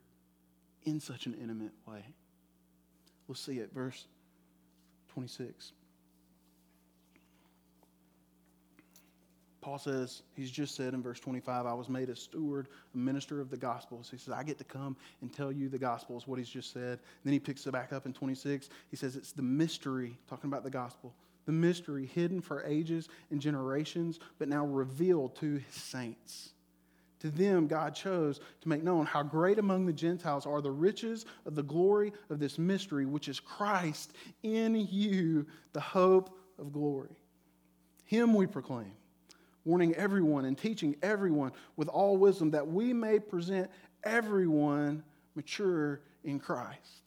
in 0.84 1.00
such 1.00 1.26
an 1.26 1.36
intimate 1.40 1.74
way? 1.88 2.04
We'll 3.28 3.36
see 3.36 3.60
it, 3.60 3.74
verse 3.74 4.08
26. 5.14 5.74
Paul 9.62 9.78
says, 9.78 10.24
he's 10.36 10.50
just 10.50 10.76
said 10.76 10.96
in 10.96 11.04
verse 11.04 11.20
25, 11.20 11.68
I 11.68 11.74
was 11.74 11.88
made 11.88 12.10
a 12.10 12.16
steward, 12.16 12.68
a 12.96 12.98
minister 12.98 13.40
of 13.40 13.52
the 13.52 13.58
gospel. 13.58 14.04
He 14.10 14.18
says, 14.18 14.34
I 14.34 14.42
get 14.42 14.58
to 14.58 14.64
come 14.64 14.98
and 15.22 15.32
tell 15.32 15.52
you 15.52 15.70
the 15.70 15.78
gospel, 15.78 16.18
is 16.18 16.28
what 16.28 16.40
he's 16.40 16.50
just 16.50 16.74
said. 16.74 16.84
And 16.84 17.00
then 17.24 17.34
he 17.34 17.40
picks 17.40 17.66
it 17.68 17.72
back 17.72 17.94
up 17.94 18.08
in 18.08 18.14
26. 18.14 18.70
He 18.90 18.98
says, 18.98 19.16
It's 19.16 19.32
the 19.32 19.44
mystery, 19.44 20.18
talking 20.28 20.50
about 20.50 20.64
the 20.64 20.72
gospel, 20.72 21.14
the 21.46 21.52
mystery 21.52 22.08
hidden 22.08 22.42
for 22.42 22.66
ages 22.66 23.08
and 23.30 23.40
generations, 23.40 24.20
but 24.40 24.48
now 24.50 24.66
revealed 24.66 25.36
to 25.38 25.58
his 25.58 25.76
saints. 25.76 26.50
To 27.20 27.30
them, 27.30 27.68
God 27.68 27.94
chose 27.94 28.40
to 28.62 28.70
make 28.70 28.84
known 28.84 29.06
how 29.06 29.22
great 29.22 29.60
among 29.60 29.86
the 29.86 29.94
Gentiles 29.94 30.48
are 30.48 30.60
the 30.60 30.72
riches 30.72 31.28
of 31.46 31.54
the 31.54 31.62
glory 31.62 32.14
of 32.32 32.40
this 32.40 32.58
mystery, 32.58 33.06
which 33.06 33.28
is 33.28 33.40
Christ 33.40 34.14
in 34.42 34.76
you, 34.76 35.46
the 35.74 35.82
hope 35.82 36.36
of 36.58 36.74
glory. 36.74 37.16
Him 38.06 38.34
we 38.34 38.48
proclaim, 38.48 38.92
warning 39.66 39.94
everyone 39.96 40.46
and 40.46 40.58
teaching 40.58 40.96
everyone 41.02 41.52
with 41.76 41.88
all 41.88 42.18
wisdom 42.18 42.52
that 42.52 42.68
we 42.68 42.94
may 42.94 43.20
present 43.20 43.70
everyone 44.04 45.04
mature 45.36 46.02
in 46.24 46.40
Christ 46.40 47.01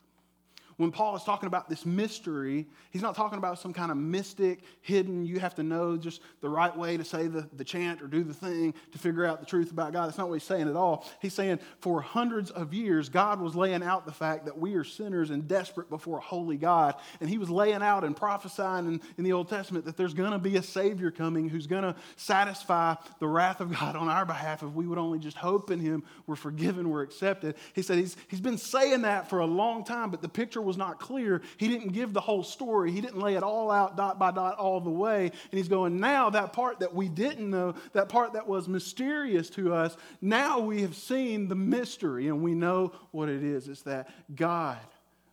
when 0.76 0.90
Paul 0.90 1.16
is 1.16 1.22
talking 1.22 1.46
about 1.46 1.68
this 1.68 1.86
mystery, 1.86 2.66
he's 2.90 3.02
not 3.02 3.14
talking 3.14 3.38
about 3.38 3.58
some 3.58 3.72
kind 3.72 3.90
of 3.90 3.96
mystic, 3.96 4.60
hidden, 4.80 5.24
you 5.24 5.40
have 5.40 5.54
to 5.56 5.62
know 5.62 5.96
just 5.96 6.20
the 6.40 6.48
right 6.48 6.76
way 6.76 6.96
to 6.96 7.04
say 7.04 7.26
the, 7.26 7.48
the 7.54 7.64
chant 7.64 8.02
or 8.02 8.06
do 8.06 8.24
the 8.24 8.34
thing 8.34 8.74
to 8.92 8.98
figure 8.98 9.24
out 9.24 9.40
the 9.40 9.46
truth 9.46 9.70
about 9.70 9.92
God. 9.92 10.06
That's 10.06 10.18
not 10.18 10.28
what 10.28 10.34
he's 10.34 10.44
saying 10.44 10.68
at 10.68 10.76
all. 10.76 11.06
He's 11.20 11.34
saying 11.34 11.60
for 11.78 12.00
hundreds 12.00 12.50
of 12.50 12.74
years, 12.74 13.08
God 13.08 13.40
was 13.40 13.54
laying 13.54 13.82
out 13.82 14.06
the 14.06 14.12
fact 14.12 14.46
that 14.46 14.58
we 14.58 14.74
are 14.74 14.84
sinners 14.84 15.30
and 15.30 15.46
desperate 15.46 15.90
before 15.90 16.18
a 16.18 16.22
holy 16.22 16.56
God. 16.56 16.94
And 17.20 17.28
he 17.30 17.38
was 17.38 17.50
laying 17.50 17.82
out 17.82 18.04
and 18.04 18.16
prophesying 18.16 18.86
in, 18.86 19.00
in 19.18 19.24
the 19.24 19.32
Old 19.32 19.48
Testament 19.48 19.84
that 19.84 19.96
there's 19.96 20.14
going 20.14 20.32
to 20.32 20.38
be 20.38 20.56
a 20.56 20.62
Savior 20.62 21.10
coming 21.10 21.48
who's 21.48 21.66
going 21.66 21.84
to 21.84 21.94
satisfy 22.16 22.94
the 23.20 23.28
wrath 23.28 23.60
of 23.60 23.72
God 23.72 23.96
on 23.96 24.08
our 24.08 24.24
behalf 24.24 24.62
if 24.62 24.70
we 24.70 24.86
would 24.86 24.98
only 24.98 25.18
just 25.18 25.36
hope 25.36 25.70
in 25.70 25.78
him. 25.78 26.02
We're 26.26 26.36
forgiven, 26.36 26.90
we're 26.90 27.02
accepted. 27.02 27.56
He 27.74 27.82
said 27.82 27.98
he's, 27.98 28.16
he's 28.28 28.40
been 28.40 28.58
saying 28.58 29.02
that 29.02 29.28
for 29.28 29.40
a 29.40 29.46
long 29.46 29.84
time, 29.84 30.10
but 30.10 30.22
the 30.22 30.28
picture 30.28 30.63
was 30.64 30.76
not 30.76 30.98
clear. 30.98 31.42
He 31.56 31.68
didn't 31.68 31.92
give 31.92 32.12
the 32.12 32.20
whole 32.20 32.42
story, 32.42 32.90
he 32.90 33.00
didn't 33.00 33.20
lay 33.20 33.34
it 33.34 33.42
all 33.42 33.70
out 33.70 33.96
dot 33.96 34.18
by 34.18 34.30
dot 34.30 34.56
all 34.58 34.80
the 34.80 34.90
way. 34.90 35.26
And 35.26 35.58
he's 35.58 35.68
going, 35.68 36.00
now 36.00 36.30
that 36.30 36.52
part 36.52 36.80
that 36.80 36.94
we 36.94 37.08
didn't 37.08 37.48
know, 37.48 37.74
that 37.92 38.08
part 38.08 38.32
that 38.34 38.46
was 38.46 38.68
mysterious 38.68 39.50
to 39.50 39.74
us, 39.74 39.96
now 40.20 40.58
we 40.58 40.82
have 40.82 40.96
seen 40.96 41.48
the 41.48 41.54
mystery 41.54 42.28
and 42.28 42.42
we 42.42 42.54
know 42.54 42.92
what 43.10 43.28
it 43.28 43.42
is. 43.42 43.68
It's 43.68 43.82
that 43.82 44.10
God 44.34 44.78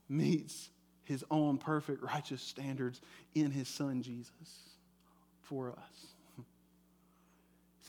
meets 0.09 0.69
his 1.03 1.23
own 1.31 1.57
perfect 1.57 2.03
righteous 2.03 2.41
standards 2.41 3.01
in 3.35 3.51
his 3.51 3.67
son 3.67 4.01
Jesus 4.01 4.31
for 5.41 5.71
us. 5.71 5.90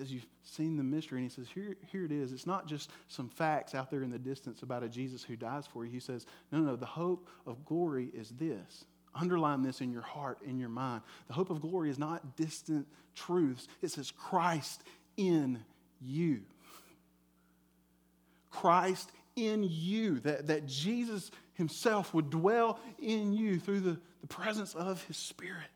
Says, 0.02 0.12
You've 0.12 0.26
seen 0.42 0.76
the 0.76 0.82
mystery. 0.82 1.20
And 1.20 1.30
he 1.30 1.34
says, 1.34 1.46
here, 1.54 1.76
here 1.92 2.04
it 2.04 2.10
is. 2.10 2.32
It's 2.32 2.46
not 2.46 2.66
just 2.66 2.90
some 3.08 3.28
facts 3.28 3.74
out 3.74 3.90
there 3.90 4.02
in 4.02 4.10
the 4.10 4.18
distance 4.18 4.62
about 4.62 4.82
a 4.82 4.88
Jesus 4.88 5.22
who 5.22 5.36
dies 5.36 5.66
for 5.66 5.84
you. 5.84 5.92
He 5.92 6.00
says, 6.00 6.26
No, 6.50 6.58
no, 6.58 6.76
the 6.76 6.86
hope 6.86 7.28
of 7.46 7.64
glory 7.64 8.10
is 8.12 8.30
this. 8.30 8.84
Underline 9.14 9.62
this 9.62 9.80
in 9.80 9.92
your 9.92 10.02
heart, 10.02 10.38
in 10.44 10.58
your 10.58 10.70
mind. 10.70 11.02
The 11.28 11.34
hope 11.34 11.50
of 11.50 11.60
glory 11.60 11.90
is 11.90 11.98
not 11.98 12.36
distant 12.36 12.86
truths, 13.14 13.68
it 13.80 13.90
says 13.90 14.10
Christ 14.10 14.82
in 15.16 15.60
you. 16.00 16.40
Christ 18.50 19.12
in 19.36 19.62
you, 19.62 20.20
that, 20.20 20.48
that 20.48 20.66
Jesus 20.66 21.30
himself 21.54 22.12
would 22.12 22.30
dwell 22.30 22.78
in 22.98 23.32
you 23.32 23.60
through 23.60 23.80
the, 23.80 24.00
the 24.20 24.26
presence 24.26 24.74
of 24.74 25.04
his 25.04 25.16
Spirit. 25.16 25.68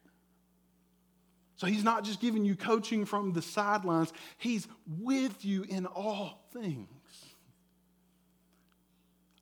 So 1.56 1.66
he's 1.66 1.84
not 1.84 2.04
just 2.04 2.20
giving 2.20 2.44
you 2.44 2.54
coaching 2.54 3.04
from 3.04 3.32
the 3.32 3.42
sidelines, 3.42 4.12
he's 4.36 4.68
with 4.86 5.44
you 5.44 5.64
in 5.68 5.86
all 5.86 6.46
things. 6.52 6.88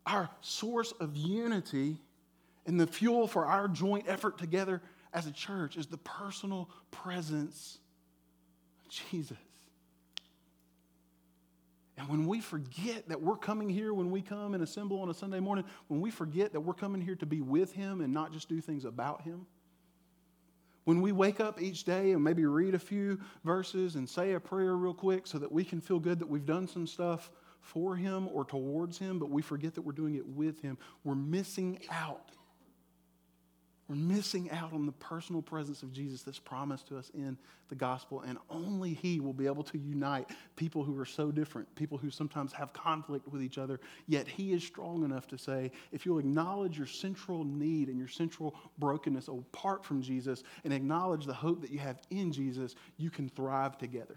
Our 0.07 0.29
source 0.40 0.92
of 1.00 1.16
unity 1.16 1.96
and 2.66 2.79
the 2.79 2.87
fuel 2.87 3.27
for 3.27 3.46
our 3.46 3.68
joint 3.68 4.05
effort 4.07 4.38
together 4.38 4.81
as 5.12 5.27
a 5.27 5.33
church 5.33 5.77
is 5.77 5.87
the 5.87 5.98
personal 5.98 6.70
presence 6.90 7.79
of 8.85 8.90
Jesus. 8.90 9.38
And 11.96 12.09
when 12.09 12.27
we 12.27 12.40
forget 12.40 13.09
that 13.09 13.22
we're 13.22 13.37
coming 13.37 13.68
here, 13.68 13.94
when 13.94 14.11
we 14.11 14.20
come 14.20 14.55
and 14.55 14.62
assemble 14.62 15.00
on 15.00 15.11
a 15.11 15.14
Sunday 15.14 15.40
morning, 15.40 15.64
when 15.88 16.00
we 16.00 16.11
forget 16.11 16.53
that 16.53 16.61
we're 16.61 16.74
coming 16.74 17.00
here 17.00 17.14
to 17.16 17.27
be 17.27 17.40
with 17.40 17.72
Him 17.72 18.00
and 18.00 18.12
not 18.12 18.33
just 18.33 18.48
do 18.48 18.61
things 18.61 18.85
about 18.85 19.22
Him, 19.22 19.46
when 20.84 21.00
we 21.00 21.12
wake 21.12 21.40
up 21.40 21.60
each 21.60 21.84
day 21.84 22.12
and 22.12 22.22
maybe 22.22 22.44
read 22.44 22.74
a 22.74 22.78
few 22.78 23.18
verses 23.44 23.96
and 23.96 24.08
say 24.08 24.32
a 24.32 24.40
prayer 24.40 24.76
real 24.76 24.94
quick 24.94 25.26
so 25.26 25.38
that 25.38 25.50
we 25.50 25.64
can 25.64 25.80
feel 25.80 25.98
good 25.98 26.18
that 26.18 26.28
we've 26.28 26.46
done 26.46 26.68
some 26.68 26.86
stuff 26.86 27.30
for 27.60 27.96
Him 27.96 28.28
or 28.32 28.44
towards 28.44 28.98
Him, 28.98 29.18
but 29.18 29.30
we 29.30 29.42
forget 29.42 29.74
that 29.74 29.82
we're 29.82 29.92
doing 29.92 30.16
it 30.16 30.26
with 30.26 30.60
Him, 30.60 30.76
we're 31.02 31.14
missing 31.14 31.80
out 31.90 32.30
we're 33.94 34.16
missing 34.16 34.50
out 34.50 34.72
on 34.72 34.87
the 34.87 34.92
personal 34.92 35.40
presence 35.40 35.83
of 35.83 35.92
Jesus 35.92 36.22
that's 36.22 36.38
promised 36.38 36.88
to 36.88 36.98
us 36.98 37.11
in 37.14 37.38
the 37.68 37.74
gospel, 37.74 38.22
and 38.26 38.38
only 38.50 38.94
He 38.94 39.20
will 39.20 39.33
be 39.33 39.46
able 39.46 39.62
to 39.64 39.78
unite 39.78 40.30
people 40.57 40.83
who 40.83 40.98
are 40.98 41.04
so 41.04 41.30
different, 41.30 41.72
people 41.76 41.96
who 41.96 42.11
sometimes 42.11 42.52
have 42.52 42.72
conflict 42.72 43.28
with 43.28 43.42
each 43.42 43.57
other. 43.57 43.80
Yet 44.07 44.26
He 44.26 44.52
is 44.52 44.64
strong 44.64 45.04
enough 45.04 45.28
to 45.28 45.38
say, 45.38 45.70
if 45.92 46.04
you'll 46.04 46.18
acknowledge 46.18 46.76
your 46.76 46.87
central 46.87 47.44
need 47.44 47.88
and 47.88 47.98
your 47.98 48.09
central 48.09 48.57
brokenness 48.78 49.28
apart 49.28 49.85
from 49.85 50.02
Jesus 50.02 50.42
and 50.64 50.72
acknowledge 50.72 51.24
the 51.24 51.33
hope 51.33 51.61
that 51.61 51.70
you 51.70 51.78
have 51.78 52.00
in 52.11 52.33
Jesus, 52.33 52.74
you 52.96 53.11
can 53.11 53.28
thrive 53.28 53.78
together. 53.78 54.16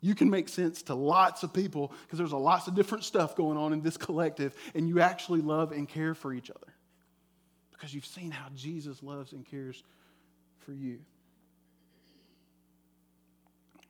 You 0.00 0.14
can 0.14 0.30
make 0.30 0.48
sense 0.48 0.82
to 0.84 0.94
lots 0.94 1.42
of 1.42 1.52
people 1.52 1.92
because 2.02 2.18
there's 2.18 2.32
a 2.32 2.36
lots 2.36 2.66
of 2.66 2.74
different 2.74 3.04
stuff 3.04 3.36
going 3.36 3.58
on 3.58 3.72
in 3.72 3.82
this 3.82 3.96
collective, 3.96 4.54
and 4.74 4.88
you 4.88 5.00
actually 5.00 5.40
love 5.40 5.72
and 5.72 5.88
care 5.88 6.14
for 6.14 6.32
each 6.32 6.50
other 6.50 6.75
because 7.76 7.94
you've 7.94 8.06
seen 8.06 8.30
how 8.30 8.46
Jesus 8.54 9.02
loves 9.02 9.32
and 9.32 9.44
cares 9.44 9.82
for 10.58 10.72
you. 10.72 10.98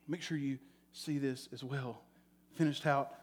Make 0.07 0.21
sure 0.21 0.37
you 0.37 0.57
see 0.93 1.17
this 1.17 1.49
as 1.53 1.63
well. 1.63 2.01
Finished 2.55 2.85
out 2.85 3.13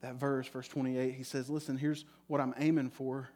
that 0.00 0.14
verse, 0.16 0.48
verse 0.48 0.68
28. 0.68 1.14
He 1.14 1.22
says, 1.22 1.48
Listen, 1.48 1.76
here's 1.76 2.04
what 2.26 2.40
I'm 2.40 2.54
aiming 2.58 2.90
for. 2.90 3.28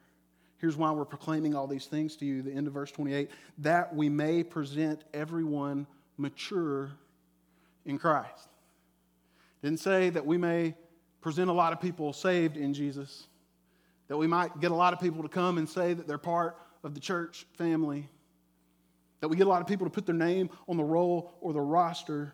Here's 0.58 0.76
why 0.76 0.90
we're 0.90 1.04
proclaiming 1.04 1.54
all 1.54 1.66
these 1.66 1.86
things 1.86 2.16
to 2.16 2.24
you. 2.24 2.42
The 2.42 2.52
end 2.52 2.66
of 2.66 2.72
verse 2.72 2.90
28 2.90 3.30
that 3.58 3.94
we 3.94 4.08
may 4.08 4.42
present 4.42 5.04
everyone 5.12 5.86
mature 6.16 6.92
in 7.84 7.98
Christ. 7.98 8.48
Didn't 9.62 9.80
say 9.80 10.10
that 10.10 10.24
we 10.24 10.38
may 10.38 10.74
present 11.20 11.50
a 11.50 11.52
lot 11.52 11.72
of 11.72 11.80
people 11.80 12.12
saved 12.12 12.56
in 12.56 12.72
Jesus 12.72 13.26
that 14.08 14.16
we 14.16 14.26
might 14.26 14.60
get 14.60 14.70
a 14.70 14.74
lot 14.74 14.92
of 14.92 15.00
people 15.00 15.22
to 15.22 15.28
come 15.28 15.58
and 15.58 15.68
say 15.68 15.94
that 15.94 16.06
they're 16.06 16.18
part 16.18 16.56
of 16.84 16.94
the 16.94 17.00
church 17.00 17.46
family, 17.54 18.08
that 19.20 19.28
we 19.28 19.36
get 19.36 19.46
a 19.46 19.50
lot 19.50 19.60
of 19.60 19.66
people 19.66 19.86
to 19.86 19.90
put 19.90 20.06
their 20.06 20.14
name 20.14 20.50
on 20.68 20.76
the 20.76 20.84
roll 20.84 21.34
or 21.40 21.52
the 21.52 21.60
roster. 21.60 22.32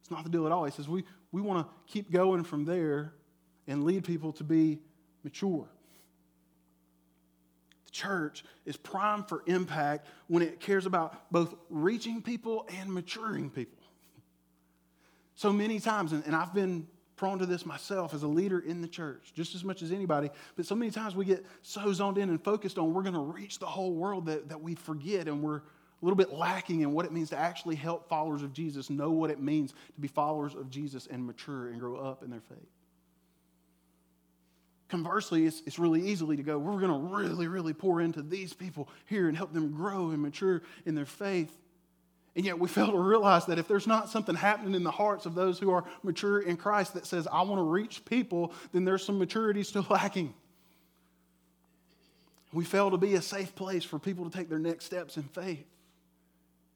It's 0.00 0.10
not 0.10 0.24
the 0.24 0.30
deal 0.30 0.46
at 0.46 0.52
all. 0.52 0.64
He 0.64 0.70
says 0.70 0.88
we, 0.88 1.04
we 1.32 1.40
want 1.40 1.66
to 1.66 1.74
keep 1.92 2.10
going 2.10 2.44
from 2.44 2.64
there 2.64 3.14
and 3.66 3.84
lead 3.84 4.04
people 4.04 4.32
to 4.34 4.44
be 4.44 4.80
mature. 5.24 5.68
The 7.86 7.90
church 7.90 8.44
is 8.64 8.76
primed 8.76 9.28
for 9.28 9.42
impact 9.46 10.06
when 10.28 10.42
it 10.42 10.60
cares 10.60 10.86
about 10.86 11.30
both 11.30 11.54
reaching 11.70 12.22
people 12.22 12.68
and 12.80 12.92
maturing 12.92 13.50
people. 13.50 13.82
So 15.34 15.52
many 15.52 15.80
times, 15.80 16.12
and, 16.12 16.24
and 16.26 16.36
I've 16.36 16.54
been 16.54 16.86
prone 17.22 17.38
to 17.38 17.46
this 17.46 17.64
myself 17.64 18.14
as 18.14 18.24
a 18.24 18.26
leader 18.26 18.58
in 18.58 18.80
the 18.80 18.88
church, 18.88 19.30
just 19.32 19.54
as 19.54 19.62
much 19.62 19.80
as 19.80 19.92
anybody. 19.92 20.28
But 20.56 20.66
so 20.66 20.74
many 20.74 20.90
times 20.90 21.14
we 21.14 21.24
get 21.24 21.46
so 21.62 21.92
zoned 21.92 22.18
in 22.18 22.30
and 22.30 22.42
focused 22.42 22.78
on 22.78 22.92
we're 22.92 23.04
going 23.04 23.14
to 23.14 23.20
reach 23.20 23.60
the 23.60 23.66
whole 23.66 23.92
world 23.92 24.26
that, 24.26 24.48
that 24.48 24.60
we 24.60 24.74
forget 24.74 25.28
and 25.28 25.40
we're 25.40 25.58
a 25.58 25.62
little 26.00 26.16
bit 26.16 26.32
lacking 26.32 26.80
in 26.80 26.92
what 26.92 27.06
it 27.06 27.12
means 27.12 27.30
to 27.30 27.38
actually 27.38 27.76
help 27.76 28.08
followers 28.08 28.42
of 28.42 28.52
Jesus 28.52 28.90
know 28.90 29.12
what 29.12 29.30
it 29.30 29.40
means 29.40 29.70
to 29.70 30.00
be 30.00 30.08
followers 30.08 30.56
of 30.56 30.68
Jesus 30.68 31.06
and 31.06 31.24
mature 31.24 31.68
and 31.68 31.78
grow 31.78 31.94
up 31.94 32.24
in 32.24 32.30
their 32.30 32.40
faith. 32.40 32.58
Conversely, 34.88 35.46
it's, 35.46 35.62
it's 35.64 35.78
really 35.78 36.02
easily 36.08 36.36
to 36.36 36.42
go, 36.42 36.58
we're 36.58 36.80
going 36.80 36.90
to 36.90 37.16
really, 37.16 37.46
really 37.46 37.72
pour 37.72 38.00
into 38.00 38.20
these 38.20 38.52
people 38.52 38.88
here 39.06 39.28
and 39.28 39.36
help 39.36 39.52
them 39.52 39.70
grow 39.70 40.10
and 40.10 40.20
mature 40.20 40.60
in 40.86 40.96
their 40.96 41.06
faith. 41.06 41.56
And 42.34 42.44
yet 42.46 42.58
we 42.58 42.68
fail 42.68 42.90
to 42.90 42.98
realize 42.98 43.44
that 43.46 43.58
if 43.58 43.68
there's 43.68 43.86
not 43.86 44.08
something 44.08 44.34
happening 44.34 44.74
in 44.74 44.84
the 44.84 44.90
hearts 44.90 45.26
of 45.26 45.34
those 45.34 45.58
who 45.58 45.70
are 45.70 45.84
mature 46.02 46.40
in 46.40 46.56
Christ 46.56 46.94
that 46.94 47.06
says, 47.06 47.28
I 47.30 47.42
want 47.42 47.58
to 47.58 47.64
reach 47.64 48.04
people, 48.06 48.54
then 48.72 48.84
there's 48.84 49.04
some 49.04 49.18
maturity 49.18 49.62
still 49.62 49.86
lacking. 49.90 50.32
We 52.52 52.64
fail 52.64 52.90
to 52.90 52.96
be 52.96 53.14
a 53.14 53.22
safe 53.22 53.54
place 53.54 53.84
for 53.84 53.98
people 53.98 54.28
to 54.28 54.36
take 54.36 54.48
their 54.48 54.58
next 54.58 54.86
steps 54.86 55.16
in 55.16 55.24
faith. 55.24 55.66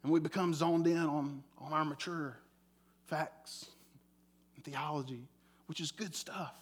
And 0.03 0.12
we 0.12 0.21
become 0.21 0.55
zoned 0.55 0.87
in 0.87 0.99
on, 0.99 1.42
on 1.59 1.73
our 1.73 1.85
mature 1.85 2.37
facts 3.07 3.66
and 4.57 4.64
theology, 4.64 5.27
which 5.66 5.81
is 5.81 5.90
good 5.90 6.14
stuff. 6.14 6.55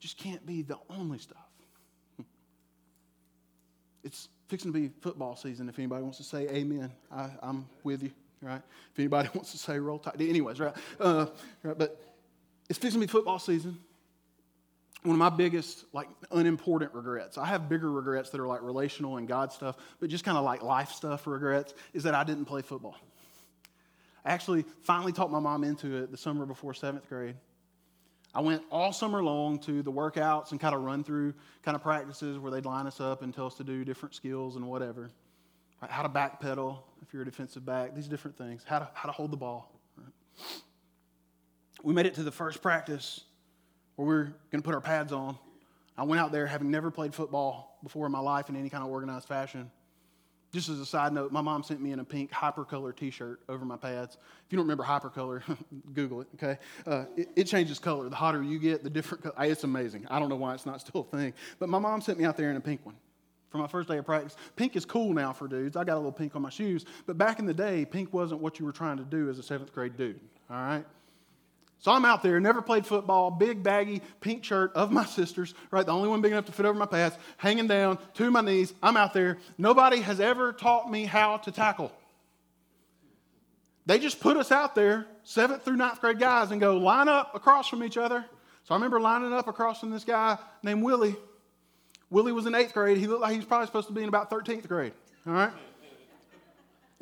just 0.00 0.16
can't 0.16 0.44
be 0.46 0.62
the 0.62 0.78
only 0.90 1.18
stuff. 1.18 1.38
It's 4.04 4.28
fixing 4.48 4.72
to 4.72 4.78
be 4.78 4.90
football 5.00 5.36
season. 5.36 5.68
If 5.68 5.78
anybody 5.78 6.02
wants 6.02 6.18
to 6.18 6.24
say 6.24 6.48
amen, 6.48 6.92
I, 7.10 7.30
am 7.42 7.66
with 7.82 8.02
you, 8.02 8.10
right? 8.42 8.62
If 8.92 8.98
anybody 8.98 9.28
wants 9.34 9.52
to 9.52 9.58
say 9.58 9.78
roll 9.78 9.98
tide, 9.98 10.20
anyways, 10.20 10.60
right? 10.60 10.74
Uh, 11.00 11.26
right? 11.62 11.76
But 11.76 12.00
it's 12.68 12.78
fixing 12.78 13.00
to 13.00 13.06
be 13.06 13.10
football 13.10 13.38
season. 13.38 13.78
One 15.02 15.14
of 15.14 15.18
my 15.18 15.28
biggest, 15.28 15.84
like, 15.92 16.08
unimportant 16.30 16.94
regrets, 16.94 17.36
I 17.36 17.44
have 17.44 17.68
bigger 17.68 17.90
regrets 17.90 18.30
that 18.30 18.40
are 18.40 18.46
like 18.46 18.62
relational 18.62 19.18
and 19.18 19.28
God 19.28 19.52
stuff, 19.52 19.76
but 20.00 20.08
just 20.08 20.24
kind 20.24 20.38
of 20.38 20.44
like 20.44 20.62
life 20.62 20.92
stuff 20.92 21.26
regrets, 21.26 21.74
is 21.92 22.04
that 22.04 22.14
I 22.14 22.24
didn't 22.24 22.46
play 22.46 22.62
football. 22.62 22.96
I 24.24 24.32
actually 24.32 24.64
finally 24.82 25.12
talked 25.12 25.30
my 25.30 25.40
mom 25.40 25.62
into 25.62 25.94
it 25.96 26.10
the 26.10 26.16
summer 26.16 26.46
before 26.46 26.72
seventh 26.72 27.06
grade. 27.08 27.36
I 28.34 28.40
went 28.40 28.62
all 28.70 28.92
summer 28.92 29.22
long 29.22 29.60
to 29.60 29.82
the 29.82 29.92
workouts 29.92 30.50
and 30.50 30.58
kind 30.58 30.74
of 30.74 30.82
run 30.82 31.04
through 31.04 31.34
kind 31.62 31.76
of 31.76 31.82
practices 31.82 32.38
where 32.38 32.50
they'd 32.50 32.64
line 32.64 32.86
us 32.86 33.00
up 33.00 33.22
and 33.22 33.32
tell 33.32 33.46
us 33.46 33.54
to 33.54 33.64
do 33.64 33.84
different 33.84 34.14
skills 34.14 34.56
and 34.56 34.66
whatever. 34.66 35.10
Right? 35.80 35.90
How 35.90 36.02
to 36.02 36.08
backpedal 36.08 36.78
if 37.02 37.12
you're 37.12 37.22
a 37.22 37.24
defensive 37.24 37.64
back, 37.64 37.94
these 37.94 38.08
different 38.08 38.36
things. 38.36 38.62
How 38.64 38.80
to, 38.80 38.88
how 38.92 39.06
to 39.06 39.12
hold 39.12 39.30
the 39.30 39.36
ball. 39.36 39.72
Right? 39.96 40.12
We 41.84 41.94
made 41.94 42.06
it 42.06 42.14
to 42.14 42.24
the 42.24 42.32
first 42.32 42.60
practice 42.60 43.20
where 43.94 44.08
we 44.08 44.14
are 44.14 44.24
going 44.50 44.62
to 44.62 44.62
put 44.62 44.74
our 44.74 44.80
pads 44.80 45.12
on. 45.12 45.38
I 45.96 46.02
went 46.02 46.20
out 46.20 46.32
there 46.32 46.46
having 46.46 46.72
never 46.72 46.90
played 46.90 47.14
football 47.14 47.78
before 47.84 48.06
in 48.06 48.12
my 48.12 48.18
life 48.18 48.48
in 48.48 48.56
any 48.56 48.68
kind 48.68 48.82
of 48.82 48.90
organized 48.90 49.28
fashion. 49.28 49.70
Just 50.54 50.68
as 50.68 50.78
a 50.78 50.86
side 50.86 51.12
note, 51.12 51.32
my 51.32 51.40
mom 51.40 51.64
sent 51.64 51.80
me 51.80 51.90
in 51.90 51.98
a 51.98 52.04
pink 52.04 52.30
hypercolor 52.30 52.94
T-shirt 52.94 53.40
over 53.48 53.64
my 53.64 53.76
pads. 53.76 54.18
If 54.46 54.52
you 54.52 54.56
don't 54.56 54.64
remember 54.64 54.84
hypercolor, 54.84 55.42
Google 55.94 56.20
it. 56.20 56.28
Okay, 56.36 56.58
uh, 56.86 57.06
it, 57.16 57.28
it, 57.34 57.44
changes 57.48 57.80
color. 57.80 58.08
The 58.08 58.14
hotter 58.14 58.40
you 58.40 58.60
get, 58.60 58.84
the 58.84 58.88
different. 58.88 59.24
Color. 59.24 59.34
It's 59.46 59.64
amazing. 59.64 60.06
I 60.08 60.20
don't 60.20 60.28
know 60.28 60.36
why 60.36 60.54
it's 60.54 60.64
not 60.64 60.80
still 60.80 61.08
a 61.12 61.16
thing. 61.16 61.34
But 61.58 61.70
my 61.70 61.80
mom 61.80 62.00
sent 62.00 62.20
me 62.20 62.24
out 62.24 62.36
there 62.36 62.52
in 62.52 62.56
a 62.56 62.60
pink 62.60 62.86
one 62.86 62.94
for 63.50 63.58
my 63.58 63.66
first 63.66 63.88
day 63.88 63.98
of 63.98 64.06
practice. 64.06 64.36
Pink 64.54 64.76
is 64.76 64.84
cool 64.84 65.12
now 65.12 65.32
for 65.32 65.48
dudes. 65.48 65.76
I 65.76 65.82
got 65.82 65.94
a 65.94 65.96
little 65.96 66.12
pink 66.12 66.36
on 66.36 66.42
my 66.42 66.50
shoes. 66.50 66.84
But 67.04 67.18
back 67.18 67.40
in 67.40 67.46
the 67.46 67.54
day, 67.54 67.84
pink 67.84 68.12
wasn't 68.12 68.40
what 68.40 68.60
you 68.60 68.64
were 68.64 68.70
trying 68.70 68.98
to 68.98 69.04
do 69.04 69.28
as 69.28 69.40
a 69.40 69.42
seventh 69.42 69.72
grade 69.72 69.96
dude. 69.96 70.20
All 70.48 70.56
right. 70.56 70.84
So 71.84 71.92
I'm 71.92 72.06
out 72.06 72.22
there, 72.22 72.40
never 72.40 72.62
played 72.62 72.86
football, 72.86 73.30
big 73.30 73.62
baggy 73.62 74.00
pink 74.22 74.42
shirt 74.42 74.72
of 74.74 74.90
my 74.90 75.04
sister's, 75.18 75.52
right? 75.70 75.84
The 75.84 75.92
only 75.92 76.08
one 76.08 76.22
big 76.22 76.32
enough 76.32 76.46
to 76.46 76.52
fit 76.52 76.64
over 76.64 76.78
my 76.78 76.86
pads, 76.86 77.14
hanging 77.36 77.66
down 77.66 77.98
to 78.14 78.30
my 78.30 78.40
knees. 78.40 78.72
I'm 78.82 78.96
out 78.96 79.12
there. 79.12 79.36
Nobody 79.58 80.00
has 80.00 80.18
ever 80.18 80.54
taught 80.54 80.90
me 80.90 81.04
how 81.04 81.36
to 81.36 81.52
tackle. 81.52 81.92
They 83.84 83.98
just 83.98 84.18
put 84.18 84.38
us 84.38 84.50
out 84.50 84.74
there, 84.74 85.06
seventh 85.24 85.62
through 85.62 85.76
ninth 85.76 86.00
grade 86.00 86.18
guys, 86.18 86.52
and 86.52 86.58
go 86.58 86.78
line 86.78 87.08
up 87.08 87.34
across 87.34 87.68
from 87.68 87.84
each 87.84 87.98
other. 87.98 88.24
So 88.62 88.74
I 88.74 88.78
remember 88.78 88.98
lining 88.98 89.34
up 89.34 89.46
across 89.46 89.80
from 89.80 89.90
this 89.90 90.04
guy 90.04 90.38
named 90.62 90.82
Willie. 90.82 91.16
Willie 92.08 92.32
was 92.32 92.46
in 92.46 92.54
eighth 92.54 92.72
grade. 92.72 92.96
He 92.96 93.06
looked 93.06 93.20
like 93.20 93.32
he 93.32 93.36
was 93.36 93.46
probably 93.46 93.66
supposed 93.66 93.88
to 93.88 93.92
be 93.92 94.02
in 94.02 94.08
about 94.08 94.30
13th 94.30 94.66
grade. 94.68 94.94
All 95.26 95.34
right? 95.34 95.52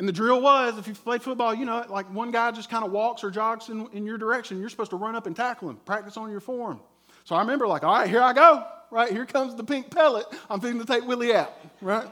And 0.02 0.08
the 0.08 0.12
drill 0.12 0.40
was, 0.40 0.78
if 0.78 0.88
you 0.88 0.94
played 0.94 1.22
football, 1.22 1.54
you 1.54 1.64
know, 1.64 1.84
like 1.88 2.12
one 2.12 2.32
guy 2.32 2.50
just 2.50 2.68
kind 2.68 2.84
of 2.84 2.90
walks 2.90 3.22
or 3.22 3.30
jogs 3.30 3.68
in, 3.68 3.86
in 3.92 4.04
your 4.04 4.18
direction. 4.18 4.58
You're 4.58 4.68
supposed 4.68 4.90
to 4.90 4.96
run 4.96 5.14
up 5.14 5.28
and 5.28 5.36
tackle 5.36 5.70
him, 5.70 5.76
practice 5.84 6.16
on 6.16 6.28
your 6.28 6.40
form. 6.40 6.80
So 7.22 7.36
I 7.36 7.40
remember, 7.40 7.68
like, 7.68 7.84
all 7.84 7.94
right, 7.94 8.10
here 8.10 8.20
I 8.20 8.32
go, 8.32 8.66
right? 8.90 9.12
Here 9.12 9.24
comes 9.24 9.54
the 9.54 9.62
pink 9.62 9.92
pellet. 9.92 10.26
I'm 10.50 10.58
fitting 10.60 10.80
to 10.80 10.84
take 10.84 11.06
Willie 11.06 11.32
out, 11.32 11.52
right? 11.80 12.08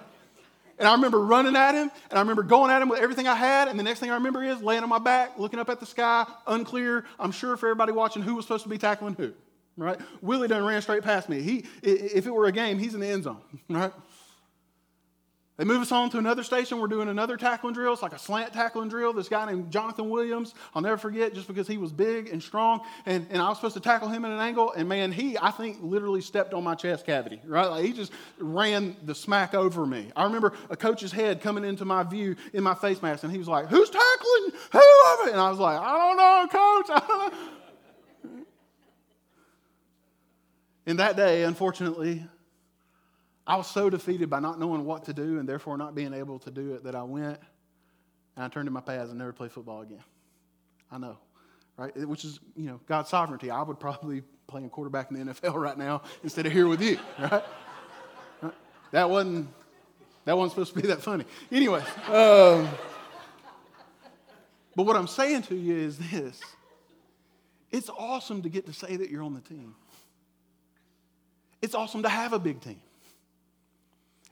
And 0.78 0.86
I 0.86 0.92
remember 0.92 1.18
running 1.18 1.56
at 1.56 1.74
him, 1.74 1.90
and 2.10 2.16
I 2.16 2.20
remember 2.20 2.44
going 2.44 2.70
at 2.70 2.80
him 2.80 2.88
with 2.88 3.00
everything 3.00 3.26
I 3.26 3.34
had. 3.34 3.66
And 3.66 3.76
the 3.76 3.82
next 3.82 3.98
thing 3.98 4.12
I 4.12 4.14
remember 4.14 4.44
is 4.44 4.62
laying 4.62 4.84
on 4.84 4.88
my 4.88 5.00
back, 5.00 5.36
looking 5.36 5.58
up 5.58 5.68
at 5.68 5.80
the 5.80 5.86
sky, 5.86 6.26
unclear. 6.46 7.04
I'm 7.18 7.32
sure 7.32 7.56
for 7.56 7.66
everybody 7.70 7.90
watching 7.90 8.22
who 8.22 8.36
was 8.36 8.44
supposed 8.44 8.62
to 8.62 8.68
be 8.68 8.78
tackling 8.78 9.14
who, 9.14 9.32
right? 9.76 9.98
Willie 10.22 10.46
done 10.46 10.64
ran 10.64 10.80
straight 10.80 11.02
past 11.02 11.28
me. 11.28 11.42
He, 11.42 11.64
if 11.82 12.24
it 12.24 12.30
were 12.30 12.46
a 12.46 12.52
game, 12.52 12.78
he's 12.78 12.94
in 12.94 13.00
the 13.00 13.08
end 13.08 13.24
zone, 13.24 13.40
right? 13.68 13.92
They 15.60 15.66
move 15.66 15.82
us 15.82 15.92
on 15.92 16.08
to 16.12 16.16
another 16.16 16.42
station. 16.42 16.80
We're 16.80 16.86
doing 16.86 17.10
another 17.10 17.36
tackling 17.36 17.74
drill. 17.74 17.92
It's 17.92 18.00
like 18.00 18.14
a 18.14 18.18
slant 18.18 18.54
tackling 18.54 18.88
drill. 18.88 19.12
This 19.12 19.28
guy 19.28 19.44
named 19.44 19.70
Jonathan 19.70 20.08
Williams, 20.08 20.54
I'll 20.74 20.80
never 20.80 20.96
forget, 20.96 21.34
just 21.34 21.46
because 21.46 21.68
he 21.68 21.76
was 21.76 21.92
big 21.92 22.30
and 22.30 22.42
strong. 22.42 22.80
And, 23.04 23.26
and 23.28 23.42
I 23.42 23.50
was 23.50 23.58
supposed 23.58 23.74
to 23.74 23.80
tackle 23.80 24.08
him 24.08 24.24
at 24.24 24.30
an 24.30 24.40
angle. 24.40 24.72
And 24.72 24.88
man, 24.88 25.12
he, 25.12 25.36
I 25.36 25.50
think, 25.50 25.76
literally 25.82 26.22
stepped 26.22 26.54
on 26.54 26.64
my 26.64 26.74
chest 26.74 27.04
cavity, 27.04 27.42
right? 27.44 27.66
Like 27.66 27.84
he 27.84 27.92
just 27.92 28.10
ran 28.38 28.96
the 29.04 29.14
smack 29.14 29.52
over 29.52 29.84
me. 29.84 30.10
I 30.16 30.24
remember 30.24 30.54
a 30.70 30.78
coach's 30.78 31.12
head 31.12 31.42
coming 31.42 31.66
into 31.66 31.84
my 31.84 32.04
view 32.04 32.36
in 32.54 32.62
my 32.64 32.74
face 32.74 33.02
mask, 33.02 33.24
and 33.24 33.30
he 33.30 33.36
was 33.36 33.46
like, 33.46 33.66
Who's 33.66 33.90
tackling? 33.90 34.60
Who 34.72 34.78
of 34.78 35.28
it? 35.28 35.32
And 35.32 35.40
I 35.42 35.50
was 35.50 35.58
like, 35.58 35.78
I 35.78 35.92
don't 35.92 36.16
know, 36.16 36.46
coach. 36.50 37.02
I 37.02 37.06
don't 37.06 37.32
know. 37.34 38.44
And 40.86 40.98
that 41.00 41.16
day, 41.16 41.42
unfortunately, 41.42 42.24
I 43.50 43.56
was 43.56 43.66
so 43.66 43.90
defeated 43.90 44.30
by 44.30 44.38
not 44.38 44.60
knowing 44.60 44.84
what 44.84 45.06
to 45.06 45.12
do 45.12 45.40
and 45.40 45.48
therefore 45.48 45.76
not 45.76 45.92
being 45.92 46.14
able 46.14 46.38
to 46.38 46.52
do 46.52 46.72
it 46.74 46.84
that 46.84 46.94
I 46.94 47.02
went 47.02 47.40
and 48.36 48.44
I 48.44 48.48
turned 48.48 48.68
in 48.68 48.72
my 48.72 48.80
pads 48.80 49.10
and 49.10 49.18
never 49.18 49.32
played 49.32 49.50
football 49.50 49.80
again. 49.80 50.04
I 50.88 50.98
know, 50.98 51.18
right? 51.76 51.92
Which 52.06 52.24
is, 52.24 52.38
you 52.54 52.66
know, 52.66 52.78
God's 52.86 53.08
sovereignty. 53.08 53.50
I 53.50 53.60
would 53.62 53.80
probably 53.80 54.22
playing 54.46 54.70
quarterback 54.70 55.10
in 55.10 55.26
the 55.26 55.34
NFL 55.34 55.54
right 55.56 55.76
now 55.76 56.02
instead 56.22 56.46
of 56.46 56.52
here 56.52 56.68
with 56.68 56.80
you, 56.80 57.00
right? 57.18 57.42
right? 58.40 58.54
That 58.92 59.10
wasn't 59.10 59.48
that 60.26 60.38
wasn't 60.38 60.52
supposed 60.52 60.74
to 60.76 60.80
be 60.82 60.86
that 60.86 61.02
funny. 61.02 61.24
Anyway, 61.50 61.82
um, 62.06 62.68
but 64.76 64.86
what 64.86 64.94
I'm 64.94 65.08
saying 65.08 65.42
to 65.42 65.56
you 65.56 65.74
is 65.74 65.98
this: 65.98 66.40
it's 67.72 67.90
awesome 67.90 68.42
to 68.42 68.48
get 68.48 68.66
to 68.66 68.72
say 68.72 68.94
that 68.94 69.10
you're 69.10 69.24
on 69.24 69.34
the 69.34 69.40
team. 69.40 69.74
It's 71.60 71.74
awesome 71.74 72.04
to 72.04 72.08
have 72.08 72.32
a 72.32 72.38
big 72.38 72.60
team. 72.60 72.80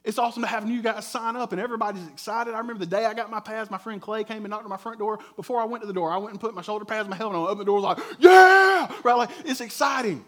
It's 0.04 0.18
awesome 0.18 0.42
to 0.42 0.48
have 0.48 0.66
new 0.66 0.80
guys 0.80 1.06
sign 1.06 1.36
up 1.36 1.52
and 1.52 1.60
everybody's 1.60 2.06
excited. 2.08 2.54
I 2.54 2.58
remember 2.58 2.80
the 2.80 2.90
day 2.90 3.04
I 3.04 3.14
got 3.14 3.30
my 3.30 3.40
pads, 3.40 3.70
my 3.70 3.78
friend 3.78 4.00
Clay 4.00 4.24
came 4.24 4.44
and 4.44 4.50
knocked 4.50 4.64
on 4.64 4.70
my 4.70 4.76
front 4.76 4.98
door. 4.98 5.18
Before 5.36 5.60
I 5.60 5.64
went 5.64 5.82
to 5.82 5.86
the 5.86 5.92
door, 5.92 6.10
I 6.10 6.16
went 6.16 6.30
and 6.30 6.40
put 6.40 6.54
my 6.54 6.62
shoulder 6.62 6.84
pads, 6.84 7.08
my 7.08 7.16
helmet 7.16 7.36
on, 7.36 7.44
opened 7.44 7.60
the 7.60 7.64
door, 7.64 7.80
was 7.80 7.84
like, 7.84 7.98
yeah! 8.18 8.90
Right? 9.02 9.16
Like, 9.16 9.30
it's 9.44 9.60
exciting, 9.60 10.24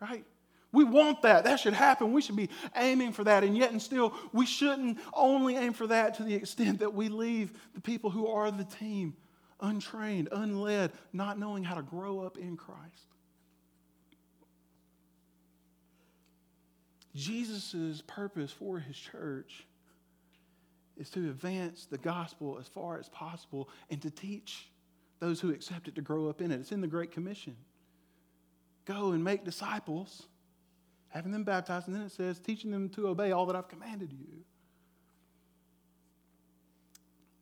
right? 0.00 0.24
We 0.72 0.84
want 0.84 1.22
that. 1.22 1.44
That 1.44 1.58
should 1.60 1.72
happen. 1.72 2.12
We 2.12 2.20
should 2.20 2.36
be 2.36 2.50
aiming 2.74 3.12
for 3.12 3.24
that. 3.24 3.44
And 3.44 3.56
yet, 3.56 3.72
and 3.72 3.80
still, 3.80 4.12
we 4.32 4.44
shouldn't 4.44 4.98
only 5.14 5.56
aim 5.56 5.72
for 5.72 5.86
that 5.86 6.16
to 6.16 6.22
the 6.22 6.34
extent 6.34 6.80
that 6.80 6.92
we 6.92 7.08
leave 7.08 7.52
the 7.74 7.80
people 7.80 8.10
who 8.10 8.26
are 8.26 8.50
the 8.50 8.64
team 8.64 9.16
untrained, 9.60 10.28
unled, 10.32 10.90
not 11.14 11.38
knowing 11.38 11.64
how 11.64 11.76
to 11.76 11.82
grow 11.82 12.20
up 12.20 12.36
in 12.36 12.56
Christ. 12.56 13.15
Jesus' 17.16 18.02
purpose 18.06 18.52
for 18.52 18.78
his 18.78 18.96
church 18.96 19.66
is 20.96 21.10
to 21.10 21.30
advance 21.30 21.86
the 21.86 21.98
gospel 21.98 22.58
as 22.60 22.68
far 22.68 22.98
as 22.98 23.08
possible 23.08 23.68
and 23.90 24.00
to 24.02 24.10
teach 24.10 24.68
those 25.18 25.40
who 25.40 25.50
accept 25.50 25.88
it 25.88 25.94
to 25.94 26.02
grow 26.02 26.28
up 26.28 26.40
in 26.40 26.50
it. 26.50 26.60
It's 26.60 26.72
in 26.72 26.82
the 26.82 26.86
Great 26.86 27.10
Commission. 27.10 27.56
Go 28.84 29.12
and 29.12 29.24
make 29.24 29.44
disciples, 29.44 30.26
having 31.08 31.32
them 31.32 31.42
baptized, 31.42 31.88
and 31.88 31.96
then 31.96 32.02
it 32.02 32.12
says, 32.12 32.38
teaching 32.38 32.70
them 32.70 32.88
to 32.90 33.08
obey 33.08 33.32
all 33.32 33.46
that 33.46 33.56
I've 33.56 33.68
commanded 33.68 34.12
you. 34.12 34.44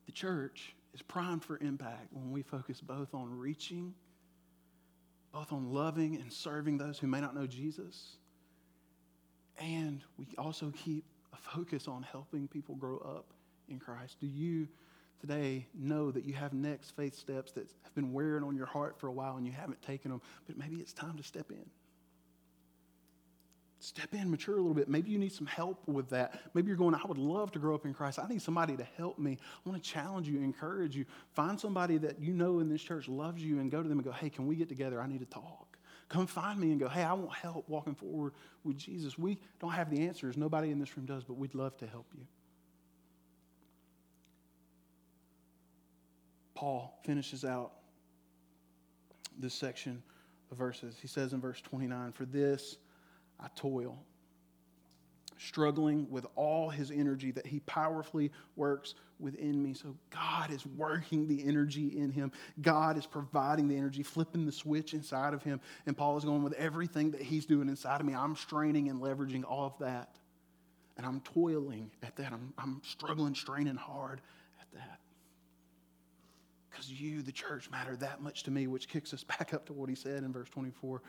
The 0.06 0.12
church 0.12 0.74
is 0.94 1.02
primed 1.02 1.44
for 1.44 1.58
impact 1.58 2.12
when 2.12 2.30
we 2.30 2.42
focus 2.42 2.80
both 2.80 3.12
on 3.12 3.36
reaching, 3.36 3.92
both 5.32 5.52
on 5.52 5.72
loving 5.72 6.16
and 6.16 6.32
serving 6.32 6.78
those 6.78 6.98
who 6.98 7.08
may 7.08 7.20
not 7.20 7.34
know 7.34 7.46
Jesus 7.46 8.16
and 9.58 10.00
we 10.18 10.26
also 10.38 10.72
keep 10.76 11.04
a 11.32 11.36
focus 11.36 11.88
on 11.88 12.02
helping 12.02 12.48
people 12.48 12.74
grow 12.74 12.98
up 12.98 13.26
in 13.68 13.78
Christ. 13.78 14.16
Do 14.20 14.26
you 14.26 14.68
today 15.20 15.66
know 15.74 16.10
that 16.10 16.24
you 16.24 16.34
have 16.34 16.52
next 16.52 16.90
faith 16.96 17.14
steps 17.14 17.52
that 17.52 17.66
have 17.82 17.94
been 17.94 18.12
wearing 18.12 18.44
on 18.44 18.56
your 18.56 18.66
heart 18.66 18.98
for 18.98 19.08
a 19.08 19.12
while 19.12 19.36
and 19.36 19.46
you 19.46 19.52
haven't 19.52 19.80
taken 19.82 20.10
them, 20.10 20.20
but 20.46 20.58
maybe 20.58 20.76
it's 20.76 20.92
time 20.92 21.16
to 21.16 21.22
step 21.22 21.50
in? 21.50 21.64
Step 23.80 24.14
in, 24.14 24.30
mature 24.30 24.54
a 24.54 24.58
little 24.58 24.72
bit. 24.72 24.88
Maybe 24.88 25.10
you 25.10 25.18
need 25.18 25.32
some 25.32 25.46
help 25.46 25.86
with 25.86 26.08
that. 26.08 26.40
Maybe 26.54 26.68
you're 26.68 26.76
going, 26.76 26.94
I 26.94 27.06
would 27.06 27.18
love 27.18 27.52
to 27.52 27.58
grow 27.58 27.74
up 27.74 27.84
in 27.84 27.92
Christ. 27.92 28.18
I 28.18 28.26
need 28.26 28.40
somebody 28.40 28.78
to 28.78 28.84
help 28.96 29.18
me. 29.18 29.36
I 29.42 29.68
want 29.68 29.82
to 29.82 29.90
challenge 29.90 30.26
you, 30.26 30.38
encourage 30.38 30.96
you. 30.96 31.04
Find 31.34 31.60
somebody 31.60 31.98
that 31.98 32.18
you 32.18 32.32
know 32.32 32.60
in 32.60 32.70
this 32.70 32.82
church 32.82 33.08
loves 33.08 33.42
you 33.42 33.60
and 33.60 33.70
go 33.70 33.82
to 33.82 33.88
them 33.88 33.98
and 33.98 34.04
go, 34.04 34.12
hey, 34.12 34.30
can 34.30 34.46
we 34.46 34.56
get 34.56 34.70
together? 34.70 35.02
I 35.02 35.06
need 35.06 35.20
to 35.20 35.26
talk. 35.26 35.73
Come 36.08 36.26
find 36.26 36.58
me 36.60 36.70
and 36.70 36.78
go, 36.78 36.88
hey, 36.88 37.02
I 37.02 37.12
want 37.14 37.34
help 37.34 37.68
walking 37.68 37.94
forward 37.94 38.34
with 38.62 38.76
Jesus. 38.76 39.18
We 39.18 39.38
don't 39.60 39.72
have 39.72 39.90
the 39.90 40.06
answers. 40.06 40.36
Nobody 40.36 40.70
in 40.70 40.78
this 40.78 40.96
room 40.96 41.06
does, 41.06 41.24
but 41.24 41.34
we'd 41.34 41.54
love 41.54 41.76
to 41.78 41.86
help 41.86 42.06
you. 42.16 42.26
Paul 46.54 47.00
finishes 47.04 47.44
out 47.44 47.72
this 49.38 49.54
section 49.54 50.02
of 50.50 50.56
verses. 50.56 50.96
He 51.00 51.08
says 51.08 51.32
in 51.32 51.40
verse 51.40 51.60
29 51.60 52.12
For 52.12 52.24
this 52.24 52.76
I 53.40 53.48
toil 53.56 53.98
struggling 55.38 56.08
with 56.10 56.26
all 56.36 56.68
his 56.70 56.90
energy 56.90 57.30
that 57.32 57.46
he 57.46 57.60
powerfully 57.60 58.30
works 58.56 58.94
within 59.18 59.62
me. 59.62 59.74
So 59.74 59.96
God 60.10 60.50
is 60.50 60.64
working 60.66 61.26
the 61.26 61.46
energy 61.46 61.98
in 61.98 62.10
him. 62.10 62.32
God 62.60 62.96
is 62.98 63.06
providing 63.06 63.68
the 63.68 63.76
energy, 63.76 64.02
flipping 64.02 64.46
the 64.46 64.52
switch 64.52 64.94
inside 64.94 65.34
of 65.34 65.42
him. 65.42 65.60
And 65.86 65.96
Paul 65.96 66.16
is 66.16 66.24
going 66.24 66.42
with 66.42 66.52
everything 66.54 67.10
that 67.12 67.22
he's 67.22 67.46
doing 67.46 67.68
inside 67.68 68.00
of 68.00 68.06
me. 68.06 68.14
I'm 68.14 68.36
straining 68.36 68.88
and 68.88 69.00
leveraging 69.00 69.44
all 69.44 69.66
of 69.66 69.78
that. 69.78 70.16
And 70.96 71.06
I'm 71.06 71.20
toiling 71.20 71.90
at 72.02 72.16
that. 72.16 72.32
I'm, 72.32 72.52
I'm 72.58 72.80
struggling, 72.84 73.34
straining 73.34 73.76
hard 73.76 74.20
at 74.60 74.72
that. 74.74 75.00
Because 76.70 76.90
you, 76.90 77.22
the 77.22 77.32
church, 77.32 77.70
matter 77.70 77.96
that 77.96 78.20
much 78.20 78.44
to 78.44 78.50
me, 78.50 78.66
which 78.66 78.88
kicks 78.88 79.14
us 79.14 79.24
back 79.38 79.54
up 79.54 79.66
to 79.66 79.72
what 79.72 79.88
he 79.88 79.94
said 79.94 80.22
in 80.22 80.32
verse 80.32 80.48
24. 80.50 81.02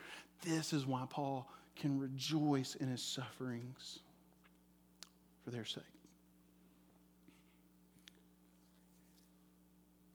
This 0.44 0.72
is 0.72 0.86
why 0.86 1.04
Paul 1.08 1.48
can 1.76 1.98
rejoice 1.98 2.74
in 2.76 2.88
his 2.88 3.02
sufferings 3.02 4.00
for 5.46 5.52
their 5.52 5.64
sake. 5.64 5.84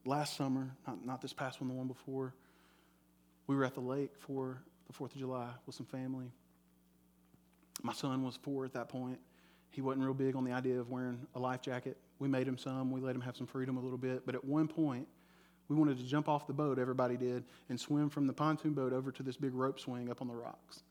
Last 0.04 0.36
summer, 0.36 0.76
not, 0.86 1.06
not 1.06 1.22
this 1.22 1.32
past 1.32 1.62
one, 1.62 1.70
the 1.70 1.74
one 1.74 1.88
before, 1.88 2.34
we 3.48 3.56
were 3.56 3.64
at 3.64 3.74
the 3.74 3.82
lake 3.82 4.12
for 4.20 4.62
the 4.88 4.94
4th 4.94 5.14
of 5.14 5.20
July 5.20 5.48
with 5.66 5.74
some 5.74 5.86
family. 5.86 6.34
My 7.82 7.94
son 7.94 8.24
was 8.24 8.36
four 8.36 8.66
at 8.66 8.74
that 8.74 8.90
point. 8.90 9.20
He 9.70 9.80
wasn't 9.80 10.04
real 10.04 10.14
big 10.14 10.36
on 10.36 10.44
the 10.44 10.52
idea 10.52 10.78
of 10.78 10.90
wearing 10.90 11.26
a 11.34 11.40
life 11.40 11.62
jacket. 11.62 11.98
We 12.20 12.28
made 12.28 12.46
him 12.46 12.58
some. 12.58 12.92
We 12.92 13.00
let 13.00 13.16
him 13.16 13.22
have 13.22 13.38
some 13.38 13.48
freedom 13.48 13.78
a 13.78 13.80
little 13.80 13.98
bit. 13.98 14.26
But 14.26 14.36
at 14.36 14.44
one 14.44 14.68
point, 14.68 15.08
we 15.70 15.78
wanted 15.78 15.98
to 16.00 16.04
jump 16.04 16.28
off 16.28 16.46
the 16.46 16.54
boat, 16.54 16.78
everybody 16.78 17.16
did, 17.16 17.46
and 17.70 17.80
swim 17.80 18.10
from 18.10 18.28
the 18.28 18.34
pontoon 18.34 18.74
boat 18.74 18.92
over 18.92 19.14
to 19.14 19.24
this 19.24 19.38
big 19.38 19.54
rope 19.54 19.80
swing 19.80 20.12
up 20.12 20.22
on 20.22 20.28
the 20.28 20.36
rocks. 20.36 20.84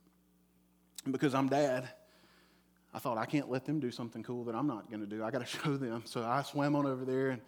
And 1.05 1.12
because 1.12 1.35
I'm 1.35 1.48
dad, 1.48 1.90
I 2.92 2.98
thought, 2.98 3.18
I 3.18 3.24
can't 3.24 3.48
let 3.48 3.64
them 3.64 3.79
do 3.79 3.90
something 3.90 4.22
cool 4.22 4.44
that 4.44 4.55
I'm 4.55 4.66
not 4.66 4.90
going 4.90 5.00
to 5.00 5.07
do. 5.07 5.22
I 5.22 5.31
got 5.31 5.46
to 5.46 5.46
show 5.62 5.76
them. 5.76 6.03
So 6.07 6.24
I 6.24 6.42
swam 6.42 6.74
on 6.74 6.87
over 6.87 7.05
there, 7.05 7.31
and 7.31 7.40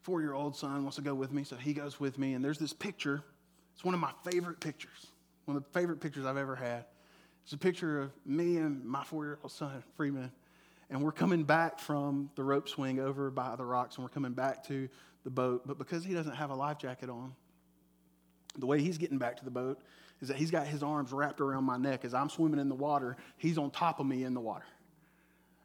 four 0.00 0.20
year 0.20 0.34
old 0.34 0.56
son 0.56 0.82
wants 0.82 0.96
to 0.96 1.02
go 1.02 1.14
with 1.14 1.32
me. 1.32 1.44
So 1.44 1.56
he 1.56 1.72
goes 1.74 2.00
with 2.00 2.18
me, 2.18 2.34
and 2.34 2.44
there's 2.44 2.58
this 2.58 2.72
picture. 2.72 3.22
It's 3.74 3.84
one 3.84 3.94
of 3.94 4.00
my 4.00 4.12
favorite 4.30 4.60
pictures, 4.60 5.06
one 5.44 5.56
of 5.56 5.64
the 5.64 5.78
favorite 5.78 6.00
pictures 6.00 6.26
I've 6.26 6.36
ever 6.36 6.56
had. 6.56 6.84
It's 7.44 7.52
a 7.52 7.58
picture 7.58 8.00
of 8.00 8.10
me 8.24 8.56
and 8.58 8.84
my 8.84 9.04
four 9.04 9.24
year 9.24 9.38
old 9.42 9.52
son, 9.52 9.82
Freeman. 9.96 10.30
And 10.90 11.02
we're 11.02 11.12
coming 11.12 11.44
back 11.44 11.78
from 11.78 12.30
the 12.34 12.44
rope 12.44 12.68
swing 12.68 13.00
over 13.00 13.30
by 13.30 13.56
the 13.56 13.64
rocks, 13.64 13.96
and 13.96 14.04
we're 14.04 14.10
coming 14.10 14.32
back 14.32 14.66
to 14.68 14.88
the 15.24 15.30
boat. 15.30 15.62
But 15.66 15.78
because 15.78 16.04
he 16.04 16.12
doesn't 16.12 16.34
have 16.34 16.50
a 16.50 16.54
life 16.54 16.78
jacket 16.78 17.08
on, 17.08 17.34
the 18.58 18.66
way 18.66 18.80
he's 18.80 18.98
getting 18.98 19.18
back 19.18 19.38
to 19.38 19.44
the 19.44 19.50
boat 19.50 19.80
is 20.22 20.28
that 20.28 20.38
he's 20.38 20.50
got 20.50 20.66
his 20.66 20.82
arms 20.82 21.12
wrapped 21.12 21.40
around 21.40 21.64
my 21.64 21.76
neck 21.76 22.04
as 22.04 22.14
I'm 22.14 22.30
swimming 22.30 22.60
in 22.60 22.68
the 22.68 22.74
water. 22.74 23.16
He's 23.36 23.58
on 23.58 23.70
top 23.70 24.00
of 24.00 24.06
me 24.06 24.24
in 24.24 24.32
the 24.32 24.40
water. 24.40 24.64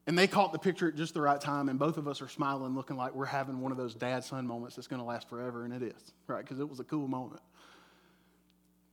And 0.08 0.18
they 0.18 0.26
caught 0.26 0.52
the 0.52 0.60
picture 0.60 0.88
at 0.88 0.96
just 0.96 1.14
the 1.14 1.22
right 1.22 1.40
time, 1.40 1.70
and 1.70 1.78
both 1.78 1.98
of 1.98 2.08
us 2.08 2.22
are 2.22 2.28
smiling, 2.28 2.76
looking 2.76 2.98
like 2.98 3.14
we're 3.14 3.26
having 3.26 3.62
one 3.62 3.72
of 3.72 3.78
those 3.78 3.94
dad 3.94 4.24
son 4.24 4.48
moments 4.48 4.76
that's 4.76 4.88
going 4.88 5.02
to 5.02 5.06
last 5.06 5.30
forever, 5.30 5.64
and 5.64 5.74
it 5.74 5.84
is, 5.84 6.14
right? 6.28 6.44
Because 6.44 6.60
it 6.60 6.68
was 6.68 6.80
a 6.80 6.84
cool 6.86 7.08
moment. 7.08 7.42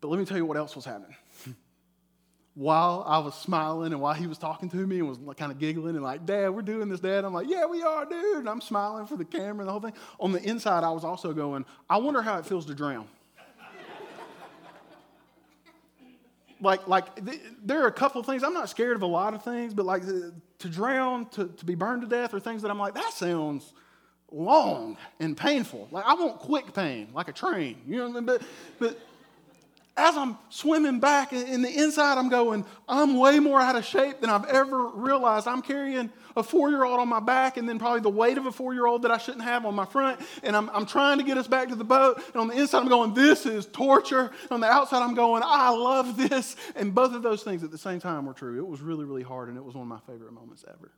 But 0.01 0.09
let 0.09 0.19
me 0.19 0.27
tell 0.27 0.37
you 0.37 0.45
what 0.45 0.57
else 0.57 0.77
was 0.77 0.85
happening. 0.85 1.17
while 2.55 3.05
I 3.07 3.19
was 3.19 3.35
smiling 3.35 3.93
and 3.93 4.01
while 4.01 4.15
he 4.15 4.27
was 4.27 4.39
talking 4.39 4.69
to 4.71 4.77
me 4.77 4.99
and 5.01 5.09
was 5.09 5.19
kind 5.37 5.51
of 5.51 5.59
giggling 5.59 5.97
and 5.97 6.05
like, 6.05 6.25
Dad, 6.25 6.51
we're 6.51 6.63
doing 6.63 6.89
this, 6.89 7.01
Dad. 7.01 7.25
I'm 7.25 7.35
like, 7.35 7.49
Yeah, 7.49 7.67
we 7.67 7.83
are, 7.83 8.05
dude. 8.05 8.39
And 8.39 8.49
I'm 8.49 8.61
smiling 8.61 9.07
for 9.07 9.17
the 9.17 9.25
camera 9.25 9.61
and 9.61 9.69
the 9.69 9.73
whole 9.73 9.81
thing. 9.81 9.95
On 10.21 10.33
the 10.33 10.43
inside, 10.43 10.85
I 10.85 10.91
was 10.91 11.05
also 11.05 11.33
going, 11.33 11.65
I 11.91 11.97
wonder 11.97 12.23
how 12.23 12.39
it 12.39 12.47
feels 12.47 12.67
to 12.67 12.75
drown. 12.75 13.09
Like, 16.65 16.89
like 16.89 17.25
th- 17.25 17.41
there 17.63 17.83
are 17.83 17.87
a 17.87 17.93
couple 17.93 18.23
things. 18.23 18.43
I'm 18.43 18.55
not 18.55 18.69
scared 18.69 18.97
of 18.97 19.03
a 19.03 19.07
lot 19.07 19.35
of 19.35 19.45
things, 19.45 19.75
but 19.75 19.87
like 19.87 20.03
to 20.05 20.69
drown, 20.69 21.29
to, 21.31 21.47
to 21.49 21.65
be 21.65 21.75
burned 21.75 22.03
to 22.03 22.09
death, 22.09 22.35
or 22.35 22.41
things 22.41 22.63
that 22.63 22.71
I'm 22.71 22.79
like, 22.79 22.95
that 22.95 23.13
sounds 23.13 23.73
long 24.33 24.97
and 25.21 25.37
painful. 25.37 25.89
Like 25.91 26.05
I 26.07 26.15
want 26.15 26.39
quick 26.39 26.75
pain, 26.75 27.09
like 27.15 27.29
a 27.29 27.33
train. 27.33 27.83
You 27.87 27.99
know 27.99 28.09
what 28.09 28.17
I 28.17 28.21
mean? 28.21 28.27
But, 28.27 28.43
but 28.79 28.99
as 29.97 30.17
I'm 30.17 30.37
swimming 30.49 30.99
back 30.99 31.33
in 31.33 31.63
the 31.63 31.69
inside, 31.69 32.19
I'm 32.19 32.29
going, 32.29 32.65
I'm 32.89 33.17
way 33.17 33.39
more 33.39 33.61
out 33.61 33.77
of 33.77 33.85
shape 33.85 34.21
than 34.21 34.29
I've 34.29 34.45
ever 34.47 34.89
realized. 34.89 35.47
I'm 35.47 35.63
carrying 35.63 36.11
a 36.37 36.43
four 36.43 36.71
year 36.71 36.83
old 36.83 36.99
on 36.99 37.09
my 37.09 37.21
back 37.21 37.57
and 37.59 37.69
then 37.69 37.79
probably 37.79 38.01
the 38.01 38.11
weight 38.11 38.37
of 38.37 38.47
a 38.47 38.53
four 38.53 38.75
year 38.75 38.87
old 38.87 39.03
that 39.03 39.13
I 39.13 39.19
shouldn't 39.19 39.45
have 39.45 39.65
on 39.65 39.77
my 39.77 39.85
front. 39.85 40.21
And 40.43 40.57
I'm, 40.57 40.69
I'm 40.71 40.85
trying 40.85 41.19
to 41.19 41.25
get 41.25 41.39
us 41.39 41.47
back 41.47 41.69
to 41.69 41.77
the 41.77 41.85
boat. 41.85 42.21
And 42.33 42.37
on 42.37 42.49
the 42.49 42.59
inside, 42.59 42.81
I'm 42.81 42.89
going, 42.89 43.15
this 43.15 43.47
is 43.47 43.67
torture. 43.67 44.33
On 44.51 44.59
the 44.59 44.67
outside, 44.67 45.01
I'm 45.01 45.15
going, 45.15 45.45
I 45.45 45.71
love 45.71 46.17
this. 46.17 46.57
And 46.75 46.93
both 46.93 47.15
of 47.15 47.23
those 47.23 47.45
things 47.45 47.63
at 47.63 47.71
the 47.71 47.79
same 47.79 48.01
time 48.01 48.27
were 48.27 48.35
true. 48.35 48.59
It 48.59 48.67
was 48.67 48.81
really, 48.81 49.05
really 49.05 49.23
hard, 49.23 49.49
and 49.49 49.57
it 49.57 49.65
was 49.65 49.75
one 49.75 49.83
of 49.83 49.89
my 49.89 50.13
favorite 50.13 50.33
moments 50.33 50.65
ever. 50.69 50.91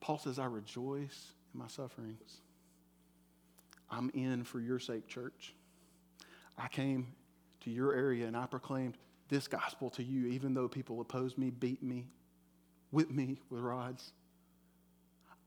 Paul 0.00 0.18
says, 0.18 0.38
I 0.38 0.46
rejoice 0.46 1.32
in 1.52 1.60
my 1.60 1.68
sufferings. 1.68 2.38
I'm 3.90 4.10
in 4.14 4.44
for 4.44 4.60
your 4.60 4.78
sake, 4.78 5.08
church. 5.08 5.54
I 6.56 6.68
came 6.68 7.08
to 7.64 7.70
your 7.70 7.94
area 7.94 8.26
and 8.26 8.36
I 8.36 8.46
proclaimed 8.46 8.96
this 9.28 9.48
gospel 9.48 9.90
to 9.90 10.02
you, 10.02 10.26
even 10.26 10.54
though 10.54 10.68
people 10.68 11.00
opposed 11.00 11.38
me, 11.38 11.50
beat 11.50 11.82
me, 11.82 12.06
whipped 12.90 13.12
me 13.12 13.38
with 13.50 13.60
rods. 13.60 14.12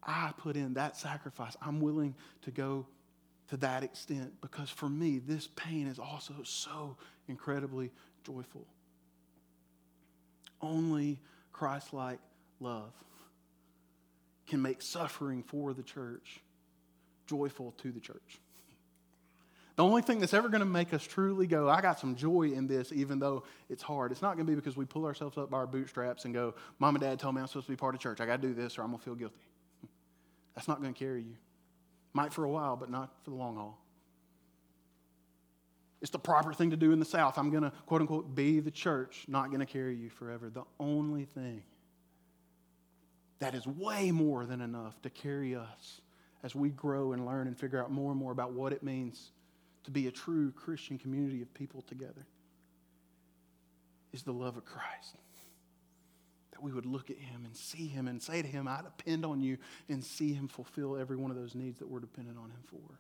I 0.04 0.32
put 0.38 0.56
in 0.56 0.74
that 0.76 0.98
sacrifice. 0.98 1.56
I'm 1.62 1.80
willing 1.80 2.16
to 2.44 2.52
go 2.52 2.88
to 3.50 3.58
that 3.58 3.84
extent 3.84 4.34
because 4.42 4.70
for 4.70 4.90
me, 4.90 5.20
this 5.20 5.48
pain 5.56 5.88
is 5.88 6.00
also 6.00 6.34
so 6.44 6.98
incredibly 7.28 7.92
joyful. 8.26 8.66
Only 10.62 11.20
Christ 11.52 11.94
like 11.94 12.20
love 12.60 12.92
can 14.48 14.62
make 14.62 14.82
suffering 14.82 15.44
for 15.44 15.74
the 15.74 15.84
church 15.84 16.42
joyful 17.28 17.74
to 17.80 17.92
the 17.92 18.00
church. 18.00 18.40
The 19.78 19.84
only 19.84 20.02
thing 20.02 20.20
that's 20.20 20.34
ever 20.34 20.50
going 20.50 20.62
to 20.62 20.66
make 20.66 20.92
us 20.92 21.04
truly 21.04 21.46
go, 21.46 21.70
I 21.70 21.82
got 21.82 22.00
some 22.00 22.16
joy 22.16 22.50
in 22.50 22.66
this, 22.66 22.92
even 22.92 23.20
though 23.20 23.44
it's 23.70 23.84
hard, 23.84 24.12
it's 24.12 24.24
not 24.24 24.36
going 24.36 24.48
to 24.48 24.52
be 24.52 24.56
because 24.56 24.76
we 24.76 24.86
pull 24.86 25.06
ourselves 25.06 25.38
up 25.38 25.52
by 25.52 25.58
our 25.58 25.68
bootstraps 25.68 26.26
and 26.26 26.34
go, 26.34 26.56
Mom 26.80 26.96
and 26.96 27.04
Dad 27.04 27.20
told 27.20 27.36
me 27.36 27.42
I'm 27.42 27.48
supposed 27.48 27.68
to 27.68 27.72
be 27.72 27.76
part 27.76 27.94
of 27.94 28.02
church. 28.02 28.20
I 28.20 28.26
got 28.26 28.42
to 28.42 28.48
do 28.48 28.56
this 28.56 28.80
or 28.80 28.82
I'm 28.82 28.88
going 28.88 28.98
to 28.98 29.06
feel 29.06 29.14
guilty. 29.14 29.36
That's 30.56 30.68
not 30.68 30.82
going 30.82 30.96
to 30.96 30.98
carry 30.98 31.22
you. 31.22 31.36
Might 32.14 32.34
for 32.34 32.44
a 32.44 32.50
while, 32.50 32.76
but 32.76 32.90
not 32.90 33.12
for 33.24 33.30
the 33.30 33.36
long 33.36 33.56
haul. 33.56 33.80
It's 36.02 36.10
the 36.10 36.20
proper 36.20 36.54
thing 36.54 36.72
to 36.72 36.78
do 36.78 36.92
in 36.92 36.98
the 36.98 37.06
South. 37.06 37.38
I'm 37.38 37.52
going 37.52 37.64
to, 37.64 37.72
quote 37.86 38.02
unquote, 38.02 38.34
be 38.34 38.60
the 38.60 38.72
church, 38.72 39.26
not 39.28 39.50
going 39.50 39.60
to 39.60 39.68
carry 39.68 39.96
you 39.96 40.10
forever. 40.10 40.50
The 40.50 40.64
only 40.80 41.26
thing 41.26 41.62
that 43.38 43.54
is 43.54 43.68
way 43.68 44.10
more 44.10 44.48
than 44.48 44.62
enough 44.62 45.00
to 45.04 45.12
carry 45.12 45.56
us 45.56 46.02
as 46.42 46.56
we 46.56 46.70
grow 46.70 47.12
and 47.12 47.28
learn 47.28 47.46
and 47.46 47.56
figure 47.56 47.80
out 47.80 47.92
more 47.92 48.10
and 48.10 48.20
more 48.20 48.32
about 48.32 48.54
what 48.54 48.74
it 48.74 48.82
means 48.82 49.34
to 49.88 49.92
be 49.92 50.08
a 50.08 50.12
true 50.12 50.52
Christian 50.52 50.98
community 50.98 51.42
of 51.42 51.54
people 51.54 51.82
together 51.82 52.28
is 54.12 54.22
the 54.24 54.34
love 54.34 54.58
of 54.58 54.66
Christ. 54.66 55.16
That 56.52 56.62
we 56.62 56.74
would 56.74 56.86
look 56.86 57.10
at 57.10 57.18
him 57.18 57.46
and 57.46 57.56
see 57.56 57.88
him 57.88 58.10
and 58.10 58.22
say 58.22 58.42
to 58.42 58.48
him, 58.48 58.68
I 58.68 58.82
depend 58.82 59.26
on 59.26 59.40
you, 59.40 59.58
and 59.88 60.04
see 60.04 60.34
him 60.34 60.50
fulfill 60.50 60.98
every 60.98 61.16
one 61.16 61.32
of 61.32 61.38
those 61.38 61.56
needs 61.56 61.80
that 61.80 61.88
we're 61.88 62.02
dependent 62.02 62.38
on 62.38 62.50
him 62.50 62.60
for. 62.66 63.00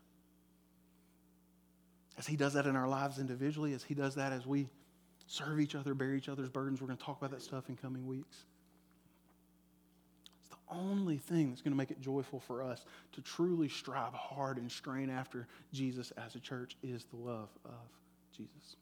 As 2.18 2.26
he 2.26 2.38
does 2.38 2.54
that 2.54 2.66
in 2.66 2.78
our 2.78 2.88
lives 2.88 3.20
individually, 3.20 3.74
as 3.74 3.84
he 3.84 3.94
does 3.94 4.16
that 4.16 4.32
as 4.32 4.48
we 4.48 4.70
serve 5.26 5.60
each 5.60 5.76
other, 5.76 5.94
bear 5.94 6.14
each 6.14 6.30
other's 6.30 6.50
burdens, 6.50 6.80
we're 6.80 6.88
going 6.88 6.98
to 6.98 7.04
talk 7.04 7.18
about 7.18 7.32
that 7.32 7.42
stuff 7.42 7.68
in 7.68 7.76
coming 7.76 8.08
weeks 8.08 8.46
only 10.70 11.18
thing 11.18 11.49
that's 11.49 11.61
going 11.61 11.72
to 11.72 11.78
make 11.78 11.91
it 11.91 12.01
joyful 12.01 12.39
for 12.39 12.61
us 12.61 12.86
to 13.13 13.22
truly 13.22 13.70
strive 13.70 14.13
hard 14.13 14.57
and 14.57 14.72
strain 14.72 15.09
after 15.09 15.47
Jesus 15.74 16.11
as 16.18 16.36
a 16.36 16.39
church 16.39 16.76
is 16.84 17.05
the 17.05 17.18
love 17.18 17.49
of 17.65 17.89
Jesus. 18.36 18.76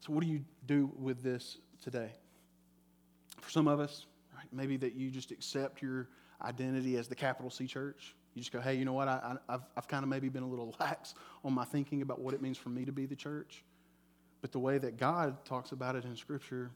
So, 0.00 0.12
what 0.12 0.22
do 0.22 0.28
you 0.28 0.44
do 0.66 0.90
with 0.98 1.22
this 1.22 1.58
today? 1.80 2.10
For 3.40 3.50
some 3.50 3.68
of 3.68 3.80
us, 3.80 4.06
right, 4.36 4.46
maybe 4.52 4.76
that 4.78 4.94
you 4.94 5.10
just 5.10 5.30
accept 5.30 5.80
your 5.80 6.08
identity 6.42 6.96
as 6.96 7.08
the 7.08 7.14
capital 7.14 7.50
C 7.50 7.66
church. 7.66 8.14
You 8.34 8.40
just 8.40 8.52
go, 8.52 8.60
hey, 8.60 8.74
you 8.74 8.84
know 8.84 8.94
what? 8.94 9.08
I, 9.08 9.36
have 9.48 9.62
I've 9.76 9.88
kind 9.88 10.02
of 10.02 10.08
maybe 10.08 10.28
been 10.28 10.42
a 10.42 10.48
little 10.48 10.74
lax 10.80 11.14
on 11.44 11.52
my 11.52 11.64
thinking 11.64 12.02
about 12.02 12.20
what 12.20 12.34
it 12.34 12.42
means 12.42 12.58
for 12.58 12.70
me 12.70 12.84
to 12.84 12.92
be 12.92 13.06
the 13.06 13.16
church. 13.16 13.62
But 14.40 14.50
the 14.50 14.58
way 14.58 14.78
that 14.78 14.96
God 14.96 15.44
talks 15.44 15.70
about 15.70 15.94
it 15.94 16.04
in 16.04 16.16
Scripture 16.16 16.72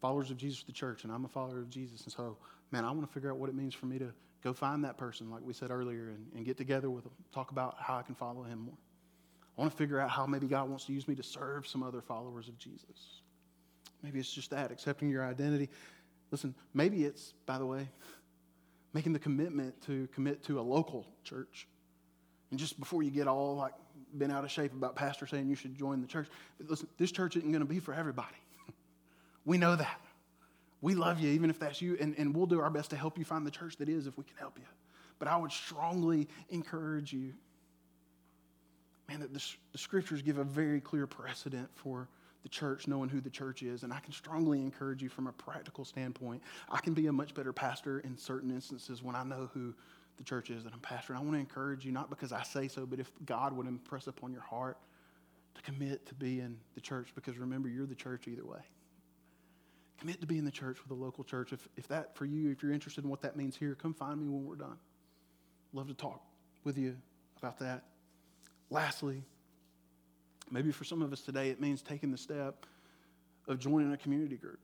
followers 0.00 0.30
of 0.30 0.36
Jesus, 0.36 0.62
the 0.62 0.72
church, 0.72 1.04
and 1.04 1.12
I'm 1.12 1.24
a 1.24 1.28
follower 1.28 1.60
of 1.60 1.70
Jesus. 1.70 2.04
And 2.04 2.12
so, 2.12 2.36
man, 2.70 2.84
I 2.84 2.90
want 2.90 3.06
to 3.06 3.12
figure 3.12 3.30
out 3.30 3.38
what 3.38 3.48
it 3.48 3.54
means 3.54 3.74
for 3.74 3.86
me 3.86 3.98
to 3.98 4.12
go 4.42 4.52
find 4.52 4.84
that 4.84 4.96
person, 4.96 5.30
like 5.30 5.42
we 5.42 5.52
said 5.52 5.70
earlier, 5.70 6.08
and, 6.08 6.26
and 6.34 6.44
get 6.44 6.56
together 6.56 6.90
with 6.90 7.04
them, 7.04 7.12
talk 7.32 7.50
about 7.50 7.76
how 7.80 7.96
I 7.96 8.02
can 8.02 8.14
follow 8.14 8.42
him 8.42 8.60
more. 8.60 8.78
I 9.56 9.60
want 9.60 9.72
to 9.72 9.76
figure 9.76 9.98
out 9.98 10.10
how 10.10 10.26
maybe 10.26 10.46
God 10.46 10.68
wants 10.68 10.84
to 10.84 10.92
use 10.92 11.08
me 11.08 11.16
to 11.16 11.22
serve 11.22 11.66
some 11.66 11.82
other 11.82 12.00
followers 12.00 12.48
of 12.48 12.56
Jesus. 12.58 13.22
Maybe 14.02 14.20
it's 14.20 14.32
just 14.32 14.50
that, 14.50 14.70
accepting 14.70 15.10
your 15.10 15.24
identity. 15.24 15.68
Listen, 16.30 16.54
maybe 16.74 17.04
it's, 17.04 17.34
by 17.44 17.58
the 17.58 17.66
way, 17.66 17.88
making 18.92 19.12
the 19.12 19.18
commitment 19.18 19.80
to 19.86 20.06
commit 20.14 20.44
to 20.44 20.60
a 20.60 20.62
local 20.62 21.06
church. 21.24 21.66
And 22.50 22.58
just 22.58 22.78
before 22.78 23.02
you 23.02 23.10
get 23.10 23.26
all 23.26 23.56
like 23.56 23.72
been 24.16 24.30
out 24.30 24.44
of 24.44 24.50
shape 24.50 24.72
about 24.72 24.96
pastor 24.96 25.26
saying 25.26 25.48
you 25.48 25.56
should 25.56 25.76
join 25.76 26.00
the 26.00 26.06
church, 26.06 26.28
listen, 26.60 26.88
this 26.96 27.10
church 27.10 27.36
isn't 27.36 27.50
going 27.50 27.60
to 27.60 27.68
be 27.68 27.80
for 27.80 27.92
everybody. 27.92 28.36
We 29.48 29.56
know 29.56 29.76
that. 29.76 29.98
We 30.82 30.94
love 30.94 31.20
you, 31.20 31.30
even 31.30 31.48
if 31.48 31.58
that's 31.58 31.80
you, 31.80 31.96
and, 31.98 32.14
and 32.18 32.36
we'll 32.36 32.44
do 32.44 32.60
our 32.60 32.68
best 32.68 32.90
to 32.90 32.96
help 32.96 33.16
you 33.16 33.24
find 33.24 33.46
the 33.46 33.50
church 33.50 33.78
that 33.78 33.88
is 33.88 34.06
if 34.06 34.18
we 34.18 34.24
can 34.24 34.36
help 34.36 34.58
you. 34.58 34.66
But 35.18 35.26
I 35.26 35.38
would 35.38 35.50
strongly 35.50 36.28
encourage 36.50 37.14
you, 37.14 37.32
man, 39.08 39.20
that 39.20 39.32
the, 39.32 39.42
the 39.72 39.78
scriptures 39.78 40.20
give 40.20 40.36
a 40.36 40.44
very 40.44 40.82
clear 40.82 41.06
precedent 41.06 41.70
for 41.74 42.10
the 42.42 42.50
church, 42.50 42.86
knowing 42.86 43.08
who 43.08 43.22
the 43.22 43.30
church 43.30 43.62
is. 43.62 43.84
And 43.84 43.92
I 43.92 44.00
can 44.00 44.12
strongly 44.12 44.60
encourage 44.60 45.02
you 45.02 45.08
from 45.08 45.26
a 45.26 45.32
practical 45.32 45.86
standpoint. 45.86 46.42
I 46.70 46.80
can 46.80 46.92
be 46.92 47.06
a 47.06 47.12
much 47.12 47.32
better 47.32 47.54
pastor 47.54 48.00
in 48.00 48.18
certain 48.18 48.50
instances 48.50 49.02
when 49.02 49.16
I 49.16 49.24
know 49.24 49.48
who 49.54 49.72
the 50.18 50.24
church 50.24 50.50
is 50.50 50.62
that 50.64 50.74
I'm 50.74 50.80
pastoring. 50.80 51.16
I 51.16 51.20
want 51.20 51.32
to 51.32 51.40
encourage 51.40 51.86
you, 51.86 51.90
not 51.90 52.10
because 52.10 52.32
I 52.32 52.42
say 52.42 52.68
so, 52.68 52.84
but 52.84 53.00
if 53.00 53.10
God 53.24 53.54
would 53.54 53.66
impress 53.66 54.08
upon 54.08 54.30
your 54.30 54.42
heart 54.42 54.76
to 55.54 55.62
commit 55.62 56.04
to 56.04 56.14
be 56.14 56.40
in 56.40 56.58
the 56.74 56.82
church, 56.82 57.08
because 57.14 57.38
remember, 57.38 57.70
you're 57.70 57.86
the 57.86 57.94
church 57.94 58.28
either 58.28 58.44
way. 58.44 58.60
Commit 59.98 60.20
to 60.20 60.26
being 60.26 60.40
in 60.40 60.44
the 60.44 60.50
church 60.50 60.78
with 60.82 60.90
a 60.90 61.00
local 61.00 61.24
church. 61.24 61.52
If, 61.52 61.68
if 61.76 61.88
that 61.88 62.16
for 62.16 62.24
you, 62.24 62.50
if 62.50 62.62
you're 62.62 62.72
interested 62.72 63.04
in 63.04 63.10
what 63.10 63.20
that 63.22 63.36
means 63.36 63.56
here, 63.56 63.74
come 63.74 63.92
find 63.92 64.20
me 64.20 64.28
when 64.28 64.44
we're 64.44 64.54
done. 64.54 64.76
Love 65.72 65.88
to 65.88 65.94
talk 65.94 66.22
with 66.64 66.78
you 66.78 66.96
about 67.38 67.58
that. 67.58 67.82
Lastly, 68.70 69.22
maybe 70.50 70.70
for 70.70 70.84
some 70.84 71.02
of 71.02 71.12
us 71.12 71.22
today, 71.22 71.50
it 71.50 71.60
means 71.60 71.82
taking 71.82 72.10
the 72.10 72.18
step 72.18 72.66
of 73.48 73.58
joining 73.58 73.92
a 73.92 73.96
community 73.96 74.36
group 74.36 74.60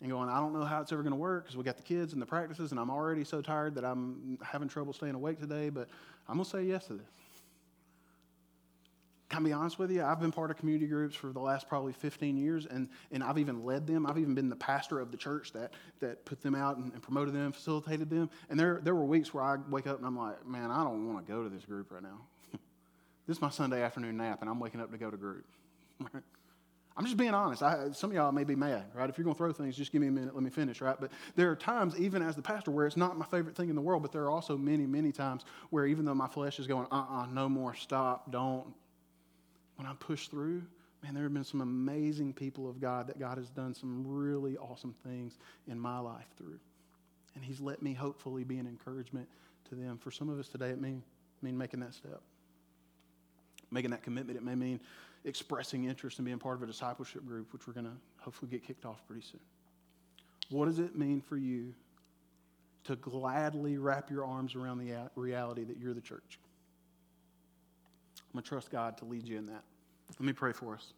and 0.00 0.10
going, 0.10 0.28
I 0.28 0.38
don't 0.38 0.52
know 0.52 0.64
how 0.64 0.80
it's 0.80 0.92
ever 0.92 1.02
going 1.02 1.12
to 1.12 1.18
work 1.18 1.44
because 1.44 1.56
we 1.56 1.64
got 1.64 1.76
the 1.76 1.82
kids 1.82 2.12
and 2.12 2.22
the 2.22 2.26
practices, 2.26 2.70
and 2.70 2.80
I'm 2.80 2.90
already 2.90 3.24
so 3.24 3.42
tired 3.42 3.74
that 3.74 3.84
I'm 3.84 4.38
having 4.42 4.68
trouble 4.68 4.92
staying 4.92 5.14
awake 5.14 5.40
today, 5.40 5.70
but 5.70 5.88
I'm 6.28 6.36
going 6.36 6.44
to 6.44 6.50
say 6.50 6.62
yes 6.62 6.86
to 6.86 6.94
this. 6.94 7.06
Can 9.28 9.44
I 9.44 9.48
be 9.48 9.52
honest 9.52 9.78
with 9.78 9.90
you? 9.90 10.02
I've 10.02 10.20
been 10.20 10.32
part 10.32 10.50
of 10.50 10.56
community 10.56 10.86
groups 10.86 11.14
for 11.14 11.32
the 11.32 11.40
last 11.40 11.68
probably 11.68 11.92
15 11.92 12.38
years, 12.38 12.64
and, 12.64 12.88
and 13.12 13.22
I've 13.22 13.36
even 13.36 13.62
led 13.62 13.86
them. 13.86 14.06
I've 14.06 14.16
even 14.16 14.34
been 14.34 14.48
the 14.48 14.56
pastor 14.56 15.00
of 15.00 15.10
the 15.10 15.18
church 15.18 15.52
that, 15.52 15.74
that 16.00 16.24
put 16.24 16.40
them 16.40 16.54
out 16.54 16.78
and, 16.78 16.92
and 16.94 17.02
promoted 17.02 17.34
them, 17.34 17.52
facilitated 17.52 18.08
them. 18.08 18.30
And 18.48 18.58
there, 18.58 18.80
there 18.82 18.94
were 18.94 19.04
weeks 19.04 19.34
where 19.34 19.44
I 19.44 19.56
wake 19.68 19.86
up 19.86 19.98
and 19.98 20.06
I'm 20.06 20.16
like, 20.16 20.46
man, 20.46 20.70
I 20.70 20.82
don't 20.82 21.12
want 21.12 21.26
to 21.26 21.30
go 21.30 21.42
to 21.42 21.50
this 21.50 21.64
group 21.64 21.92
right 21.92 22.02
now. 22.02 22.20
this 23.26 23.36
is 23.36 23.42
my 23.42 23.50
Sunday 23.50 23.82
afternoon 23.82 24.16
nap, 24.16 24.40
and 24.40 24.48
I'm 24.48 24.60
waking 24.60 24.80
up 24.80 24.90
to 24.92 24.98
go 24.98 25.10
to 25.10 25.16
group. 25.18 25.44
I'm 26.98 27.04
just 27.04 27.18
being 27.18 27.34
honest. 27.34 27.62
I, 27.62 27.90
some 27.92 28.10
of 28.10 28.16
y'all 28.16 28.32
may 28.32 28.44
be 28.44 28.56
mad, 28.56 28.86
right? 28.94 29.10
If 29.10 29.18
you're 29.18 29.24
going 29.24 29.34
to 29.34 29.38
throw 29.38 29.52
things, 29.52 29.76
just 29.76 29.92
give 29.92 30.00
me 30.00 30.08
a 30.08 30.10
minute, 30.10 30.34
let 30.34 30.42
me 30.42 30.50
finish, 30.50 30.80
right? 30.80 30.96
But 30.98 31.12
there 31.36 31.50
are 31.50 31.54
times, 31.54 31.96
even 32.00 32.22
as 32.22 32.34
the 32.34 32.42
pastor, 32.42 32.70
where 32.70 32.86
it's 32.86 32.96
not 32.96 33.16
my 33.16 33.26
favorite 33.26 33.54
thing 33.54 33.68
in 33.68 33.76
the 33.76 33.80
world, 33.82 34.02
but 34.02 34.10
there 34.10 34.22
are 34.22 34.30
also 34.30 34.56
many, 34.56 34.86
many 34.86 35.12
times 35.12 35.44
where 35.70 35.86
even 35.86 36.04
though 36.04 36.14
my 36.14 36.26
flesh 36.26 36.58
is 36.58 36.66
going, 36.66 36.86
uh 36.90 36.96
uh-uh, 36.96 37.22
uh, 37.22 37.26
no 37.26 37.48
more, 37.48 37.74
stop, 37.74 38.32
don't, 38.32 38.66
when 39.78 39.86
I 39.86 39.94
push 39.94 40.26
through, 40.26 40.64
man, 41.04 41.14
there 41.14 41.22
have 41.22 41.32
been 41.32 41.44
some 41.44 41.60
amazing 41.60 42.32
people 42.32 42.68
of 42.68 42.80
God 42.80 43.06
that 43.06 43.18
God 43.18 43.38
has 43.38 43.48
done 43.48 43.74
some 43.74 44.04
really 44.06 44.56
awesome 44.56 44.92
things 45.04 45.38
in 45.68 45.78
my 45.78 46.00
life 46.00 46.26
through. 46.36 46.58
And 47.36 47.44
He's 47.44 47.60
let 47.60 47.80
me 47.80 47.94
hopefully 47.94 48.42
be 48.42 48.58
an 48.58 48.66
encouragement 48.66 49.28
to 49.68 49.76
them. 49.76 49.96
For 49.96 50.10
some 50.10 50.28
of 50.28 50.38
us 50.40 50.48
today, 50.48 50.70
it 50.70 50.80
may 50.80 50.96
mean 51.42 51.56
making 51.56 51.78
that 51.80 51.94
step, 51.94 52.20
making 53.70 53.92
that 53.92 54.02
commitment. 54.02 54.36
It 54.36 54.42
may 54.42 54.56
mean 54.56 54.80
expressing 55.24 55.84
interest 55.84 56.18
in 56.18 56.24
being 56.24 56.38
part 56.40 56.56
of 56.56 56.64
a 56.64 56.66
discipleship 56.66 57.24
group, 57.24 57.52
which 57.52 57.68
we're 57.68 57.72
going 57.72 57.86
to 57.86 57.96
hopefully 58.18 58.50
get 58.50 58.66
kicked 58.66 58.84
off 58.84 59.06
pretty 59.06 59.22
soon. 59.22 59.40
What 60.50 60.66
does 60.66 60.80
it 60.80 60.96
mean 60.98 61.20
for 61.20 61.36
you 61.36 61.72
to 62.84 62.96
gladly 62.96 63.78
wrap 63.78 64.10
your 64.10 64.24
arms 64.24 64.56
around 64.56 64.78
the 64.78 65.10
reality 65.14 65.62
that 65.62 65.76
you're 65.78 65.94
the 65.94 66.00
church? 66.00 66.40
I'm 68.28 68.34
going 68.34 68.42
to 68.42 68.48
trust 68.48 68.70
God 68.70 68.98
to 68.98 69.04
lead 69.04 69.26
you 69.26 69.38
in 69.38 69.46
that. 69.46 69.64
Let 70.18 70.26
me 70.26 70.32
pray 70.32 70.52
for 70.52 70.74
us. 70.74 70.92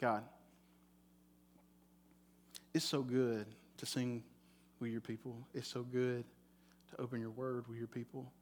God, 0.00 0.24
it's 2.74 2.84
so 2.84 3.02
good 3.02 3.46
to 3.76 3.86
sing 3.86 4.24
with 4.80 4.90
your 4.90 5.00
people. 5.00 5.36
It's 5.54 5.68
so 5.68 5.82
good 5.82 6.24
to 6.90 7.00
open 7.00 7.20
your 7.20 7.30
word 7.30 7.68
with 7.68 7.78
your 7.78 7.86
people. 7.86 8.32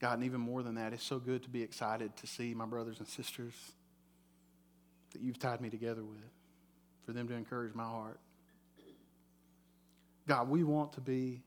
God, 0.00 0.14
and 0.14 0.24
even 0.24 0.40
more 0.40 0.62
than 0.62 0.76
that, 0.76 0.92
it's 0.92 1.02
so 1.02 1.18
good 1.18 1.42
to 1.42 1.48
be 1.48 1.62
excited 1.62 2.16
to 2.18 2.26
see 2.28 2.54
my 2.54 2.66
brothers 2.66 2.98
and 3.00 3.08
sisters 3.08 3.54
that 5.12 5.20
you've 5.20 5.38
tied 5.38 5.60
me 5.60 5.70
together 5.70 6.04
with, 6.04 6.30
for 7.04 7.12
them 7.12 7.26
to 7.26 7.34
encourage 7.34 7.74
my 7.74 7.84
heart. 7.84 8.20
God, 10.28 10.50
we 10.50 10.62
want 10.62 10.92
to 10.92 11.00
be 11.00 11.42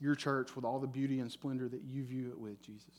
your 0.00 0.14
church 0.14 0.56
with 0.56 0.64
all 0.64 0.80
the 0.80 0.86
beauty 0.86 1.20
and 1.20 1.30
splendor 1.30 1.68
that 1.68 1.82
you 1.82 2.02
view 2.02 2.30
it 2.30 2.38
with, 2.38 2.60
Jesus. 2.62 2.94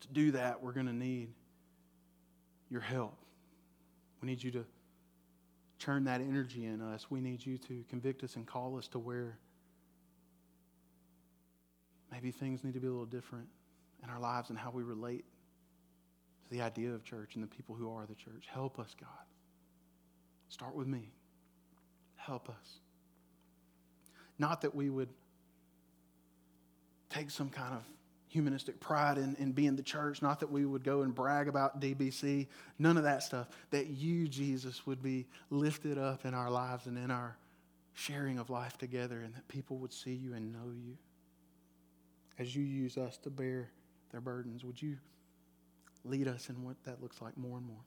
To 0.00 0.08
do 0.08 0.30
that, 0.30 0.62
we're 0.62 0.72
going 0.72 0.86
to 0.86 0.92
need 0.92 1.30
your 2.70 2.80
help. 2.80 3.18
We 4.20 4.28
need 4.28 4.42
you 4.42 4.52
to 4.52 4.64
turn 5.80 6.04
that 6.04 6.20
energy 6.20 6.64
in 6.64 6.80
us. 6.80 7.10
We 7.10 7.20
need 7.20 7.44
you 7.44 7.58
to 7.58 7.84
convict 7.90 8.22
us 8.22 8.36
and 8.36 8.46
call 8.46 8.78
us 8.78 8.86
to 8.88 9.00
where 9.00 9.36
maybe 12.12 12.30
things 12.30 12.62
need 12.62 12.74
to 12.74 12.80
be 12.80 12.86
a 12.86 12.90
little 12.90 13.04
different 13.04 13.48
in 14.04 14.10
our 14.10 14.20
lives 14.20 14.50
and 14.50 14.58
how 14.58 14.70
we 14.70 14.84
relate 14.84 15.24
to 16.44 16.50
the 16.50 16.62
idea 16.62 16.92
of 16.92 17.02
church 17.02 17.34
and 17.34 17.42
the 17.42 17.48
people 17.48 17.74
who 17.74 17.92
are 17.92 18.06
the 18.06 18.14
church. 18.14 18.46
Help 18.48 18.78
us, 18.78 18.94
God. 18.98 19.08
Start 20.48 20.76
with 20.76 20.86
me. 20.86 21.10
Help 22.22 22.48
us. 22.48 22.78
Not 24.38 24.60
that 24.62 24.74
we 24.74 24.90
would 24.90 25.08
take 27.10 27.30
some 27.30 27.50
kind 27.50 27.74
of 27.74 27.82
humanistic 28.28 28.80
pride 28.80 29.18
in, 29.18 29.34
in 29.36 29.52
being 29.52 29.76
the 29.76 29.82
church, 29.82 30.22
not 30.22 30.40
that 30.40 30.50
we 30.50 30.64
would 30.64 30.84
go 30.84 31.02
and 31.02 31.14
brag 31.14 31.48
about 31.48 31.80
DBC, 31.80 32.46
none 32.78 32.96
of 32.96 33.02
that 33.02 33.22
stuff. 33.24 33.48
That 33.70 33.88
you, 33.88 34.28
Jesus, 34.28 34.86
would 34.86 35.02
be 35.02 35.26
lifted 35.50 35.98
up 35.98 36.24
in 36.24 36.32
our 36.32 36.50
lives 36.50 36.86
and 36.86 36.96
in 36.96 37.10
our 37.10 37.36
sharing 37.94 38.38
of 38.38 38.50
life 38.50 38.78
together, 38.78 39.20
and 39.20 39.34
that 39.34 39.46
people 39.48 39.76
would 39.78 39.92
see 39.92 40.14
you 40.14 40.32
and 40.32 40.52
know 40.52 40.70
you. 40.72 40.96
As 42.38 42.54
you 42.54 42.62
use 42.62 42.96
us 42.96 43.18
to 43.18 43.30
bear 43.30 43.68
their 44.12 44.20
burdens, 44.20 44.64
would 44.64 44.80
you 44.80 44.96
lead 46.04 46.28
us 46.28 46.48
in 46.48 46.64
what 46.64 46.76
that 46.84 47.02
looks 47.02 47.20
like 47.20 47.36
more 47.36 47.58
and 47.58 47.66
more? 47.66 47.84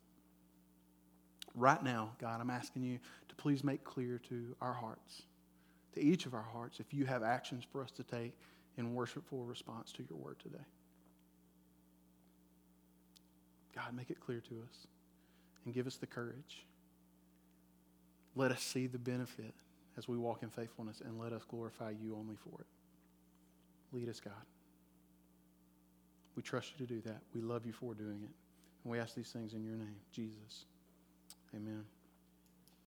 Right 1.56 1.82
now, 1.82 2.12
God, 2.20 2.42
I'm 2.42 2.50
asking 2.50 2.84
you 2.84 3.00
to 3.36 3.42
please 3.42 3.64
make 3.64 3.84
clear 3.84 4.20
to 4.30 4.56
our 4.62 4.74
hearts, 4.74 5.24
to 5.94 6.02
each 6.04 6.26
of 6.26 6.34
our 6.34 6.46
hearts, 6.54 6.80
if 6.80 6.94
you 6.94 7.06
have 7.06 7.24
actions 7.24 7.64
for 7.72 7.84
us 7.84 7.92
to 7.92 8.04
take 8.04 8.34
in 8.78 8.94
worshipful 8.94 9.44
response 9.44 9.92
to 9.94 10.04
your 10.10 10.18
word 10.18 10.38
today. 10.40 10.64
God, 13.76 13.94
make 13.96 14.10
it 14.10 14.20
clear 14.20 14.40
to 14.40 14.56
us 14.68 14.88
and 15.66 15.74
give 15.74 15.88
us 15.88 15.96
the 15.98 16.08
courage. 16.08 16.66
Let 18.36 18.52
us 18.52 18.62
see 18.62 18.88
the 18.88 18.98
benefit 18.98 19.54
as 19.98 20.08
we 20.08 20.18
walk 20.18 20.44
in 20.44 20.50
faithfulness 20.50 21.02
and 21.04 21.20
let 21.20 21.34
us 21.34 21.44
glorify 21.50 21.92
you 22.02 22.16
only 22.16 22.36
for 22.36 22.60
it. 22.60 22.68
Lead 23.94 24.10
us, 24.10 24.20
God. 24.20 24.34
We 26.36 26.44
trust 26.44 26.74
you 26.78 26.86
to 26.86 26.94
do 26.94 27.02
that. 27.02 27.22
We 27.34 27.42
love 27.42 27.66
you 27.66 27.72
for 27.72 27.94
doing 27.94 28.22
it. 28.24 28.32
And 28.84 28.92
we 28.92 29.00
ask 29.00 29.16
these 29.16 29.30
things 29.32 29.54
in 29.54 29.64
your 29.64 29.76
name, 29.76 29.96
Jesus. 30.12 30.66
Amen. 31.56 31.86